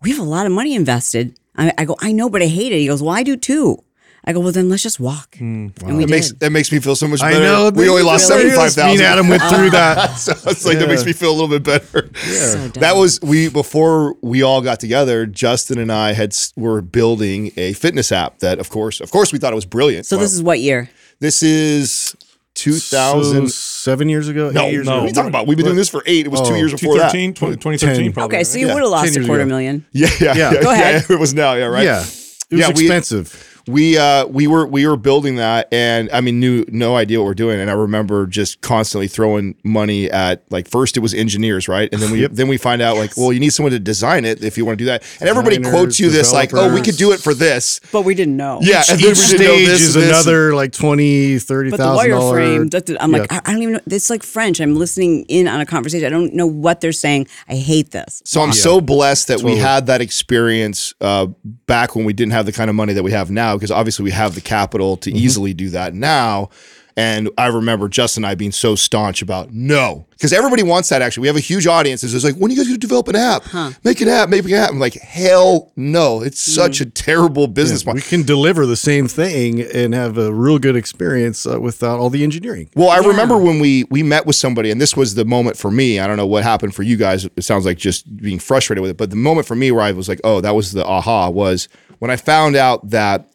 [0.00, 1.36] we have a lot of money invested.
[1.56, 2.78] I, I go, I know, but I hate it.
[2.78, 3.82] He goes, well, I do too.
[4.24, 5.36] I go, well, then let's just walk.
[5.36, 7.36] Hmm, and we that makes that makes me feel so much better.
[7.36, 7.70] I know.
[7.74, 9.02] we only lost really- seventy five Me and.
[9.02, 10.14] Adam went through that.
[10.16, 12.08] so it's like that makes me feel a little bit better.
[12.18, 15.26] So that was we before we all got together.
[15.26, 19.38] Justin and I had were building a fitness app that, of course, of course, we
[19.40, 20.06] thought it was brilliant.
[20.06, 20.88] So this is what year?
[21.18, 22.14] this is
[22.54, 24.92] two So seven years ago, no, years no.
[24.92, 24.98] ago.
[25.00, 25.46] what are you talking about?
[25.48, 26.26] We've been doing this for eight.
[26.26, 27.10] It was two Oh, years before that.
[27.12, 28.36] 2013, 20, 2013 probably.
[28.36, 28.74] Okay, so you Yeah.
[28.74, 29.48] would have lost a quarter ago.
[29.48, 29.84] million.
[29.92, 30.52] Yeah, yeah, Yeah.
[30.52, 30.62] yeah.
[30.62, 31.04] Go ahead.
[31.08, 31.84] yeah, it was now, yeah, right.
[31.84, 33.48] Yeah, it was Yeah, we- expensive.
[33.66, 37.26] We uh we were we were building that and i mean knew no idea what
[37.26, 41.68] we're doing and i remember just constantly throwing money at like first it was engineers
[41.68, 44.24] right and then we then we find out like well you need someone to design
[44.24, 46.74] it if you want to do that and everybody Designers, quotes you this like oh
[46.74, 48.58] we could do it for this But we didn't know.
[48.62, 50.08] yeah and then Each we didn't know stage this is this.
[50.08, 52.70] another like twenty, thirty But the wireframe, dollars.
[52.70, 53.80] that- I'm like, I, I don't even know.
[53.86, 54.60] It's like French.
[54.60, 56.06] I'm listening in on a conversation.
[56.06, 57.26] I don't know what they're saying.
[57.48, 58.22] I hate this.
[58.24, 61.26] So I'm so blessed that we had that experience uh,
[61.66, 64.04] back when we didn't have the kind of money that we have now, because obviously
[64.04, 66.50] we have the capital to easily do that now.
[66.94, 71.00] And I remember Justin and I being so staunch about no, because everybody wants that.
[71.00, 72.04] Actually, we have a huge audience.
[72.04, 73.44] It's like, when are you guys going to develop an app?
[73.82, 74.68] Make an app, make an app.
[74.68, 76.20] I'm like, hell no!
[76.20, 77.96] It's such a terrible business model.
[77.96, 82.10] We can deliver the same thing and have a real good experience uh, without all
[82.10, 82.68] the engineering.
[82.76, 85.70] Well, I remember when we we met with somebody, and this was the moment for
[85.70, 85.98] me.
[85.98, 87.24] I don't know what happened for you guys.
[87.36, 89.92] It sounds like just being frustrated with it, but the moment for me where I
[89.92, 91.68] was like, "Oh, that was the aha," was
[92.00, 93.31] when I found out that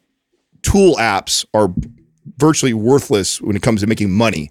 [0.62, 1.72] tool apps are
[2.36, 4.50] virtually worthless when it comes to making money,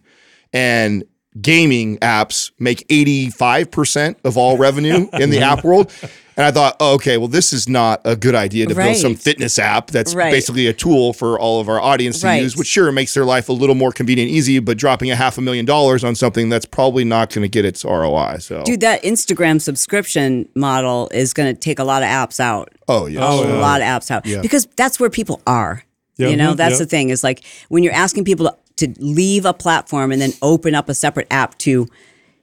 [0.54, 1.04] and
[1.40, 5.92] gaming apps make eighty five percent of all revenue in the app world.
[6.36, 9.16] And I thought, oh, okay, well, this is not a good idea to build some
[9.16, 10.32] fitness app that's Right.
[10.32, 12.44] basically a tool for all of our audience to Right.
[12.44, 15.16] use, which sure makes their life a little more convenient, and easy, but dropping a
[15.16, 18.38] half a million dollars on something that's probably not going to get its ROI.
[18.40, 22.70] So, Dude, that Instagram subscription model is going to take a lot of apps out.
[22.88, 25.84] oh yeah, a oh, lot of apps out because that's where people are.
[26.18, 26.30] Yeah.
[26.30, 26.58] You know, Mhm.
[26.58, 26.78] that's Yeah.
[26.80, 30.34] the thing is like when you're asking people to, to leave a platform and then
[30.42, 31.88] open up a separate app to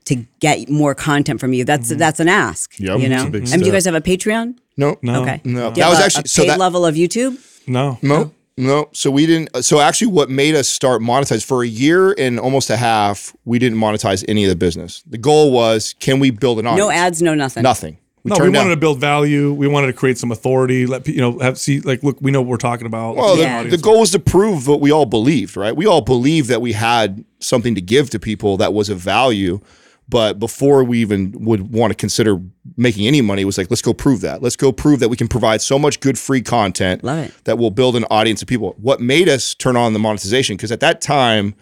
[0.07, 1.65] to get more content from you.
[1.65, 2.79] That's that's an ask.
[2.79, 2.99] Yep.
[2.99, 4.55] You It's know, a I big mean, do you guys have a Patreon?
[4.77, 5.23] no, No.
[5.23, 5.71] Okay, No.
[5.71, 7.39] Do you That was a- actually- a so paid that- level of YouTube.
[7.67, 7.99] No.
[8.03, 8.89] No, no.
[8.93, 9.49] So we didn't.
[9.65, 13.59] So actually, what made us start monetize for a year and almost a half, we
[13.59, 15.03] didn't monetize any of the business.
[15.09, 16.79] The goal was, can we build an audience?
[16.87, 17.63] No ads, no nothing.
[17.63, 17.97] Nothing.
[18.25, 19.53] No, we wanted down- to build value.
[19.53, 20.87] We wanted to create some authority.
[20.87, 22.17] Let pe- you know have see like look.
[22.21, 23.17] We know what we're talking about.
[23.17, 25.77] Well, the, the goal was to prove what we all believed, right?
[25.77, 29.61] We all believed that we had something to give to people that was of value.
[30.07, 32.39] But before we even would want to consider
[32.77, 34.43] making any money, it was like, let's go prove that.
[34.43, 37.45] Let's go prove that we can provide so much good free content Love it.
[37.45, 38.75] that will build an audience of people.
[38.79, 40.57] What made us turn on the monetization?
[40.57, 41.55] Because at that time,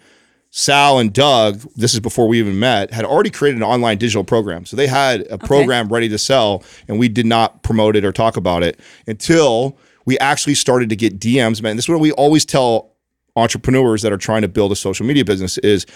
[0.55, 4.23] Sal and Doug, this is before we even met, had already created an online digital
[4.23, 4.67] program.
[4.67, 8.11] So they had a program ready to sell, and we did not promote it or
[8.11, 9.75] talk about it until
[10.05, 11.59] we actually started to get DMs.
[11.63, 12.91] Man, this is what we always tell
[13.35, 15.87] entrepreneurs that are trying to build a social media business is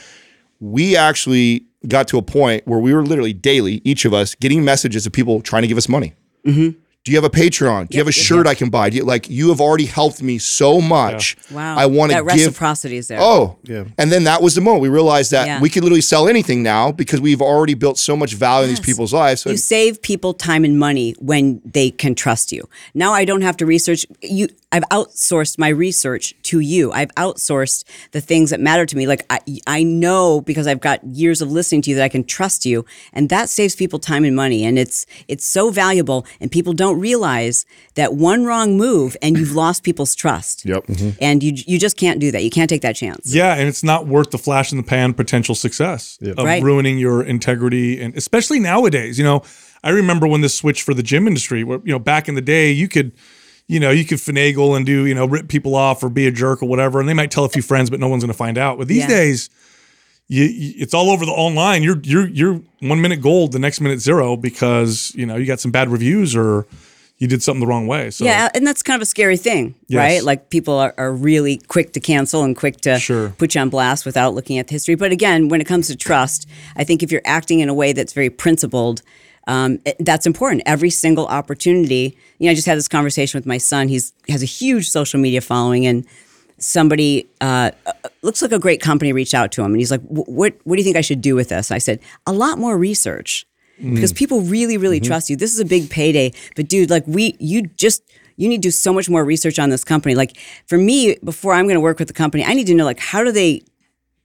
[0.59, 4.65] we actually got to a point where we were literally daily, each of us, getting
[4.65, 6.15] messages of people trying to give us money.
[6.47, 6.79] Mm-hmm.
[7.07, 7.87] Do you have a Patreon?
[7.87, 8.89] Do you have a shirt I can buy?
[8.89, 11.37] Do you like you have already helped me so much?
[11.49, 11.77] Wow.
[11.77, 13.19] I want to that give reciprocity is there.
[13.21, 13.85] Oh, Yeah.
[13.97, 15.61] And then that was the moment we realized that Yeah.
[15.61, 18.81] we could literally sell anything now because we've already built so much value in these
[18.81, 19.43] people's lives.
[19.43, 22.67] So You save people time and money when they can trust you.
[22.93, 24.49] Now I don't have to research you.
[24.73, 26.91] I've outsourced my research to you.
[26.91, 29.07] I've outsourced the things that matter to me.
[29.07, 32.25] Like I, I know because I've got years of listening to you that I can
[32.25, 34.65] trust you, and that saves people time and money.
[34.65, 36.25] And it's it's so valuable.
[36.41, 37.65] And people don't don't realize
[37.95, 40.65] that one wrong move and you've lost people's trust.
[40.65, 40.87] Yep.
[40.87, 41.09] Mm-hmm.
[41.21, 42.43] And you you just can't do that.
[42.43, 43.33] You can't take that chance.
[43.33, 46.61] Yeah, and it's not worth the flash in the pan potential success of Right.
[46.63, 49.17] ruining your integrity, and especially nowadays.
[49.17, 49.43] You know,
[49.83, 51.63] I remember when this switch for the gym industry.
[51.63, 53.11] Where you know, back in the day, you could,
[53.67, 56.31] you know, you could finagle and do you know rip people off or be a
[56.31, 58.37] jerk or whatever, and they might tell a few friends, but no one's going to
[58.37, 58.77] find out.
[58.77, 59.07] But these Yeah.
[59.07, 59.49] days.
[60.29, 61.83] You, you, it's all over the online.
[61.83, 65.61] You're you're you're one minute gold, the next minute zero because you know you got
[65.61, 66.65] some bad reviews or
[67.19, 68.09] you did something the wrong way.
[68.11, 69.97] So Yeah, and that's kind of a scary thing, Yes.
[69.97, 70.23] right?
[70.23, 73.29] Like people are, are really quick to cancel and quick to Sure.
[73.37, 74.95] put you on blast without looking at the history.
[74.95, 77.91] But again, when it comes to trust, I think if you're acting in a way
[77.93, 79.01] that's very principled,
[79.47, 80.61] um, it- that's important.
[80.65, 82.15] Every single opportunity.
[82.37, 83.87] You know, I just had this conversation with my son.
[83.87, 86.05] He's has a huge social media following, and
[86.59, 87.91] somebody uh, uh,
[88.21, 90.79] looks like a great company reached out to him, and he's like, "What what do
[90.81, 93.45] you think I should do with this?" I said, "A lot more research."
[93.81, 94.17] Because mm.
[94.17, 95.07] people really really mm-hmm.
[95.07, 95.35] trust you.
[95.35, 96.31] This is a big payday.
[96.55, 98.03] But dude like we you just
[98.35, 100.15] you need to do so much more research on this company.
[100.15, 102.85] Like for me before i'm going to work with the company i need to know
[102.85, 103.63] like how do they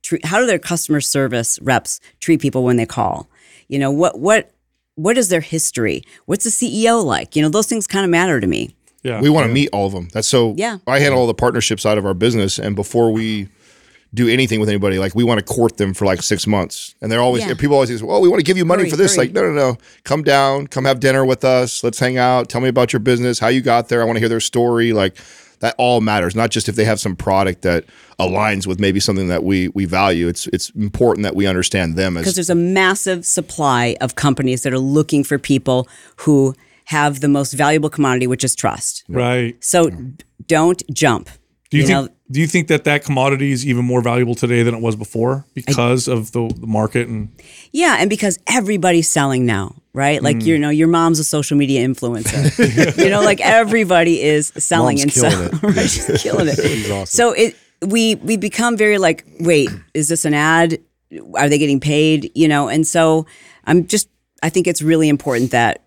[0.02, 3.28] treat how do their customer service reps treat people when they call?
[3.68, 4.50] You know what what
[4.94, 6.02] what is their history?
[6.26, 7.34] What's the ceo like?
[7.36, 8.74] You know those things kind of matter to me.
[9.02, 10.08] Yeah, We want to meet all of them.
[10.12, 10.54] That's so.
[10.56, 10.78] Yeah.
[10.86, 13.48] I handle all the partnerships side of our business, and before we
[14.14, 17.10] do anything with anybody, like we want to court them for like six months, and
[17.10, 17.54] they're always Yeah.
[17.54, 19.26] people always say, "Well, we want to give you money Hurry, for this." hurry.
[19.28, 22.60] Like, no, no, no, come down, come have dinner with us, let's hang out, tell
[22.60, 24.02] me about your business, how you got there.
[24.02, 24.92] I want to hear their story.
[24.92, 25.16] Like
[25.60, 27.84] that all matters, not just if they have some product that
[28.18, 30.28] aligns with maybe something that we we value.
[30.28, 34.72] It's it's important that we understand them because there's a massive supply of companies that
[34.74, 36.54] are looking for people who
[36.86, 39.54] have the most valuable commodity which is trust right.
[39.60, 39.96] so d-
[40.48, 41.30] don't jump
[41.70, 42.06] Do you, You think?
[42.10, 44.96] know- do you think that that commodity is even more valuable today than it was
[44.96, 47.28] before because of the, the market and
[47.72, 50.22] Yeah, and because everybody's selling now, right?
[50.22, 50.46] Like Mm.
[50.46, 52.40] you know, your mom's a social media influencer.
[53.04, 55.30] you know, like everybody is selling Mom's and killing
[55.60, 55.76] so it.
[55.76, 56.90] right, she's killing it.
[56.90, 57.06] awesome.
[57.06, 57.54] So it
[57.94, 60.78] we we become very like, wait, is this an ad?
[61.36, 62.30] Are they getting paid?
[62.34, 63.26] You know, and so
[63.66, 64.08] I'm just
[64.42, 65.82] I think it's really important that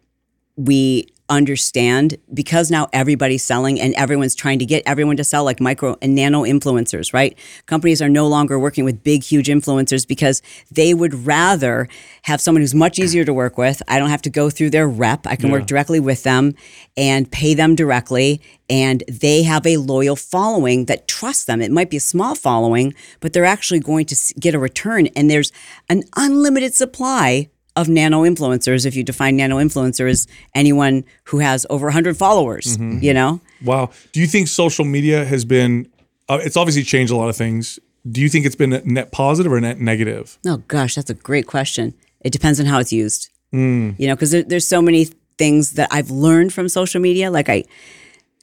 [0.57, 5.59] we understand because now everybody's selling and everyone's trying to get everyone to sell like
[5.59, 7.37] micro and nano influencers, right?
[7.65, 10.41] Companies are no longer working with big, huge influencers because
[10.71, 11.87] they would rather
[12.23, 13.81] have someone who's much easier to work with.
[13.87, 15.25] I don't have to go through their rep.
[15.25, 16.53] I can work directly with them
[16.95, 18.41] and pay them directly.
[18.69, 21.61] And they have a loyal following that trusts them.
[21.61, 25.07] It might be a small following, but they're actually going to get a return.
[25.15, 25.51] And there's
[25.89, 31.65] an unlimited supply of nano influencers if you define nano influencer as anyone who has
[31.69, 32.99] over 100 followers mm-hmm.
[33.01, 33.89] you know wow?
[34.11, 35.89] Do you think social media has been?
[36.29, 37.79] Uh, it's obviously changed a lot of things.
[38.09, 40.37] Do you think it's been a net positive or net negative?
[40.45, 43.97] oh gosh that's a great question it depends on how it's used mm.
[43.99, 45.05] you know because there, there's so many
[45.37, 47.63] things that i've learned from social media like i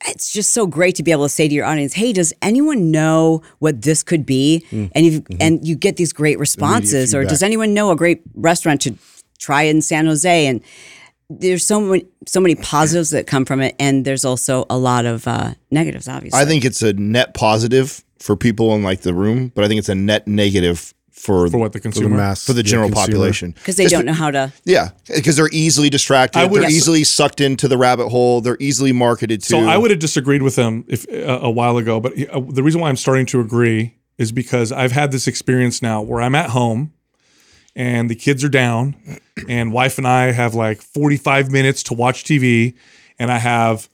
[0.07, 2.91] it's just so great to be able to say to your audience, "Hey, does anyone
[2.91, 4.91] know what this could be?" Mm.
[4.97, 5.37] And you mm-hmm.
[5.41, 7.15] and you get these great responses.
[7.15, 8.97] Or does anyone know a great restaurant to
[9.43, 10.47] try in San Jose?
[10.47, 10.61] And
[11.31, 15.05] there's so many so many positives that come from it, and there's also a lot
[15.07, 16.09] of uh, negatives.
[16.09, 19.69] Obviously, I think it's a net positive for people in like the room, but I
[19.69, 22.17] think it's a net negative for For what the For the consumer?
[22.17, 23.07] mass, for the general consumer.
[23.07, 24.53] population because they Just don't know how to.
[24.65, 26.39] Yeah, because they're easily distracted.
[26.39, 26.79] I would- they're Yes.
[26.79, 28.41] easily sucked into the rabbit hole.
[28.41, 29.47] They're easily marketed to.
[29.49, 32.63] So I would have disagreed with him if uh, a while ago, but uh, the
[32.63, 36.35] reason why I'm starting to agree is because I've had this experience now where I'm
[36.35, 36.93] at home
[37.75, 38.95] and the kids are down
[39.49, 42.75] and wife and I have like 45 minutes to watch TV
[43.19, 43.89] and I have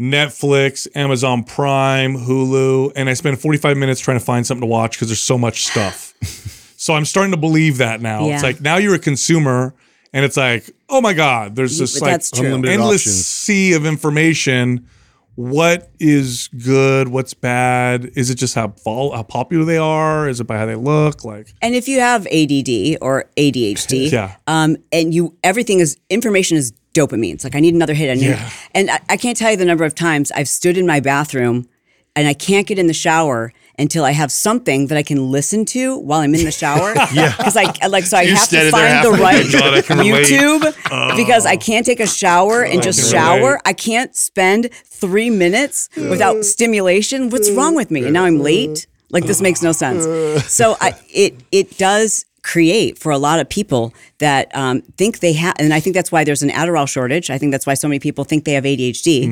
[0.00, 4.96] Netflix, Amazon Prime, Hulu and I spend 45 minutes trying to find something to watch
[4.96, 6.14] because there's so much stuff.
[6.76, 8.26] so I'm starting to believe that now.
[8.26, 8.34] Yeah.
[8.34, 9.74] It's like now you're a consumer
[10.12, 12.46] and it's like, "Oh my god, there's this like that's true.
[12.46, 13.26] Unlimited endless options.
[13.26, 14.86] sea of information.
[15.34, 17.08] What is good?
[17.08, 18.10] What's bad?
[18.14, 20.28] Is it just how vol- how popular they are?
[20.28, 21.24] Is it by how they look?
[21.24, 24.36] Like, And if you have ADD or ADHD, Yeah.
[24.46, 27.32] um, and you everything is information is dopamine.
[27.34, 28.10] It's like I need another hit.
[28.10, 28.50] I need, Yeah.
[28.74, 31.66] and I, I can't tell you the number of times I've stood in my bathroom
[32.14, 35.64] and I can't get in the shower until I have something that I can listen
[35.66, 36.94] to while I'm in the shower.
[37.12, 39.20] yeah, because I like so I You're have to find the halfway.
[39.20, 40.26] right Oh my God, I can relate.
[40.26, 41.16] YouTube oh.
[41.16, 43.40] because I can't take a shower and just can shower.
[43.40, 43.62] relate.
[43.64, 47.30] I can't spend three minutes without stimulation.
[47.30, 48.04] What's wrong with me?
[48.04, 48.86] And now I'm late.
[49.10, 50.04] Like this makes no sense.
[50.46, 55.32] So I, it it does create for a lot of people that um, think they
[55.32, 57.30] have, and I think that's why there's an Adderall shortage.
[57.30, 59.26] I think that's why so many people think they have ADHD,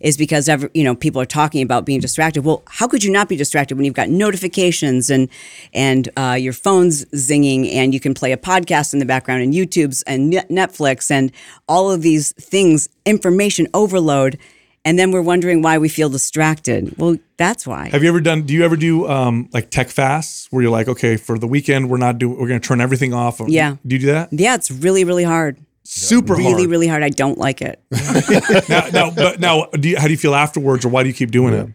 [0.00, 2.44] is because every, you know people are talking about being distracted.
[2.44, 5.28] Well, how could you not be distracted when you've got notifications and
[5.72, 9.54] and uh, your phone's zinging, and you can play a podcast in the background, and
[9.54, 11.32] YouTube's and Netflix, and
[11.68, 14.38] all of these things, information overload.
[14.86, 16.94] And then we're wondering why we feel distracted.
[16.96, 17.88] Well, that's why.
[17.90, 18.42] Have you ever done?
[18.42, 21.90] Do you ever do um, like tech fasts where you're like, okay, for the weekend
[21.90, 23.40] we're not doing, we're going to turn everything off.
[23.48, 23.76] Yeah.
[23.84, 24.28] Do you do that?
[24.32, 25.58] yeah, it's really, really hard.
[25.82, 26.54] Super Really, hard.
[26.56, 27.02] really really hard.
[27.02, 27.80] I don't like it.
[28.68, 31.14] now, now, but now, do you, how do you feel afterwards, or why do you
[31.14, 31.68] keep doing it?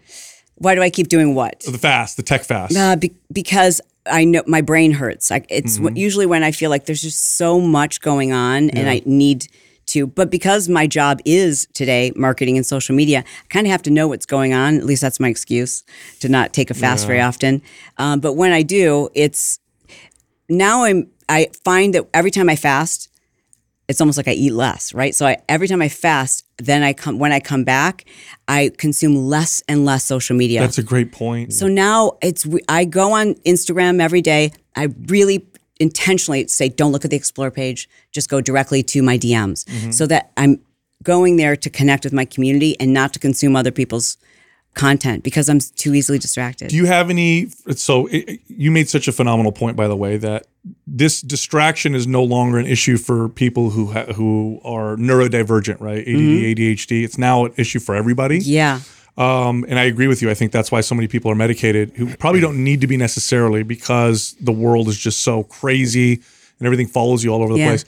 [0.55, 1.61] Why do I keep doing what?
[1.61, 2.75] The fast, the tech fast.
[2.75, 5.29] Uh, be- because I know my brain hurts.
[5.31, 5.95] Like it's Mm-hmm.
[5.97, 9.47] usually when I feel like there's just so much going on and I need
[9.91, 10.07] to.
[10.07, 13.91] But because my job is today marketing and social media, I kind of have to
[13.91, 14.77] know what's going on.
[14.77, 15.84] At least that's my excuse
[16.19, 17.61] to not take a fast very often.
[17.97, 19.59] Um, but when I do, it's
[20.49, 21.09] now I'm.
[21.30, 23.07] I find that every time I fast,
[23.91, 25.13] it's almost like I eat less, right?
[25.13, 28.05] So I, every time I fast, then I come when I come back,
[28.47, 30.61] I consume less and less social media.
[30.61, 31.53] That's a great point.
[31.53, 34.53] So now it's I go on Instagram every day.
[34.76, 35.45] I really
[35.81, 37.89] intentionally say don't look at the explore page.
[38.11, 39.91] Just go directly to my DMs Mm-hmm.
[39.91, 40.59] so that I'm
[41.03, 44.17] going there to connect with my community and not to consume other people's
[44.73, 46.69] content because I'm too easily distracted.
[46.69, 47.47] Do you have any?
[47.75, 50.45] So it, you made such a phenomenal point, by the way, that
[50.87, 56.01] this distraction is no longer an issue for people who ha- who are neurodivergent, right?
[56.01, 57.03] ADD, ADHD.
[57.03, 58.37] It's now an issue for everybody.
[58.39, 58.79] yeah.
[59.17, 60.29] Um, and I agree with you.
[60.29, 62.97] I think that's why so many people are medicated who probably don't need to be
[62.97, 66.13] necessarily because the world is just so crazy
[66.59, 67.67] and everything follows you all over the Yeah.
[67.69, 67.85] place.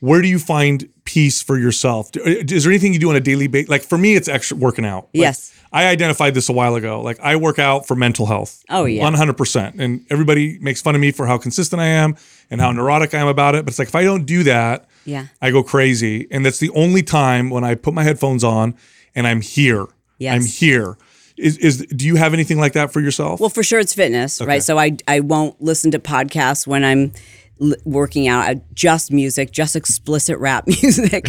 [0.00, 2.10] Where do you find peace for yourself?
[2.16, 3.70] Is there anything you do on a daily basis?
[3.70, 5.04] Like for me, it's extra working out.
[5.14, 5.52] Like, Yes.
[5.72, 7.00] I identified this a while ago.
[7.00, 8.62] Like I work out for mental health.
[8.68, 9.02] Oh, yeah.
[9.02, 9.74] 100%.
[9.78, 12.16] And everybody makes fun of me for how consistent I am
[12.50, 13.64] and how neurotic I am about it.
[13.64, 15.26] But it's like if I don't do that, Yeah.
[15.40, 16.26] I go crazy.
[16.30, 18.74] And that's the only time when I put my headphones on
[19.14, 19.86] and I'm here.
[20.18, 20.34] Yes.
[20.34, 20.96] I'm here.
[21.36, 23.40] Is, is do you have anything like that for yourself?
[23.40, 24.62] Well, for sure it's fitness, right?
[24.62, 27.12] So I I won't listen to podcasts when I'm
[27.60, 28.40] l- working out.
[28.44, 31.26] I, just music, just explicit rap music,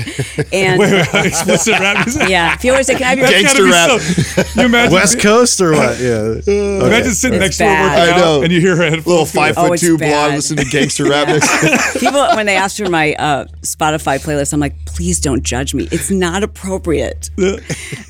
[0.53, 2.29] and wait, wait, explicit rap music.
[2.29, 2.53] yeah.
[2.55, 3.99] If you always say, "Can I have your That's Gangster gotta rap.
[3.99, 5.99] be So, you imagine, West Coast or what?
[5.99, 6.39] Yeah.
[6.47, 8.07] imagine sitting next It's to her bad.
[8.09, 9.07] working out and you hear her headphones.
[9.07, 11.27] Little go, five Oh, foot it's two blonde listening to gangster rap.
[11.27, 12.01] Music.
[12.01, 15.87] People, when they ask for my uh, Spotify playlist, I'm like, please don't judge me.
[15.91, 17.29] It's not appropriate.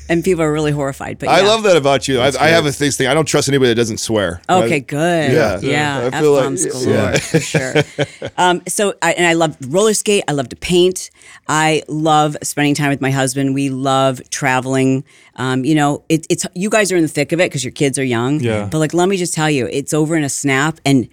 [0.08, 1.18] and people are really horrified.
[1.18, 2.20] But I love that about you.
[2.20, 3.06] I, I have a this thing.
[3.06, 4.40] I don't trust anybody that doesn't swear.
[4.48, 4.86] Okay, Right?
[4.86, 5.32] good.
[5.32, 5.58] Yeah.
[5.60, 6.10] yeah.
[6.12, 7.18] I feel like- F-bombs galore, yeah.
[7.18, 7.74] for sure.
[8.36, 10.22] Um, so, I, and I love roller skate.
[10.28, 11.10] I love to paint.
[11.48, 13.52] I love spending time with my husband.
[13.52, 15.02] We love traveling.
[15.34, 17.72] Um, you know, it, it's you guys are in the thick of it because your
[17.72, 18.38] kids are young.
[18.40, 18.68] Yeah.
[18.70, 20.78] But like, let me just tell you, it's over in a snap.
[20.84, 21.08] And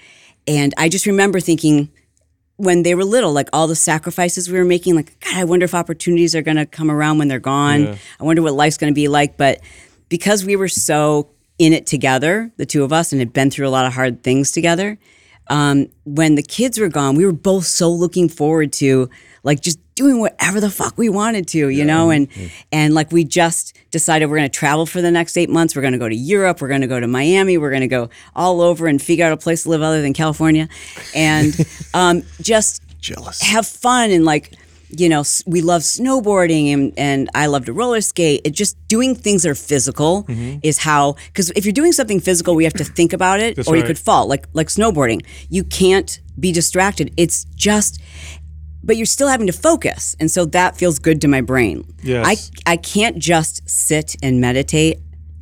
[0.47, 1.89] and I just remember thinking
[2.57, 5.65] when they were little, like all the sacrifices we were making, like, God, I wonder
[5.65, 7.84] if opportunities are going to come around when they're gone.
[7.84, 7.95] Yeah.
[8.19, 9.38] I wonder what life's going to be like.
[9.38, 9.61] But
[10.09, 13.67] because we were so in it together, the two of us, and had been through
[13.67, 14.97] a lot of hard things together,
[15.47, 19.09] um, when the kids were gone, we were both so looking forward to
[19.43, 22.27] like just doing whatever the fuck we wanted to, you know, and
[22.72, 25.76] and like we just decided we're going to travel for the next eight months.
[25.76, 26.61] We're going to go to Europe.
[26.61, 27.57] We're going to go to Miami.
[27.57, 30.13] We're going to go all over and figure out a place to live other than
[30.13, 30.67] California,
[31.13, 31.55] and
[31.93, 33.41] um, just Jealous.
[33.41, 34.53] have fun and like
[34.99, 38.41] you know we love snowboarding and, and i love to roller skate.
[38.45, 40.59] It just doing things that are physical Mm-hmm.
[40.63, 43.67] is how because if you're doing something physical we have to think about it That's
[43.67, 43.88] or you right.
[43.88, 45.26] could fall like like snowboarding.
[45.49, 47.13] You can't be distracted.
[47.17, 48.01] It's just
[48.84, 50.15] but you're still having to focus.
[50.19, 51.84] And so that feels good to my brain.
[52.03, 52.51] Yes.
[52.65, 54.99] i i can't just sit and meditate.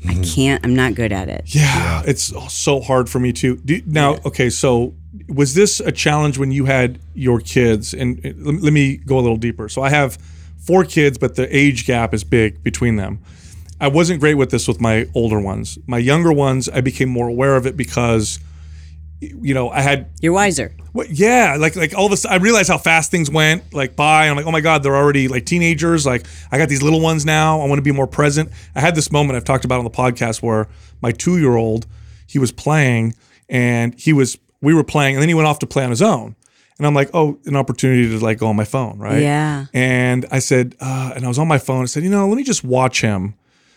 [0.07, 0.65] I can't.
[0.65, 1.43] I'm not good at it.
[1.55, 3.55] Yeah, it's so hard for me too.
[3.57, 4.93] Do, now, okay, so
[5.27, 7.93] was this a challenge when you had your kids?
[7.93, 9.69] And uh, let, let me go a little deeper.
[9.69, 10.17] So I have
[10.57, 13.19] four kids, but the age gap is big between them.
[13.79, 15.77] I wasn't great with this with my older ones.
[15.87, 18.39] My younger ones, I became more aware of it because,
[19.19, 22.43] you know, I had you're wiser What, yeah, like like all of a sudden, I
[22.43, 24.29] realized how fast things went like by.
[24.29, 26.05] I'm like, oh my god, they're already like teenagers.
[26.05, 27.59] Like I got these little ones now.
[27.61, 28.51] I want to be more present.
[28.73, 30.69] I had this moment I've talked about on the podcast where
[31.01, 31.85] my two year old,
[32.25, 33.15] he was playing
[33.49, 36.01] and he was we were playing and then he went off to play on his
[36.01, 36.35] own.
[36.79, 39.21] And I'm like, oh, an opportunity to like go on my phone, right?
[39.21, 39.65] Yeah.
[39.73, 41.83] And I said, uh, and I was on my phone.
[41.83, 43.35] I said, you know, let me just watch him.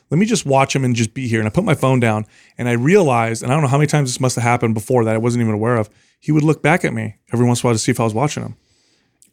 [0.09, 1.41] Let me just watch him and just be here.
[1.41, 2.25] And I put my phone down
[2.57, 5.05] and I realized, and I don't know how many times this must have happened before
[5.05, 5.91] that I wasn't even aware of.
[6.21, 8.05] He would look back at me every once in a while to see if I
[8.05, 8.57] was watching him.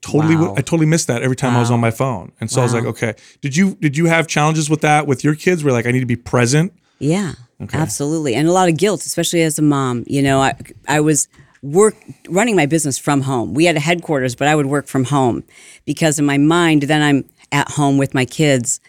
[0.01, 0.53] Totally, Wow.
[0.57, 2.33] I totally missed that every time I was on my phone.
[2.41, 5.23] And so I was like, okay, did you did you have challenges with that with
[5.23, 5.63] your kids?
[5.63, 6.73] Where like I need to be present.
[6.99, 7.77] Yeah, okay.
[7.77, 10.03] absolutely, and a lot of guilt, especially as a mom.
[10.05, 10.55] You know, I
[10.89, 11.29] I was
[11.63, 11.95] work
[12.29, 13.55] running my business from home.
[13.55, 15.43] We had a headquarters, but I would work from home
[15.85, 18.79] because in my mind, then I'm at home with my kids.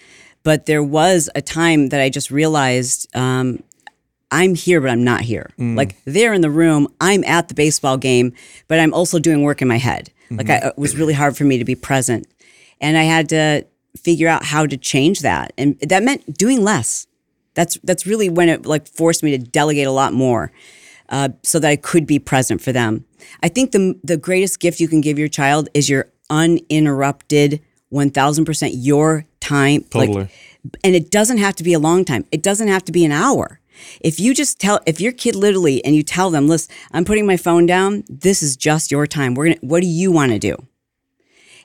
[0.43, 3.63] But there was a time that I just realized um,
[4.31, 5.51] I'm here, but I'm not here.
[5.77, 8.35] Like they're in the room, I'm at the baseball game,
[8.69, 10.11] but I'm also doing work in my head.
[10.31, 12.27] Like I, it was really hard for me to be present,
[12.81, 13.65] and I had to
[13.97, 17.07] figure out how to change that, and that meant doing less.
[17.55, 20.51] That's that's really when it like forced me to delegate a lot more,
[21.15, 23.05] uh, so that I could be present for them.
[23.41, 28.11] I think the the greatest gift you can give your child is your uninterrupted, one
[28.11, 29.85] thousand percent your time.
[29.95, 30.29] like, Totally.
[30.83, 32.25] and it doesn't have to be a long time.
[32.33, 33.61] It doesn't have to be an hour.
[34.01, 37.27] If you just tell, if your kid literally, and you tell them, listen, I'm putting
[37.27, 38.03] my phone down.
[38.09, 39.35] This is just your time.
[39.35, 39.61] We're gonna.
[39.61, 40.57] What do you want to do?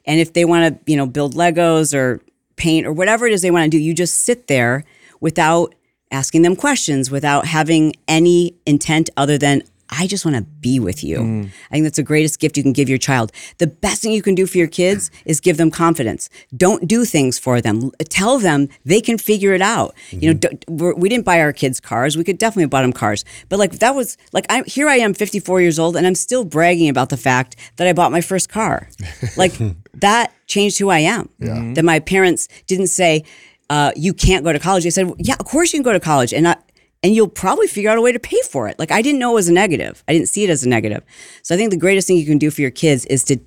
[0.05, 2.21] And if they want to, you know, build Legos or
[2.55, 4.85] paint or whatever it is they want to do, you just sit there
[5.19, 5.73] without
[6.11, 11.03] asking them questions, without having any intent other than, I just want to be with
[11.03, 11.17] you.
[11.17, 11.45] Mm.
[11.45, 13.31] I think that's the greatest gift you can give your child.
[13.57, 16.29] The best thing you can do for your kids is give them confidence.
[16.55, 17.91] Don't do things for them.
[18.09, 19.95] Tell them they can figure it out.
[20.11, 20.77] You know, mm-hmm.
[20.77, 22.15] we're, we didn't buy our kids cars.
[22.15, 24.97] We could definitely have bought them cars, but like that was like I here I
[24.97, 28.21] am, 54 years old, and I'm still bragging about the fact that I bought my
[28.21, 28.89] first car.
[29.37, 29.53] Like
[29.93, 31.29] that changed who I am.
[31.73, 33.23] That my parents didn't say.
[33.69, 34.83] Uh, you can't go to college.
[34.83, 36.55] They said, "Yeah, of course you can go to college," and I,
[37.03, 38.77] and you'll probably figure out a way to pay for it.
[38.79, 40.03] Like I didn't know it was a negative.
[40.07, 41.03] I didn't see it as a negative.
[41.43, 43.37] So I think the greatest thing you can do for your kids is to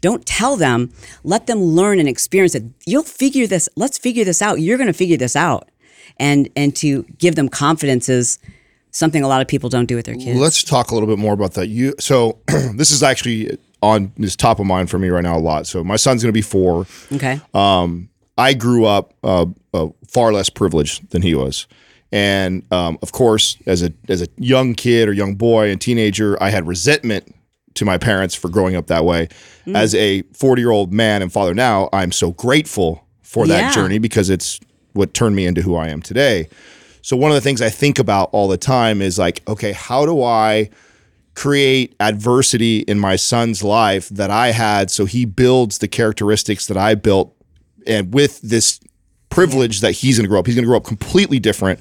[0.00, 0.92] don't tell them,
[1.24, 2.64] let them learn and experience it.
[2.86, 4.60] You'll figure this, let's figure this out.
[4.60, 5.70] You're going to figure this out.
[6.18, 8.38] And and to give them confidence is
[8.90, 10.38] something a lot of people don't do with their kids.
[10.38, 11.68] Let's talk a little bit more about that.
[11.68, 12.38] You so
[12.74, 15.66] this is actually on this top of mind for me right now a lot.
[15.66, 16.86] So my son's going to be four.
[17.12, 17.40] okay.
[18.40, 21.66] I grew up uh, uh, far less privileged than he was,
[22.10, 26.36] and um, of course, as a as a young kid or young boy and teenager,
[26.42, 27.34] I had resentment
[27.74, 29.28] to my parents for growing up that way.
[29.74, 33.70] As a forty year old man and father now, I'm so grateful for that Yeah.
[33.74, 34.58] journey because it's
[34.94, 36.48] what turned me into who I am today.
[37.02, 40.04] So one of the things I think about all the time is like, okay, how
[40.04, 40.68] do I
[41.34, 46.76] create adversity in my son's life that I had so he builds the characteristics that
[46.76, 47.32] I built
[47.86, 48.80] and with this
[49.28, 50.46] privilege that he's going to grow up.
[50.46, 51.80] He's going to grow up completely different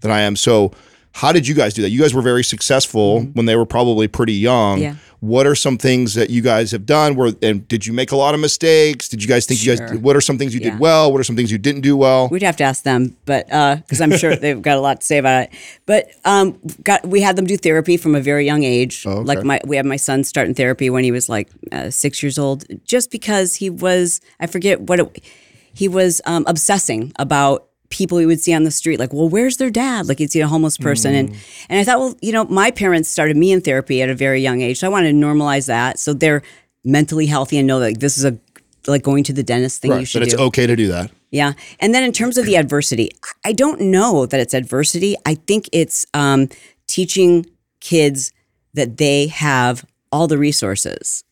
[0.00, 0.36] than I am.
[0.36, 0.72] So
[1.16, 1.88] how did you guys do that?
[1.88, 4.80] You guys were very successful when they were probably pretty young.
[4.82, 4.96] Yeah.
[5.20, 7.14] What are some things that you guys have done?
[7.16, 9.08] Where and did you make a lot of mistakes?
[9.08, 9.98] Did you guys think you guys?
[9.98, 10.72] What are some things you Yeah.
[10.72, 11.10] did well?
[11.10, 12.28] What are some things you didn't do well?
[12.28, 15.16] We'd have to ask them, but because I'm sure they've got a lot to say
[15.16, 15.50] about it.
[15.86, 19.04] But um, got we had them do therapy from a very young age.
[19.06, 19.20] Oh, okay.
[19.22, 22.22] Like my we had my son start in therapy when he was like uh, six
[22.22, 25.24] years old, just because he was I forget what it,
[25.72, 28.98] he was um, obsessing about people he would see on the street.
[28.98, 30.06] Like, well, where's their dad?
[30.08, 31.36] Like you'd see a homeless person, and Mm.
[31.68, 34.40] and I thought, well, you know, my parents started me in therapy at a very
[34.42, 36.42] young age, so I wanted to normalize that so they're
[36.84, 38.38] mentally healthy and know that like, this is a
[38.86, 40.42] like going to the dentist thing you should that it's do.
[40.44, 41.10] okay to do that.
[41.32, 41.54] Yeah.
[41.80, 43.10] And then in terms of the adversity,
[43.44, 45.16] I don't know that it's adversity.
[45.26, 46.48] I think it's um,
[46.86, 47.46] teaching
[47.80, 48.32] kids
[48.74, 51.24] that they have all the resources.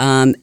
[0.00, 0.34] Um,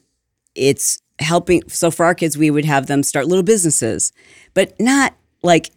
[0.55, 1.61] it's helping.
[1.67, 4.13] So for our kids, we would have them start little businesses,
[4.53, 5.13] but not
[5.45, 5.71] like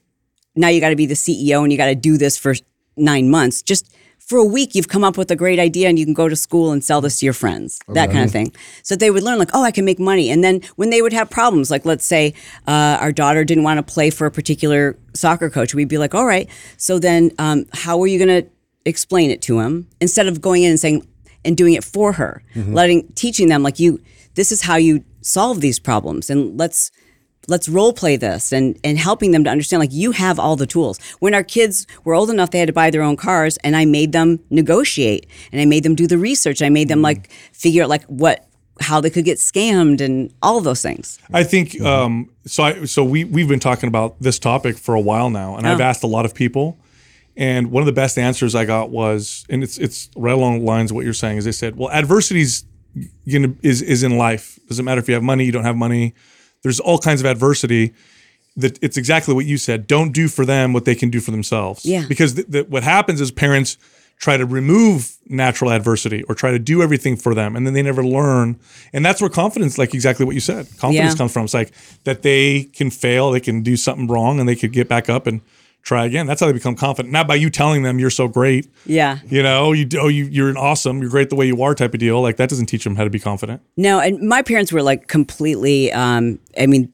[0.56, 2.54] now you got to be the CEO and you got to do this for
[2.96, 3.62] nine months.
[3.62, 6.28] Just for a week, you've come up with a great idea and you can go
[6.28, 8.52] to school and sell this to your friends, that kind of thing.
[8.82, 10.28] So they would learn, like, oh, I can make money.
[10.30, 12.34] And then when they would have problems, like let's say
[12.66, 16.14] uh, our daughter didn't want to play for a particular soccer coach, we'd be like,
[16.14, 18.50] all right, so then um, how are you going to
[18.84, 21.06] explain it to him instead of going in and saying,
[21.44, 22.42] and doing it for her,
[22.74, 23.98] letting, teaching them, like, you,
[24.34, 26.28] this is how you solve these problems.
[26.28, 26.90] And let's,
[27.48, 30.66] let's role play this and and helping them to understand like you have all the
[30.66, 33.74] tools when our kids were old enough they had to buy their own cars and
[33.74, 37.30] i made them negotiate and i made them do the research i made them like
[37.52, 38.44] figure out like what
[38.80, 42.62] how they could get scammed and all of those things I think um, so.
[42.62, 45.80] I, so we we've been talking about this topic for a while now, and I've
[45.80, 45.82] Oh.
[45.90, 46.78] asked a lot of people,
[47.36, 50.64] and one of the best answers I got was, and it's it's right along the
[50.64, 52.64] lines of what you're saying, is they said, well, adversity's
[53.30, 54.58] gonna is is in life.
[54.68, 56.14] Doesn't matter if you have money, you don't have money.
[56.62, 57.94] There's all kinds of adversity.
[58.56, 59.86] That it's exactly what you said.
[59.86, 61.84] Don't do for them what they can do for themselves.
[61.86, 62.04] Yeah.
[62.08, 63.76] Because th- th- what happens is parents
[64.18, 67.82] try to remove natural adversity or try to do everything for them, and then they
[67.82, 68.58] never learn.
[68.92, 71.16] And that's where confidence, like exactly what you said, confidence Yeah.
[71.18, 71.44] comes from.
[71.44, 71.70] It's like
[72.02, 75.28] that they can fail, they can do something wrong, and they could get back up
[75.28, 75.40] and
[75.82, 76.26] try again.
[76.26, 77.12] That's how they become confident.
[77.12, 78.68] Not by you telling them you're so great.
[78.84, 81.74] yeah You know, you oh you you're an awesome, you're great the way you are
[81.74, 82.20] type of deal.
[82.20, 83.62] Like that doesn't teach them how to be confident.
[83.76, 86.92] no and my parents were like completely um i mean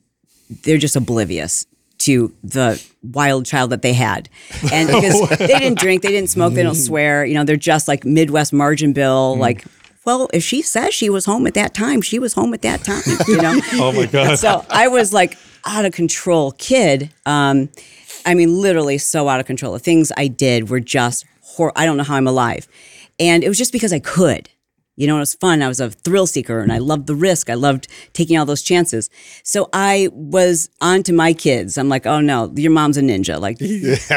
[0.63, 1.67] they're just oblivious
[1.99, 4.29] to the wild child that they had.
[4.73, 7.89] And because they didn't drink, they didn't smoke, they don't swear, you know, they're just
[7.89, 9.65] like Midwest margin bill, like,
[10.05, 12.85] well, if she says she was home at that time, she was home at that
[12.85, 13.59] time, you know?
[13.75, 14.39] Oh my God.
[14.39, 17.11] so I was like out of control kid.
[17.25, 17.71] Um,
[18.25, 19.73] I mean, literally so out of control.
[19.73, 22.67] The things I did were just hor- I don't know how I'm alive,
[23.19, 24.51] and it was just because I could.
[24.97, 25.61] You know, it was fun.
[25.61, 27.51] I was a thrill seeker, and I loved the risk.
[27.51, 29.11] I loved taking all those chances.
[29.43, 31.77] So I was on to my kids.
[31.77, 33.41] I'm like, oh no, your mom's a ninja.
[33.41, 33.59] Like,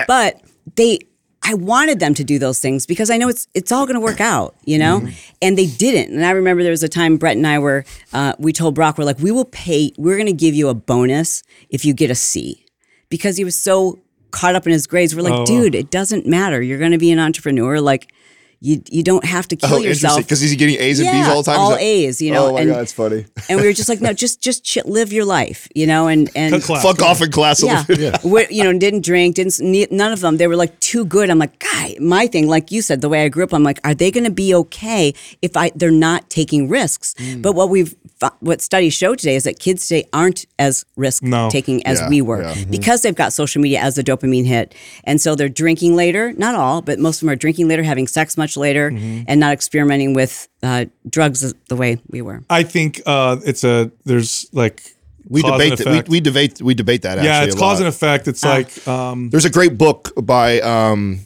[0.07, 0.41] but
[0.75, 0.99] they.
[1.43, 4.01] I wanted them to do those things because I know it's it's all going to
[4.01, 5.07] work out, you know,
[5.41, 6.13] and they didn't.
[6.13, 8.97] And I remember there was a time Bret and I were uh, we told Brock
[8.97, 12.11] we're like we will pay we're going to give you a bonus if you get
[12.11, 12.66] a C
[13.09, 13.99] because he was so
[14.31, 15.15] caught up in his grades.
[15.15, 15.45] We're like, Oh.
[15.45, 16.61] dude, it doesn't matter.
[16.61, 17.79] You're going to be an entrepreneur.
[17.79, 18.11] Like,
[18.59, 20.17] you you don't have to kill Oh, yourself.
[20.17, 21.59] Because he's getting A's and yeah, B's all the time.
[21.59, 22.47] all Is A's, you know.
[22.47, 23.25] Oh my and, god, it's funny.
[23.49, 26.29] and we were just like, no, just just ch- live your life, you know, and
[26.35, 26.81] and class.
[26.83, 27.61] Fuck off in class.
[27.63, 27.83] yeah,
[28.23, 29.59] We- you know, didn't drink, didn't
[29.91, 30.37] none of them.
[30.37, 31.29] They were like too good.
[31.29, 33.79] I'm like, guy, my thing, like you said, the way I grew up, I'm like,
[33.83, 37.13] are they going to be okay if I they're not taking risks?
[37.17, 37.41] Hmm.
[37.41, 37.95] But what we've
[38.39, 41.49] what studies show today is that kids today aren't as risk No.
[41.51, 42.53] taking as Yeah, we were yeah.
[42.55, 42.71] Mm-hmm.
[42.71, 44.73] because they've got social media as a dopamine hit,
[45.03, 46.33] and so they're drinking later.
[46.33, 49.23] Not all, but most of them are drinking later, having sex much later, Mm-hmm.
[49.27, 52.43] and not experimenting with uh, drugs the way we were.
[52.49, 54.83] I think uh, it's a there's like
[55.27, 56.07] We cause debate that.
[56.07, 56.61] We, we debate.
[56.61, 57.21] We debate that.
[57.23, 57.87] yeah, it's a cause lot.
[57.87, 58.27] and effect.
[58.27, 61.19] It's like um, There's a great book by um,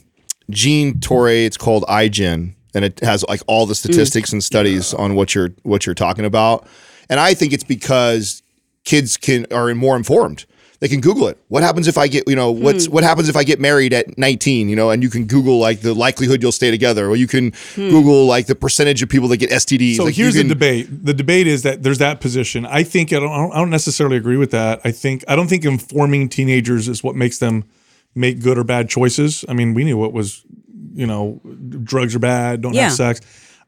[0.50, 1.28] Gene Torre.
[1.46, 5.50] It's called iGen, and it has like all the statistics and studies on what you're
[5.62, 6.66] what you're talking about.
[7.08, 8.42] And I think it's because
[8.84, 10.46] kids can are more informed.
[10.82, 11.38] They can Google it.
[11.46, 12.92] What happens if I get you know what's hmm.
[12.92, 14.68] what happens if I get married at 19?
[14.68, 17.52] You know, and you can Google like the likelihood you'll stay together, or you can
[17.76, 17.88] hmm.
[17.88, 19.94] Google like the percentage of people that get STDs.
[19.94, 20.88] So Like, here's can- the debate.
[20.90, 22.66] The debate is that there's that position.
[22.66, 23.52] I think I don't, I don't.
[23.52, 24.80] I don't necessarily agree with that.
[24.82, 27.62] I think I don't think informing teenagers is what makes them
[28.16, 29.44] make good or bad choices.
[29.48, 30.42] I mean, we knew what was,
[30.94, 31.40] you know,
[31.84, 32.60] drugs are bad.
[32.60, 32.88] Don't Yeah.
[32.88, 33.20] have sex.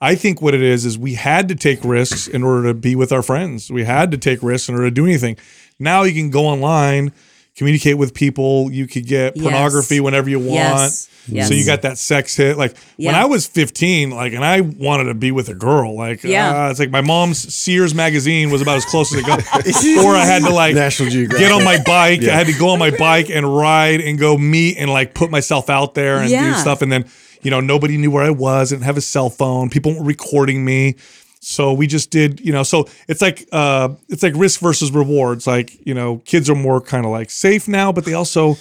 [0.04, 2.94] I think what it is is we had to take risks in order to be
[2.94, 3.70] with our friends.
[3.70, 5.36] We had to take risks in order to do anything.
[5.78, 7.12] Now you can go online,
[7.56, 8.70] communicate with people.
[8.70, 9.42] You could get Yes.
[9.42, 10.50] pornography whenever you want.
[10.50, 11.08] Yes.
[11.26, 11.48] Yes.
[11.48, 12.58] So you got that sex hit.
[12.58, 15.96] Like when I was 15, like, and I wanted to be with a girl.
[15.96, 16.66] Like, Yeah.
[16.66, 19.38] uh, it's like my mom's Sears magazine was about as close as it got.
[20.04, 21.46] or I had to like National Geographic.
[21.46, 22.22] get on my bike.
[22.22, 25.30] I had to go on my bike and ride and go meet and like put
[25.30, 26.82] myself out there and do stuff.
[26.82, 27.06] And then,
[27.44, 28.72] you know, nobody knew where I was.
[28.72, 29.70] I didn't have a cell phone.
[29.70, 30.96] People weren't recording me.
[31.40, 35.46] So we just did, you know, so it's like uh it's like risk versus rewards.
[35.46, 38.56] Like, you know, kids are more kind of like safe now, but they also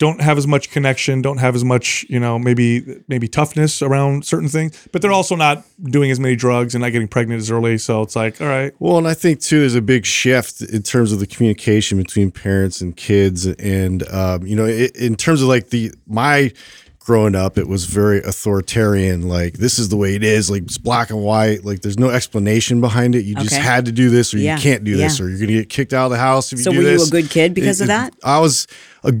[0.00, 4.24] don't have as much connection, don't have as much, you know, maybe maybe toughness around
[4.24, 7.50] certain things, but they're also not doing as many drugs and not getting pregnant as
[7.50, 7.78] early.
[7.78, 10.82] So it's like, all right, Well, and I think too is a big shift in
[10.82, 15.40] terms of the communication between parents and kids, and um, you know, i in terms
[15.42, 16.52] of like the my
[17.00, 19.28] growing up, it was very authoritarian.
[19.28, 20.50] Like this is the way it is.
[20.50, 21.64] Like it's black and white.
[21.64, 23.24] Like there's no explanation behind it.
[23.24, 25.24] You just had to do this, or Yeah, you can't do this, yeah.
[25.24, 27.02] or you're gonna get kicked out of the house if you do this.
[27.06, 28.14] So were you a good kid because of that?
[28.24, 28.66] I was
[29.02, 29.14] a.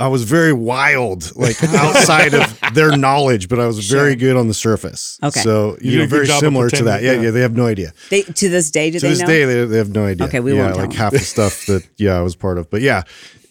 [0.00, 4.48] I was very wild, like outside of their knowledge, but I was very good on
[4.48, 5.20] the surface.
[5.22, 5.38] Okay.
[5.38, 7.04] So You you, know, very similar to that.
[7.04, 7.20] Yeah, yeah.
[7.22, 7.30] yeah.
[7.30, 9.26] They have no idea They to this day, do they to they this know?
[9.28, 10.98] day they, they have no idea Okay, we yeah won't tell like them.
[10.98, 13.04] half the stuff that yeah i was part of but yeah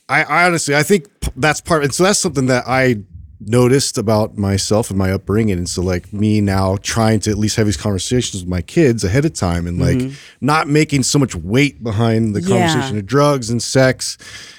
[0.10, 1.08] i, I honestly i think
[1.38, 2.96] that's part and so that's something that i
[3.40, 7.56] noticed about myself and my upbringing and so like me now trying to at least
[7.58, 11.36] have these conversations with my kids ahead of time and like not making so much
[11.36, 12.54] weight behind the Mm-hmm.
[12.54, 12.68] Yeah.
[12.68, 14.18] conversation of drugs and sex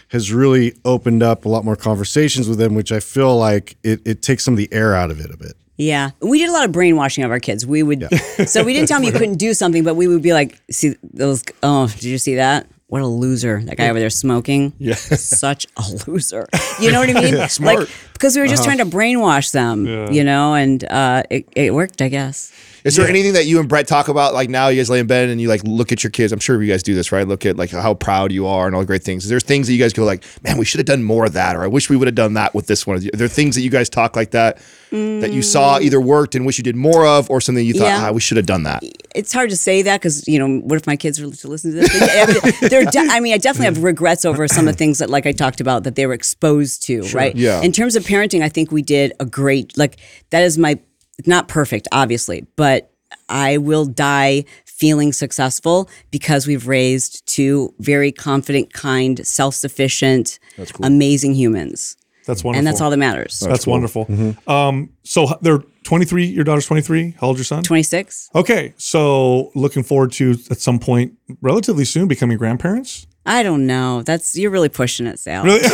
[0.09, 4.01] has really opened up a lot more conversations with them which i feel like it,
[4.07, 6.53] it takes some of the air out of it a bit Yeah, we did a
[6.53, 7.67] lot of brainwashing of our kids.
[7.67, 8.07] We would,
[8.47, 10.95] so we didn't tell them you couldn't do something, but we would be like, "See
[11.03, 11.43] those?
[11.65, 12.69] Oh, did you see that?
[12.87, 13.61] What a loser!
[13.65, 14.73] That guy over there smoking.
[14.79, 16.47] Yeah, such a loser.
[16.81, 17.35] You know what I mean?
[17.35, 17.79] yeah, smart.
[17.81, 18.77] Like because we were just Uh-huh.
[18.77, 19.87] trying to brainwash them.
[19.87, 20.11] yeah.
[20.11, 22.53] You know, and uh, it it worked, I guess.
[22.85, 24.35] Is there anything that you and Bret talk about?
[24.35, 26.33] Like now you guys lay in bed and you like look at your kids.
[26.35, 27.27] I'm sure you guys do this, right?
[27.27, 29.25] Look at like how proud you are and all the great things.
[29.25, 31.33] Is there things that you guys go like, man, we should have done more of
[31.33, 32.99] that, or I wish we would have done that with this one?
[32.99, 34.59] Are there things that you guys talk like that
[34.91, 37.87] that you saw either worked and wish you did more of, or something you thought
[37.87, 38.09] Yeah.
[38.11, 38.85] ah, we should have done that?
[39.15, 41.73] It's hard to say that because you know, what if my kids were to listen
[41.73, 42.61] to this?
[42.71, 45.25] They're de- I mean, I definitely have regrets over some of the things that, like
[45.27, 47.01] I talked about, that they were exposed to.
[47.15, 47.35] Right?
[47.35, 47.63] Yeah.
[47.63, 49.77] In terms of parenting, I think we did a great.
[49.79, 49.97] Like
[50.31, 50.79] that is my
[51.27, 52.91] not perfect, obviously, but
[53.29, 60.39] I will die feeling successful because we've raised two very confident, kind, self-sufficient,
[60.83, 61.97] amazing humans,
[62.27, 62.59] that's wonderful.
[62.59, 63.41] and that's all that matters.
[63.41, 64.07] That's wonderful.
[64.07, 64.51] Mm-hmm.
[64.51, 66.25] Um, so they're 23.
[66.27, 67.17] Your daughter's 23.
[67.21, 67.63] How old's your son?
[67.63, 68.31] Twenty-six.
[68.35, 73.07] Okay, so looking forward to at some point, relatively soon, becoming grandparents.
[73.27, 74.03] I don't know.
[74.03, 75.45] That's you're really pushing it, Sal.
[75.45, 75.61] Really?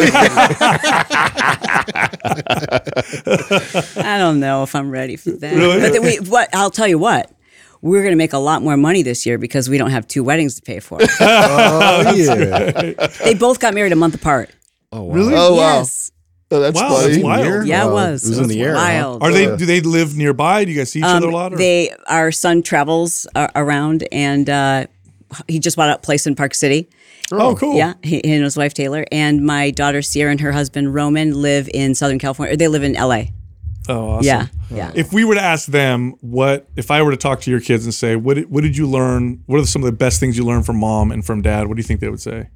[2.81, 5.55] I don't know if I'm ready for that.
[5.55, 5.81] Really?
[5.81, 6.49] But then we, what?
[6.55, 7.31] I'll tell you what.
[7.83, 10.23] We're going to make a lot more money this year because we don't have two
[10.23, 10.99] weddings to pay for.
[11.21, 12.93] Oh yeah.
[13.25, 14.51] they both got married a month apart.
[14.93, 15.33] oh, Really?
[15.35, 16.13] Oh wow, Yes.
[16.53, 17.13] Oh, that's Wow, funny.
[17.13, 17.67] that's wild.
[17.67, 17.93] Yeah, it Wow.
[17.95, 18.25] was.
[18.27, 18.81] It was in the air, huh?
[18.81, 19.23] Wild.
[19.23, 19.57] Are they?
[19.57, 20.65] Do they live nearby?
[20.65, 21.53] Do you guys see each other a lot?
[21.53, 21.55] Or?
[21.55, 24.87] Um, They, our son travels uh, around, and uh,
[25.49, 26.89] he just bought a place in Park City.
[27.33, 27.77] Oh, cool.
[27.77, 31.41] Yeah, he, he and his wife Taylor, and my daughter Sierra and her husband Roman
[31.41, 32.55] live in Southern California.
[32.55, 33.33] Or they live in L.A.
[33.89, 34.27] Oh, awesome.
[34.27, 34.93] Yeah, yeah.
[34.95, 37.85] If we were to ask them what, if I were to talk to your kids
[37.85, 39.43] and say, what did, what did you learn?
[39.47, 41.67] What are some of the best things you learned from mom and from dad?
[41.67, 42.51] What do you think they would say?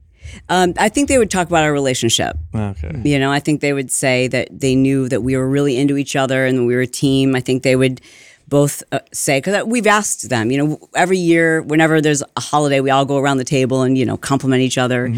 [0.48, 2.36] Um, I think they would talk about our relationship.
[2.55, 3.02] Okay.
[3.05, 5.96] You know, I think they would say that they knew that we were really into
[5.96, 7.34] each other and we were a team.
[7.34, 8.01] I think they would
[8.48, 10.50] both uh, say because we've asked them.
[10.50, 13.96] You know, every year, whenever there's a holiday, we all go around the table and
[13.96, 15.12] you know compliment each other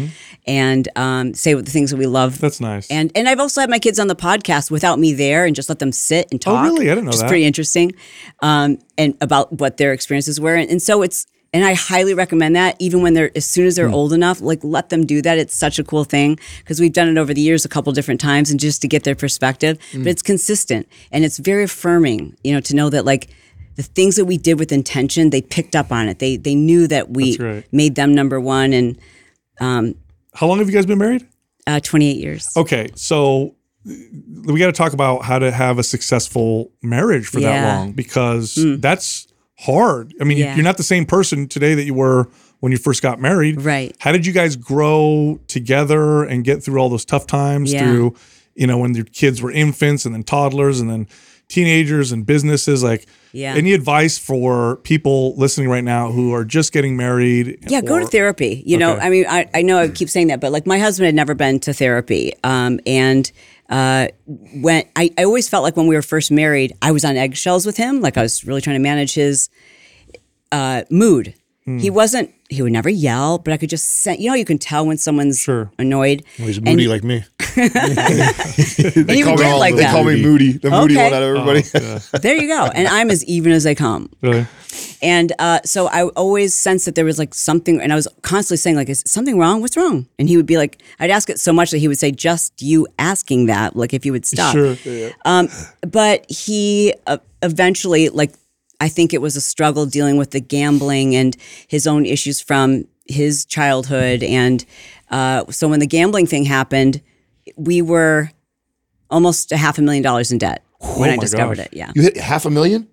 [0.45, 2.33] and um, say what the things that we love.
[2.33, 2.41] Mm-hmm.
[2.41, 2.89] That's nice.
[2.89, 5.69] And and I've also had my kids on the podcast without me there and just
[5.69, 6.89] let them sit and talk Oh, really?
[6.89, 7.27] I didn't know which that.
[7.27, 7.91] pretty interesting.
[8.41, 10.55] Um, and about what their experiences were.
[10.55, 13.75] And, and so it's and I highly recommend that even when they're as soon as
[13.75, 13.81] Hmm.
[13.83, 15.37] they're old enough, like let them do that.
[15.37, 18.19] It's such a cool thing because we've done it over the years a couple different
[18.21, 19.77] times and just to get their perspective.
[19.91, 20.03] Hmm.
[20.03, 23.27] But it's consistent and it's very affirming, you know, to know that like
[23.75, 26.19] the things that we did with intention, they picked up on it.
[26.19, 27.63] They they knew that we right.
[27.71, 28.97] made them number one and
[29.59, 29.95] um,
[30.33, 31.25] How long have you guys been married?
[31.67, 32.49] uh, 28 years.
[32.55, 33.53] Okay, so
[33.85, 38.55] we got to talk about how to have a successful marriage for that long because
[38.79, 39.26] that's
[39.59, 40.13] hard.
[40.21, 40.55] I mean, Yeah.
[40.55, 42.27] you're not the same person today that you were
[42.59, 43.61] when you first got married.
[43.61, 43.95] Right.
[43.99, 47.79] How did you guys grow together and get through all those tough times Yeah.
[47.83, 48.15] through,
[48.55, 51.07] you know, when your kids were infants and then toddlers and then
[51.49, 53.53] teenagers and businesses like Yeah.
[53.55, 58.05] any advice for people listening right now who are just getting married Yeah, go to
[58.05, 58.63] therapy.
[58.65, 61.05] You know, I mean, I, I know I keep saying that, but like my husband
[61.05, 62.33] had never been to therapy.
[62.43, 63.31] Um, and
[63.69, 67.17] uh, when I, I always felt like when we were first married, I was on
[67.17, 68.01] eggshells with him.
[68.01, 69.49] Like I was really trying to manage his
[70.51, 71.33] uh, mood.
[71.67, 71.79] Hmm.
[71.79, 74.57] He wasn't, he would never yell, but I could just sense, you know, you can
[74.57, 75.69] tell when someone's Sure.
[75.77, 76.23] annoyed.
[76.37, 77.25] He's And- moody like me.
[77.57, 79.91] and he would get like they that.
[79.91, 81.61] call me Moody, the Moody one out of everybody.
[82.21, 82.65] there you go.
[82.73, 84.09] And I'm as even as they come.
[84.21, 84.45] Really?
[85.01, 88.57] And uh, so I always sensed that there was like something, and I was constantly
[88.57, 89.61] saying like, "Is something wrong?
[89.61, 91.97] What's wrong?" And he would be like, I'd ask it so much that he would
[91.99, 94.75] say, "Just you asking that, like if you would stop." Sure.
[95.25, 95.49] Um,
[95.81, 98.33] but he uh, eventually, like,
[98.79, 101.35] I think it was a struggle dealing with the gambling and
[101.67, 104.63] his own issues from his childhood, and
[105.09, 107.01] uh, so when the gambling thing happened,
[107.55, 108.29] we were
[109.09, 110.63] almost a half a million dollars in debt
[110.97, 111.65] when Oh I discovered gosh.
[111.67, 111.73] it.
[111.73, 111.91] Yeah.
[111.95, 112.87] You hit half a million?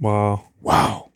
[0.00, 0.48] Wow.
[0.60, 1.11] Wow.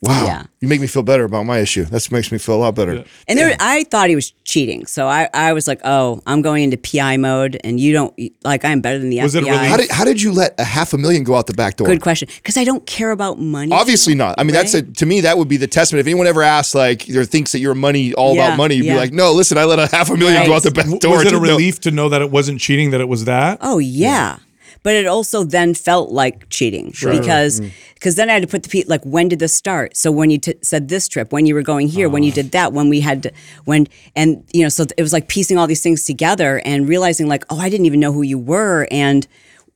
[0.00, 0.24] Wow.
[0.26, 0.42] Yeah.
[0.60, 1.84] You make me feel better about my issue.
[1.86, 3.04] That makes me feel a lot better.
[3.26, 4.86] And there, I thought he was cheating.
[4.86, 8.14] So I, I was like, oh, I'm going into PI mode, and you don't
[8.44, 9.38] like I'm better than the Was FBI.
[9.38, 11.52] it really- How did how did you let a half a million go out the
[11.54, 11.88] back door?
[11.88, 12.28] Good question.
[12.36, 13.72] Because I don't care about money.
[13.72, 14.36] Obviously not.
[14.38, 16.00] I mean, that's a, to me that would be the testament.
[16.00, 18.84] If anyone ever asks, like, or thinks that you're money all Yeah, about money, you'd
[18.86, 18.92] yeah.
[18.94, 21.00] be like, no, listen, I let a half a million go out the back W-
[21.00, 21.14] door.
[21.16, 23.24] Was it a Didn't know- relief to know that it wasn't cheating, that it was
[23.24, 23.58] that?
[23.62, 24.38] Oh yeah.
[24.82, 27.70] But it also then felt like cheating because Mm.
[27.94, 29.96] because then I had to put the pe- like when did this start?
[29.96, 32.10] So when you t- said this trip, when you were going here, Ah.
[32.10, 33.32] when you did that, when we had to,
[33.64, 33.86] when
[34.16, 37.44] and you know so it was like piecing all these things together and realizing like
[37.50, 39.26] oh I didn't even know who you were and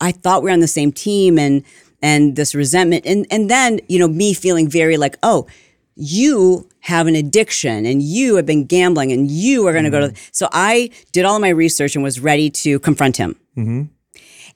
[0.01, 1.63] I thought we were on the same team and
[2.01, 5.47] and this resentment and and then you know me feeling very like oh
[5.95, 10.09] you have an addiction and you have been gambling and you are going to go
[10.09, 13.37] to so i did all of my research and was ready to confront him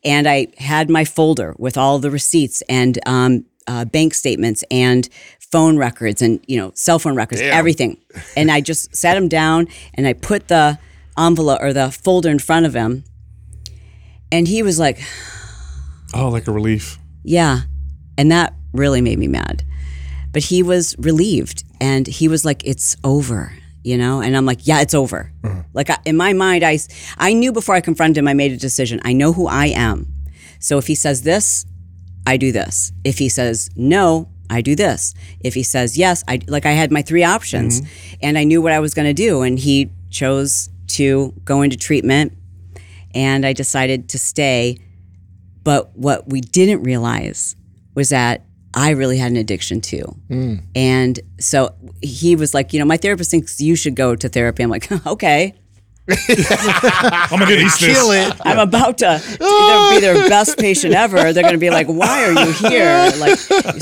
[0.07, 5.09] and i had my folder with all the receipts and um, uh, bank statements and
[5.53, 7.97] phone records and you know cell phone records everything
[8.37, 10.79] and i just sat him down and i put the
[11.19, 13.05] envelope or the folder in front of him
[14.33, 14.99] and he was like
[16.15, 16.99] Oh, like a relief.
[17.25, 17.61] yeah.
[18.17, 19.65] And that really made me mad.
[20.33, 23.53] But he was relieved and he was like, it's over,
[23.87, 24.21] you know?
[24.21, 25.31] And I'm like, yeah, it's over.
[25.43, 25.61] Mm-hmm.
[25.73, 26.77] Like I, in my mind, i
[27.19, 29.01] i knew before I confronted him, I made a decision.
[29.05, 30.13] I know who I am.
[30.59, 31.65] So if he says this,
[32.27, 32.91] I do this.
[33.05, 35.15] If he says no, I do this.
[35.39, 38.15] If he says yes, I like I had my three options mm-hmm.
[38.23, 39.43] and I knew what I was going to do.
[39.43, 42.37] And he chose to go into treatment
[43.15, 44.79] and I decided to stay.
[45.63, 47.55] But what we didn't realize
[47.95, 48.46] was that
[48.77, 50.15] I really had an addiction too.
[50.29, 50.63] Mm.
[50.75, 54.63] And so he was like, you know, my therapist thinks you should go to therapy.
[54.63, 55.55] I'm like, okay.
[56.09, 57.99] I'm gonna get ace this.
[57.99, 58.37] it.
[58.45, 61.33] I'm about to either be their best patient ever.
[61.33, 63.37] They're going to be like, "Why are you here?" Like,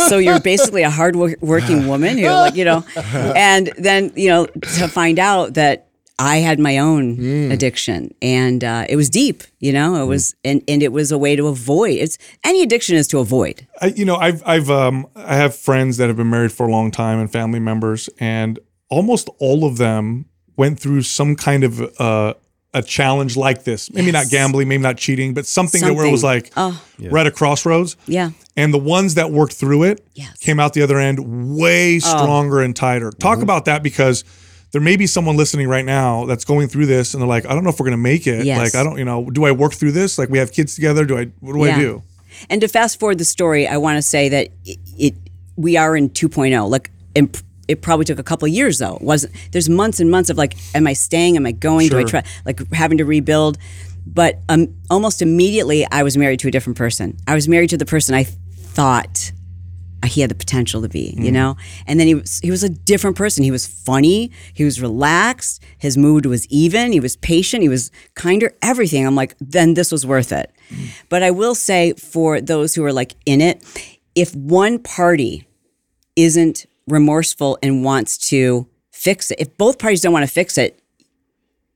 [0.09, 4.31] so you're basically a hard wo- working woman who, like, you know, and then you
[4.31, 5.89] know to find out that
[6.19, 9.43] I had my own addiction, and uh, it was deep.
[9.59, 11.99] You know, it was, and and it was a way to avoid.
[11.99, 13.67] It's any addiction is to avoid.
[13.81, 16.71] I, you know, I've I've um I have friends that have been married for a
[16.71, 18.59] long time and family members, and
[18.89, 20.27] almost all of them
[20.57, 22.35] went through some kind of uh,
[22.73, 23.91] a challenge like this.
[23.93, 27.07] Maybe not gambling, maybe not cheating, but something, that where it was like Something.
[27.07, 27.09] Oh.
[27.11, 27.97] we're at a crossroads.
[28.07, 28.31] Yeah.
[28.57, 30.31] And the ones that worked through it Yes.
[30.33, 30.45] Oh.
[30.45, 33.11] came out the other end way stronger and tighter.
[33.11, 34.23] Talk about that because
[34.75, 37.55] there may be someone listening right now that's going through this and they're like, I
[37.55, 38.45] don't know if we're going to make it.
[38.45, 38.59] Yes.
[38.59, 40.19] Like, I don't, you know, do I work through this?
[40.19, 41.05] Like, we have kids together.
[41.05, 42.03] Do I, what do I do?
[42.51, 45.15] And to fast forward the story, I want to say that it, it
[45.55, 46.69] we are in 2.0.
[46.69, 48.97] Like, and it probably took a couple of years though.
[48.97, 51.37] It wasn't there's months and months of like, am I staying?
[51.37, 51.89] Am I going?
[51.89, 52.25] Do I try?
[52.45, 53.59] Like having to rebuild.
[54.05, 57.17] But um, almost immediately, I was married to a different person.
[57.29, 59.31] I was married to the person I thought
[60.05, 61.33] Uh, he had the potential to be, you mm.
[61.33, 61.57] know?
[61.87, 63.43] And then he was he was a different person.
[63.43, 67.91] He was funny, he was relaxed, his mood was even, he was patient, he was
[68.15, 69.07] kinder, everything.
[69.07, 70.53] I'm like, then this was worth it.
[70.69, 70.89] Mm.
[71.09, 73.65] But I will say for those who are like in it,
[74.15, 75.49] if one party
[76.17, 80.79] isn't remorseful and wants to fix it, if both parties don't want to fix it,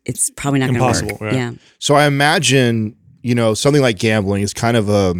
[0.04, 1.20] it's probably not going to work.
[1.32, 1.34] yeah.
[1.34, 1.52] yeah.
[1.78, 5.14] So I imagine, you know, something like gambling is kind of a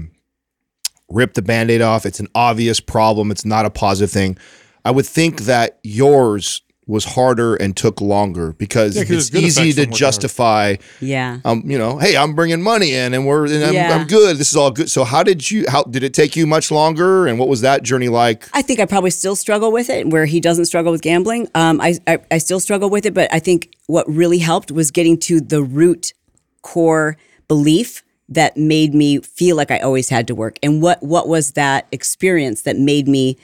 [1.09, 2.05] rip the band-aid off.
[2.07, 3.31] It's an obvious problem.
[3.31, 4.37] It's not a positive thing.
[4.85, 9.73] I would think that yours was harder and took longer because Yeah, 'cause it's easy
[9.73, 11.41] to from working justify Yeah.
[11.45, 13.95] um, you know, hey, I'm bringing money in and we're and I'm, Yeah.
[13.95, 14.39] I'm good.
[14.39, 14.91] This is all good.
[14.91, 17.83] So how did you how did it take you much longer and what was that
[17.83, 18.49] journey like?
[18.55, 21.49] I think I probably still struggle with it, where he doesn't struggle with gambling.
[21.55, 24.91] Um, I, I I still struggle with it, but I think what really helped was
[24.91, 26.15] getting to the root
[26.63, 27.19] core
[27.49, 30.59] belief that made me feel like I always had to work.
[30.63, 33.37] And what what was that experience that made me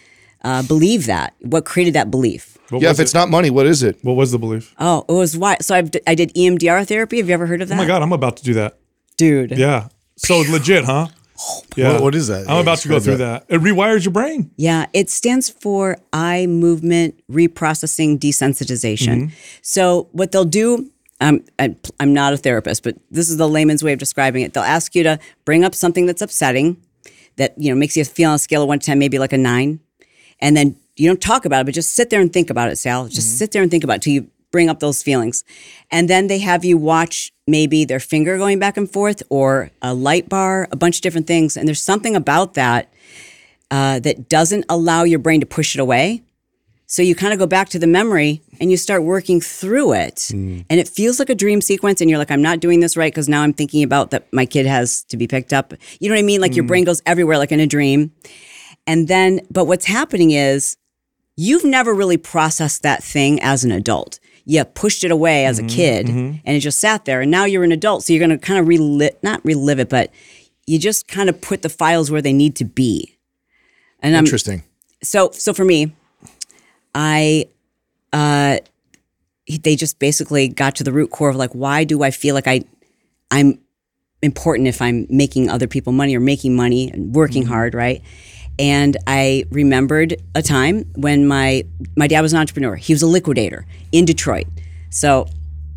[0.43, 1.35] uh, believe that?
[1.40, 2.56] What created that belief?
[2.70, 3.19] What yeah, was if it's it?
[3.19, 3.98] not money, what is it?
[4.02, 4.74] what was the belief?
[4.78, 5.56] Oh, it was why.
[5.61, 7.19] So I've, I did EMDR therapy.
[7.19, 7.74] Have you ever heard of that?
[7.74, 8.78] Oh my God, I'm about to do that.
[9.16, 9.52] dude.
[9.52, 9.89] Yeah.
[10.16, 11.09] So legit, huh?
[11.77, 11.94] Yeah.
[11.94, 12.48] What- what is that?
[12.48, 13.44] I'm Yeah, about to go describe through that.
[13.48, 14.51] It rewires your brain.
[14.56, 19.16] Yeah, it stands for eye movement reprocessing desensitization.
[19.24, 19.35] Mm-hmm.
[19.61, 23.82] So what they'll do, um, I, I'm not a therapist, but this is the layman's
[23.84, 24.52] way of describing it.
[24.52, 26.76] They'll ask you to bring up something that's upsetting,
[27.36, 29.32] that you know makes you feel on a scale of one to ten, maybe like
[29.32, 29.80] a nine,
[30.40, 32.76] and then you don't talk about it, but just sit there and think about it,
[32.76, 33.08] Sal.
[33.08, 33.36] Just Mm-hmm.
[33.36, 35.44] sit there and think about it till you bring up those feelings,
[35.90, 39.92] and then they have you watch maybe their finger going back and forth or a
[39.92, 42.92] light bar, a bunch of different things, and there's something about that
[43.70, 46.22] uh, that doesn't allow your brain to push it away.
[46.86, 50.16] So you kind of go back to the memory and you start working through it.
[50.16, 50.66] Mm.
[50.69, 52.01] And it feels like a dream sequence.
[52.01, 54.47] And you're like, I'm not doing this right because now I'm thinking about that my
[54.47, 55.73] kid has to be picked up.
[55.98, 56.40] You know what I mean?
[56.40, 56.69] Like your mm.
[56.69, 58.12] brain goes everywhere, like in a dream.
[58.86, 60.77] And then, but what's happening is
[61.36, 64.20] you've never really processed that thing as an adult.
[64.44, 66.36] You pushed it away as a mm-hmm, kid mm-hmm.
[66.44, 67.23] and it just sat there.
[67.23, 68.05] And now you're an adult.
[68.05, 70.12] So you're going to kind of relive, not relive it, but
[70.66, 73.16] you just kind of put the files where they need to be.
[74.01, 74.62] And I'm, Interesting.
[75.02, 75.94] so so for me
[76.94, 77.46] i
[78.12, 78.58] uh
[79.62, 82.46] they just basically got to the root core of like why do i feel like
[82.46, 82.62] i
[83.30, 83.58] i'm
[84.22, 88.02] important if i'm making other people money or making money and working hard right?
[88.58, 91.64] And i remembered a time when my
[91.96, 92.76] my dad was an entrepreneur.
[92.76, 94.46] He was a liquidator in detroit.
[94.90, 95.26] So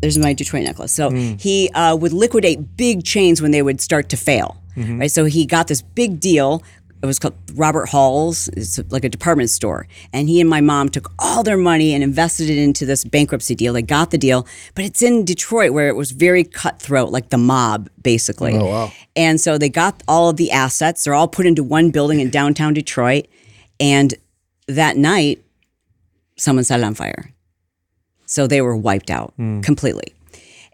[0.00, 0.92] there's my detroit necklace.
[0.92, 4.56] So he uh, would liquidate big chains when they would start to fail
[5.00, 5.10] right?
[5.10, 6.62] So he got this big deal
[7.00, 8.48] it was called Robert Hall's.
[8.48, 9.86] It's like a department store.
[10.12, 13.54] And he and my mom took all their money and invested it into this bankruptcy
[13.54, 13.72] deal.
[13.72, 17.38] They got the deal, but it's in Detroit where it was very cutthroat, like the
[17.38, 18.56] mob, basically.
[18.56, 18.92] Oh, wow.
[19.14, 21.04] And so they got all of the assets.
[21.04, 23.26] They're all put into one building in downtown Detroit.
[23.78, 24.14] And
[24.66, 25.42] that night,
[26.36, 27.32] someone set it on fire.
[28.26, 30.14] So they were wiped out completely.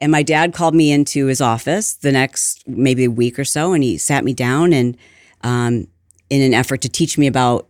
[0.01, 3.73] And my dad called me into his office the next maybe a week or so,
[3.73, 4.97] and he sat me down and
[5.43, 5.87] um,
[6.35, 7.69] in an effort to teach me about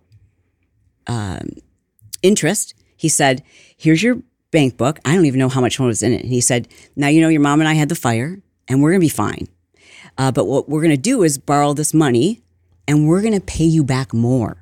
[1.07, 1.51] um,
[2.23, 3.43] interest, he said,
[3.77, 4.99] "Here's your bank book.
[5.05, 6.66] I don't even know how much money was in it." And he said,
[6.97, 9.49] "Now you know your mom and I had the fire, and we're gonna be fine.
[10.16, 12.43] Uh, but what we're gonna do is borrow this money,
[12.89, 14.57] and we're gonna pay you back more."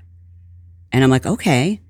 [0.90, 1.80] And I'm like, "Okay."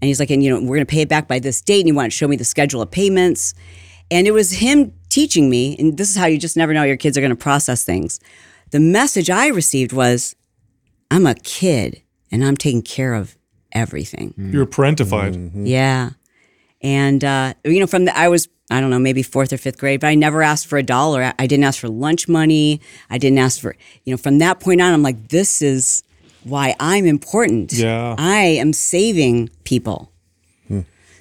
[0.00, 1.88] And he's like, "And you know, we're gonna pay it back by this date, and
[1.88, 3.54] he wanted to show me the schedule of payments."
[4.12, 6.96] And it was him teaching me, and this is how you just never know your
[6.96, 8.20] kids are gonna process things.
[8.70, 10.36] The message I received was,
[11.10, 13.36] I'm a kid and I'm taking care of
[13.72, 14.34] everything.
[14.36, 15.34] You're parentified.
[15.34, 15.66] Mm-hmm.
[15.66, 16.10] Yeah.
[16.82, 19.78] And, uh, you know, from the, I was, I don't know, maybe fourth or fifth
[19.78, 21.22] grade, but I never asked for a dollar.
[21.22, 22.80] I- I didn't ask for lunch money.
[23.10, 23.74] I didn't ask for,
[24.04, 26.02] you know, from that point on, I'm like, this is
[26.44, 27.72] why I'm important.
[27.72, 28.14] Yeah.
[28.18, 30.10] I am saving people.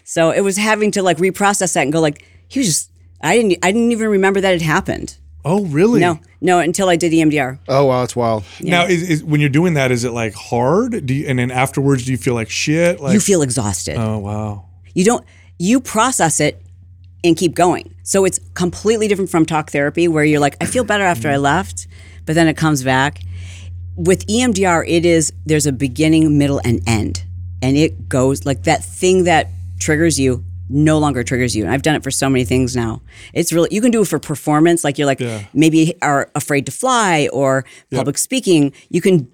[0.06, 2.92] So it was having to like reprocess that and go like, he was just
[3.22, 3.64] I didn't.
[3.64, 5.18] I didn't even remember that it happened.
[5.50, 6.00] Oh, really?
[6.00, 7.58] No, no, until I did E EMDR.
[7.68, 8.44] Oh wow, that's wild.
[8.62, 11.08] Now, is, is when you're doing that, is it like hard?
[11.08, 13.00] Do you, and then afterwards, do you feel like shit?
[13.00, 13.98] Like, you feel exhausted.
[13.98, 14.66] oh wow.
[14.94, 15.26] You don't.
[15.58, 16.62] You process it
[17.24, 17.96] and keep going.
[18.04, 21.38] So it's completely different from talk therapy, where you're like, I feel better after I
[21.38, 21.88] left,
[22.26, 23.20] but then it comes back.
[23.96, 27.26] With EMDR, it is there's a beginning, middle, and end,
[27.64, 29.50] and it goes like that thing that
[29.80, 31.64] triggers you no longer triggers you.
[31.64, 33.02] And I've done it for so many things now.
[33.34, 35.44] It's really you can do it for performance, like you're like Yeah.
[35.54, 38.74] maybe are afraid to fly or public speaking.
[38.90, 39.32] You can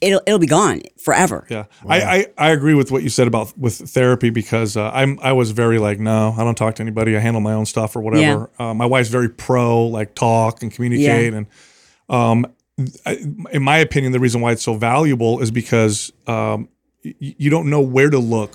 [0.00, 1.46] it'll it'll be gone forever.
[1.50, 5.18] Yeah, I, I I agree with what you said about with therapy because uh, I'm
[5.20, 7.16] I was very like no, I don't talk to anybody.
[7.16, 8.50] I handle my own stuff or whatever.
[8.58, 11.46] Uh, my wife's very pro like talk and communicate and
[12.08, 12.46] um,
[13.04, 13.16] I,
[13.52, 16.68] in my opinion, the reason why it's so valuable is because um,
[17.02, 18.54] you don't know where to look.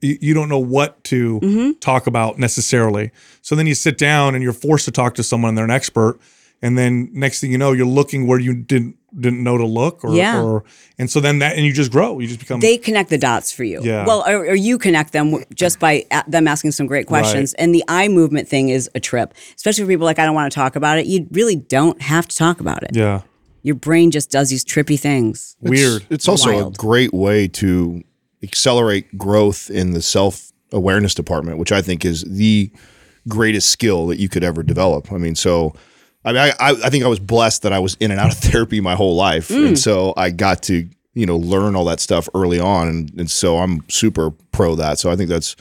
[0.00, 1.72] You you don't know what to Mm-hmm.
[1.80, 3.10] talk about necessarily.
[3.42, 5.54] So then you sit down and you're forced to talk to someone.
[5.54, 6.18] They're an expert,
[6.62, 10.04] and then next thing you know, you're looking where you didn't didn't know to look.
[10.04, 10.40] Or, Yeah.
[10.42, 10.62] or
[10.98, 12.18] and so then that and you just grow.
[12.20, 13.80] You just become they connect the dots for you.
[13.82, 14.06] Yeah.
[14.06, 17.52] Well, or, or you connect them just by a- them asking some great questions.
[17.54, 20.50] And the eye movement thing is a trip, especially for people like I don't want
[20.52, 21.06] to talk about it.
[21.06, 22.90] You really don't have to talk about it.
[22.94, 23.22] yeah
[23.62, 25.56] Your brain just does these trippy things.
[25.60, 26.04] weird.
[26.08, 26.74] It's also Wild.
[26.74, 28.02] a great way to
[28.42, 32.70] accelerate growth in the self awareness department, which I think is the
[33.28, 35.12] greatest skill that you could ever develop.
[35.12, 35.74] I mean, so
[36.24, 36.54] I mean, I,
[36.84, 39.16] I, think I was blessed that I was in and out of therapy my whole
[39.16, 43.10] life, and so I got to you know learn all that stuff early on, and,
[43.18, 44.98] and so I'm super pro that.
[44.98, 45.56] So I think that's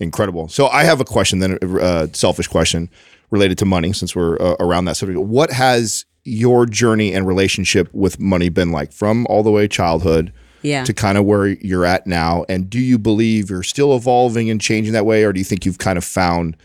[0.00, 0.48] incredible.
[0.48, 2.88] So I have a question then, a uh, selfish question
[3.30, 5.20] related to money, since we're uh, around that subject.
[5.20, 10.32] What has your journey and relationship with money been like from all the way childhood?
[10.62, 10.84] Yeah.
[10.84, 12.44] to kind of where you're at now?
[12.48, 15.64] And do you believe you're still evolving and changing that way, or do you think
[15.66, 16.56] you've kind of found?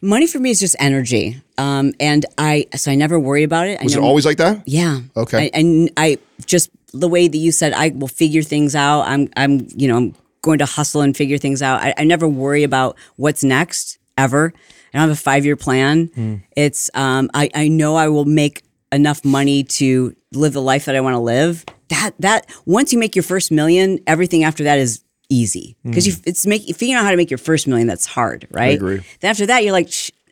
[0.00, 1.42] Money for me is just energy.
[1.56, 3.80] Um, and I, so I never worry about it.
[3.80, 4.62] I Was it always like that?
[4.66, 5.00] Yeah.
[5.16, 5.50] Okay.
[5.52, 9.02] And I just the way that you said I will figure things out.
[9.02, 11.82] I'm I'm you know I'm going to hustle and figure things out.
[11.82, 14.52] I, I never worry about what's next ever.
[14.94, 16.42] I don't have a five year plan.
[16.56, 18.62] It's um I I know I will make
[18.92, 21.64] enough money to live the life that I want to live.
[21.88, 26.14] That that once you make your first million, everything after that is easy because you
[26.24, 28.76] it's make figuring out how to make your first million that's hard, right?
[28.76, 29.02] agree.
[29.20, 29.90] Then after that, you're like.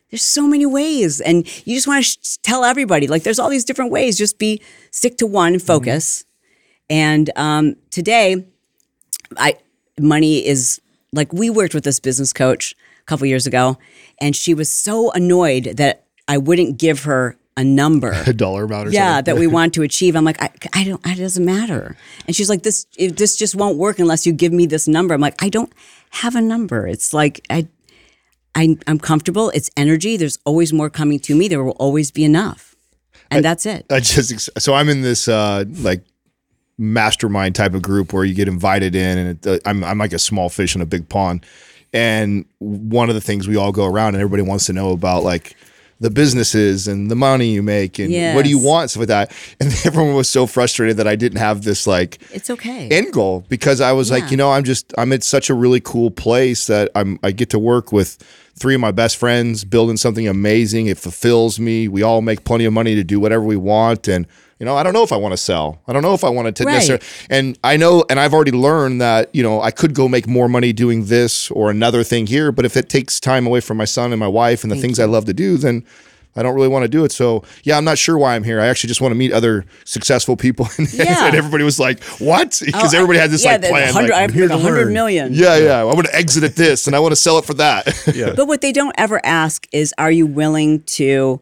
[0.08, 3.50] There's so many ways, and you just want to sh- tell everybody like there's all
[3.50, 4.16] these different ways.
[4.16, 4.62] Just be
[4.92, 6.24] stick to one and focus.
[6.88, 8.46] And um, today,
[9.36, 9.56] I
[9.98, 10.80] money is
[11.12, 13.78] like we worked with this business coach a couple years ago,
[14.20, 18.12] and she was so annoyed that I wouldn't give her a number.
[18.26, 19.34] A dollar amount or Yeah, something?
[19.34, 20.14] that we want to achieve.
[20.16, 21.00] I'm like, I, I don't.
[21.06, 21.96] It doesn't matter.
[22.26, 22.86] And she's like, this.
[22.98, 25.14] This just won't work unless you give me this number.
[25.14, 25.72] I'm like, I don't
[26.10, 26.86] have a number.
[26.86, 27.66] It's like I,
[28.54, 29.50] I I'm comfortable.
[29.50, 30.16] It's energy.
[30.16, 31.48] There's always more coming to me.
[31.48, 32.74] There will always be enough,
[33.30, 33.86] and that's it.
[33.90, 36.02] I just so I'm in this uh like
[36.78, 40.12] mastermind type of group where you get invited in, and it, uh, I'm I'm like
[40.12, 41.44] a small fish in a big pond.
[41.92, 45.22] And one of the things we all go around and everybody wants to know about
[45.22, 45.56] like
[45.98, 49.32] the businesses and the money you make and what do you want stuff like that.
[49.60, 52.89] And everyone was so frustrated that I didn't have this like It's okay.
[52.90, 55.81] end goal because I was like, you know, I'm just I'm at such a really
[55.81, 58.18] cool place that I'm I get to work with
[58.59, 60.86] three of my best friends building something amazing.
[60.86, 61.89] It fulfills me.
[61.89, 64.27] We all make plenty of money to do whatever we want and
[64.58, 65.78] you know, I don't know if I want to sell.
[65.86, 66.72] I don't know if I want to Right.
[66.74, 70.26] necessarily and I know and I've already learned that, you know, I could go make
[70.26, 73.76] more money doing this or another thing here, but if it takes time away from
[73.76, 75.84] my son and my wife and the things I love to do, then
[76.38, 77.12] I don't really want to do it.
[77.12, 78.60] So yeah, I'm not sure why I'm here.
[78.60, 80.68] I actually just want to meet other successful people.
[80.78, 81.26] And, Yeah.
[81.28, 83.94] and everybody was like, "What?" Because Oh, everybody I- had this yeah, like plan.
[83.94, 84.92] like, I'm here like to learn.
[84.92, 85.32] million.
[85.32, 85.80] yeah, yeah.
[85.80, 87.86] I want to exit at this, and I want to sell it for that.
[88.14, 88.34] Yeah.
[88.36, 91.40] But what they don't ever ask is, are you willing to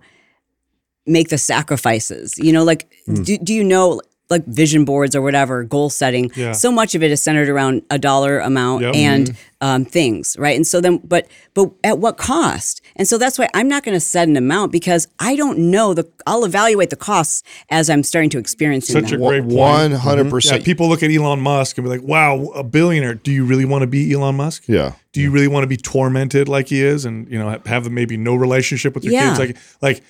[1.07, 2.35] make the sacrifices?
[2.39, 3.23] You know, like, Hmm.
[3.23, 4.01] do, do you know,
[4.31, 6.31] like vision boards or whatever, goal setting?
[6.35, 6.53] Yeah.
[6.53, 8.95] So much of it is centered around a dollar amount Yep.
[8.97, 10.57] and um, things, right?
[10.57, 12.81] And so then, but but at what cost?
[12.97, 15.93] And so that's why I'm not going to set an amount because I don't know
[15.95, 16.09] the.
[16.27, 19.21] I'll evaluate the costs as I'm starting to experience Such a them.
[19.27, 19.55] great point.
[19.55, 20.65] One hundred Yeah, percent.
[20.65, 23.83] people look at Elon Musk and be like, "Wow, a billionaire." Do you really want
[23.83, 24.65] to be Elon Musk?
[24.67, 24.93] Yeah.
[25.13, 27.91] Do you really want to be tormented like he is, and you know have, have
[27.91, 29.29] maybe no relationship with your Yeah.
[29.37, 29.39] kids?
[29.39, 30.03] Like, like,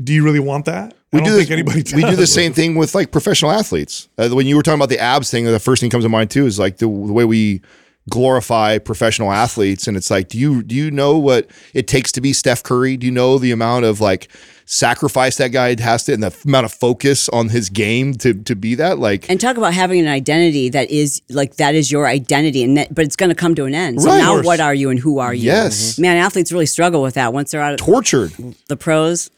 [0.00, 0.94] do you really want that?
[1.12, 1.82] We I don't do think this, anybody.
[1.82, 1.94] Does.
[1.94, 4.08] We do the same thing with like professional athletes.
[4.16, 6.08] Uh, when you were talking about the abs thing, the first thing that comes to
[6.08, 7.60] mind too is like the, the way we
[8.08, 12.20] glorify professional athletes and it's like do you do you know what it takes to
[12.20, 14.28] be Steph Curry do you know the amount of like
[14.72, 18.56] sacrifice that guy has to and the amount of focus on his game to to
[18.56, 22.06] be that like And talk about having an identity that is like that is your
[22.06, 24.00] identity, and that, but it's going to come to an end.
[24.00, 24.18] So Right.
[24.18, 25.44] Now, what are you and who are you?
[25.44, 25.98] Yes.
[25.98, 28.32] man, athletes really struggle with that once they're out of tortured
[28.68, 29.30] the pros.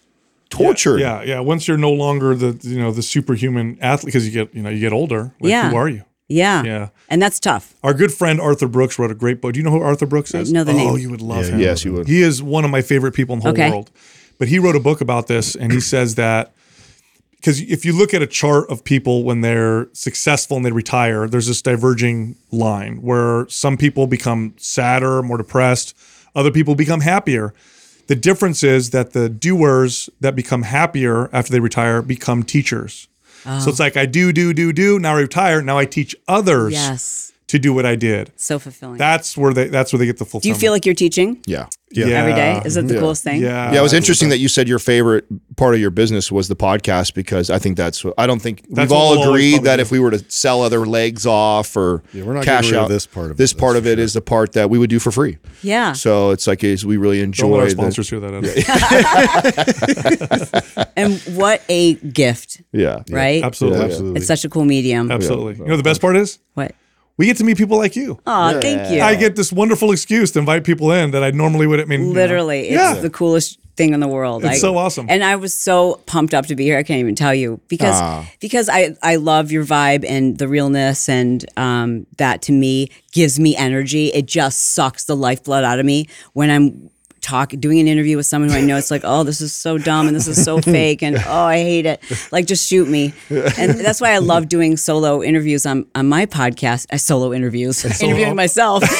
[0.50, 1.40] Tortured Yeah, yeah.
[1.40, 4.70] Once you're no longer the you know the superhuman athlete because you get you know
[4.70, 5.32] you get older.
[5.40, 5.70] Like, Yeah.
[5.70, 6.04] Who are you?
[6.28, 6.88] Yeah, Yeah.
[7.10, 7.74] and that's tough.
[7.82, 9.52] Our good friend Arthur Brooks wrote a great book.
[9.52, 10.50] Do you know who Arthur Brooks is?
[10.52, 10.98] know the oh, name.
[10.98, 11.60] you would love him.
[11.60, 13.70] yes you would He is one of my favorite people in the whole Okay.
[13.70, 13.90] world.
[14.38, 16.52] But he wrote a book about this, and he says that
[17.36, 21.28] because if you look at a chart of people when they're successful and they retire,
[21.28, 25.94] there's this diverging line where some people become sadder, more depressed,
[26.34, 27.52] other people become happier.
[28.06, 33.08] The difference is that the doers that become happier after they retire become teachers.
[33.44, 33.68] So ah.
[33.68, 34.98] it's like I do, do, do, do.
[34.98, 35.60] Now I retire.
[35.60, 38.32] Now I teach others Yes, to do what I did.
[38.36, 38.98] so fulfilling.
[38.98, 39.68] That's where they.
[39.68, 40.40] That's where they get the full.
[40.40, 42.06] Do you feel like you're teaching yeah yeah.
[42.20, 42.62] every day?
[42.64, 43.40] Is it the coolest thing?
[43.40, 43.72] Yeah.
[43.72, 45.26] Yeah, it was interesting that you said your favorite
[45.56, 48.64] part of your business was the podcast because I think that's what I don't think
[48.68, 49.82] That's we've all we'll agreed that do.
[49.82, 52.84] if we were to sell other legs off or we're not cash getting rid of
[52.84, 54.78] out this part of this that's part for of it is the part that we
[54.78, 55.38] would do for free.
[55.62, 55.92] Yeah.
[55.92, 58.34] So it's like is we really Don't let our enjoy the, sponsors hear that.
[60.74, 60.92] Adam.
[60.96, 63.02] and what a gift, yeah.
[63.10, 63.42] right?
[63.42, 63.78] Absolutely.
[63.78, 64.18] Yeah, absolutely.
[64.18, 65.10] It's such a cool medium.
[65.10, 65.56] Absolutely.
[65.56, 66.74] You know the best part is What?
[67.16, 68.18] We get to meet people like you.
[68.26, 69.00] Oh, thank you.
[69.00, 71.80] I get this wonderful excuse to invite people in that I normally would.
[71.80, 72.12] I mean, you know.
[72.12, 72.94] Literally, it's Yeah.
[72.94, 74.44] the coolest thing in the world.
[74.44, 75.06] It's so awesome.
[75.08, 76.78] And I was so pumped up to be here.
[76.78, 78.24] I can't even tell you because Ah.
[78.40, 83.40] because I I love your vibe and the realness and um, that to me gives
[83.40, 84.08] me energy.
[84.12, 86.88] It just sucks the lifeblood out of me when I'm
[87.24, 89.78] talking doing an interview with someone who I know it's like oh this is so
[89.78, 92.02] dumb and this is so fake and oh I hate it.
[92.30, 93.14] Like just shoot me.
[93.30, 97.84] And that's why I love doing solo interviews on on my podcast uh, solo interviews
[98.02, 98.84] interviewing myself.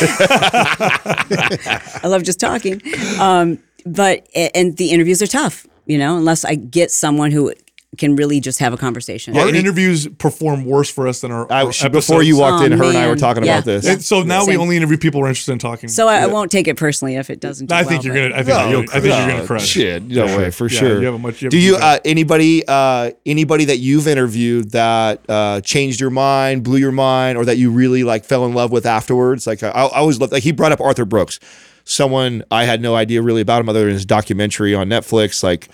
[2.02, 2.80] I love just talking.
[3.20, 7.52] Um, but and the interviews are tough, you know, unless I get someone who
[7.96, 9.36] can really just have a conversation.
[9.36, 12.60] Our any- interviews perform worse for us than our, I, our she- before you episodes.
[12.62, 13.54] walked in, Oh, her and I were talking Yeah.
[13.58, 13.86] about this.
[13.86, 15.88] And so now we only interview people who are interested in talking.
[15.88, 17.66] So I, I won't take it personally if it doesn't.
[17.66, 18.34] Do I well, think you're gonna.
[18.34, 19.66] I think, you're, I think you're gonna crush.
[19.66, 20.98] Shit, no way, for Yeah, sure.
[21.00, 24.70] you have a much- you have Do you uh, anybody uh, anybody that you've interviewed
[24.72, 28.54] that uh, changed your mind, blew your mind, or that you really like fell in
[28.54, 29.46] love with afterwards?
[29.46, 30.32] Like I, I always love.
[30.32, 31.40] Like he brought up Arthur Brooks,
[31.84, 35.42] someone I had no idea really about him other than his documentary on Netflix.
[35.42, 35.68] Like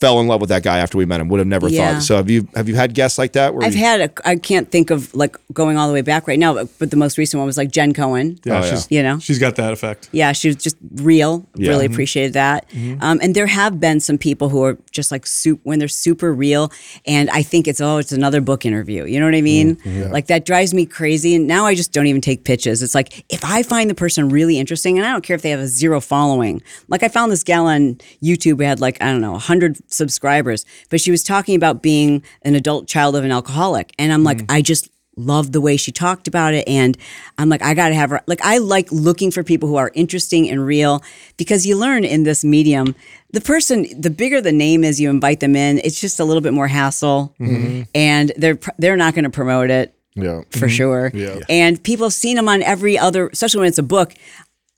[0.00, 1.28] fell in love with that guy after we met him.
[1.28, 1.94] Would have never Yeah.
[1.94, 2.02] thought.
[2.02, 3.54] So have you have you had guests like that?
[3.54, 4.10] Where I've you- had a.
[4.28, 6.96] I can't think of like going all the way back right now, but, but the
[6.96, 8.38] most recent one was like Jen Cohen.
[8.44, 8.70] Yeah, Oh, yeah.
[8.70, 9.18] she's You know?
[9.18, 10.08] she's got that effect.
[10.12, 11.46] Yeah, she was just real.
[11.54, 11.70] Yeah.
[11.70, 11.94] Really Mm-hmm.
[11.94, 12.66] appreciated that.
[13.00, 16.32] Um, and there have been some people who are just like soup when they're super
[16.34, 16.72] real,
[17.06, 19.04] and I think it's oh, it's another book interview.
[19.04, 19.76] You know what I mean?
[19.76, 20.12] Mm-hmm.
[20.12, 21.34] Like that drives me crazy.
[21.36, 22.82] And now I just don't even take pitches.
[22.82, 25.50] It's like if I find the person really interesting, and I don't care if they
[25.50, 26.62] have a zero following.
[26.88, 30.64] Like I found this gal on YouTube who had like I don't know hundred subscribers,
[30.90, 34.38] but she was talking about being an adult child of an alcoholic, and I'm like,
[34.38, 34.46] mm.
[34.48, 34.88] I just
[35.18, 36.66] love the way she talked about it.
[36.68, 36.96] And
[37.38, 40.48] i'm like i gotta have her like i like looking for people who are interesting
[40.48, 41.02] and real
[41.36, 42.94] because you learn in this medium
[43.32, 46.40] the person the bigger the name is you invite them in it's just a little
[46.40, 47.34] bit more hassle.
[47.40, 47.82] Mm-hmm.
[47.94, 50.42] And they're they're not going to promote it Yeah.
[50.50, 50.68] for mm-hmm.
[50.68, 51.10] sure.
[51.12, 51.40] Yeah.
[51.48, 54.14] and people have seen them on every other especially when it's a book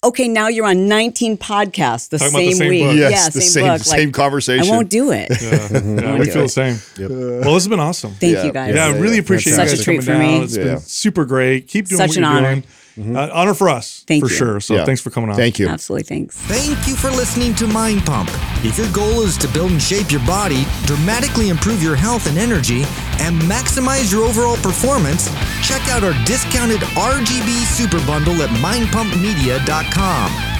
[0.03, 2.97] okay now you're on 19 podcasts the, Talking about same, the same week book.
[2.97, 4.67] Yes, yeah the same, same- book same conversation.
[4.67, 5.73] i won't do it Yeah,
[6.19, 6.43] we do feel it.
[6.45, 7.09] the same.
[7.09, 8.13] Well, this has been awesome.
[8.15, 8.45] thank Yeah.
[8.45, 10.01] you guys Yeah, I really appreciate Such you a guys coming
[10.31, 10.43] down.
[10.45, 10.65] It's Yeah.
[10.65, 11.69] been super great.
[11.69, 12.63] Keep doing Such what you're honor.
[12.97, 13.17] Doing.
[13.17, 14.37] Uh, honor for us, Thank for you.
[14.37, 14.61] sure.
[14.61, 14.85] So Yeah.
[14.85, 15.37] thanks for coming on.
[15.37, 15.69] Thank you.
[15.69, 18.31] absolutely thanks Thank you for listening to Mind Pump.
[18.65, 22.39] If your goal is to build and shape your body, dramatically improve your health and
[22.39, 22.83] energy,
[23.21, 25.31] and maximize your overall performance,
[25.63, 30.60] check out our discounted RGB Super Bundle at mindpumpmedia.com.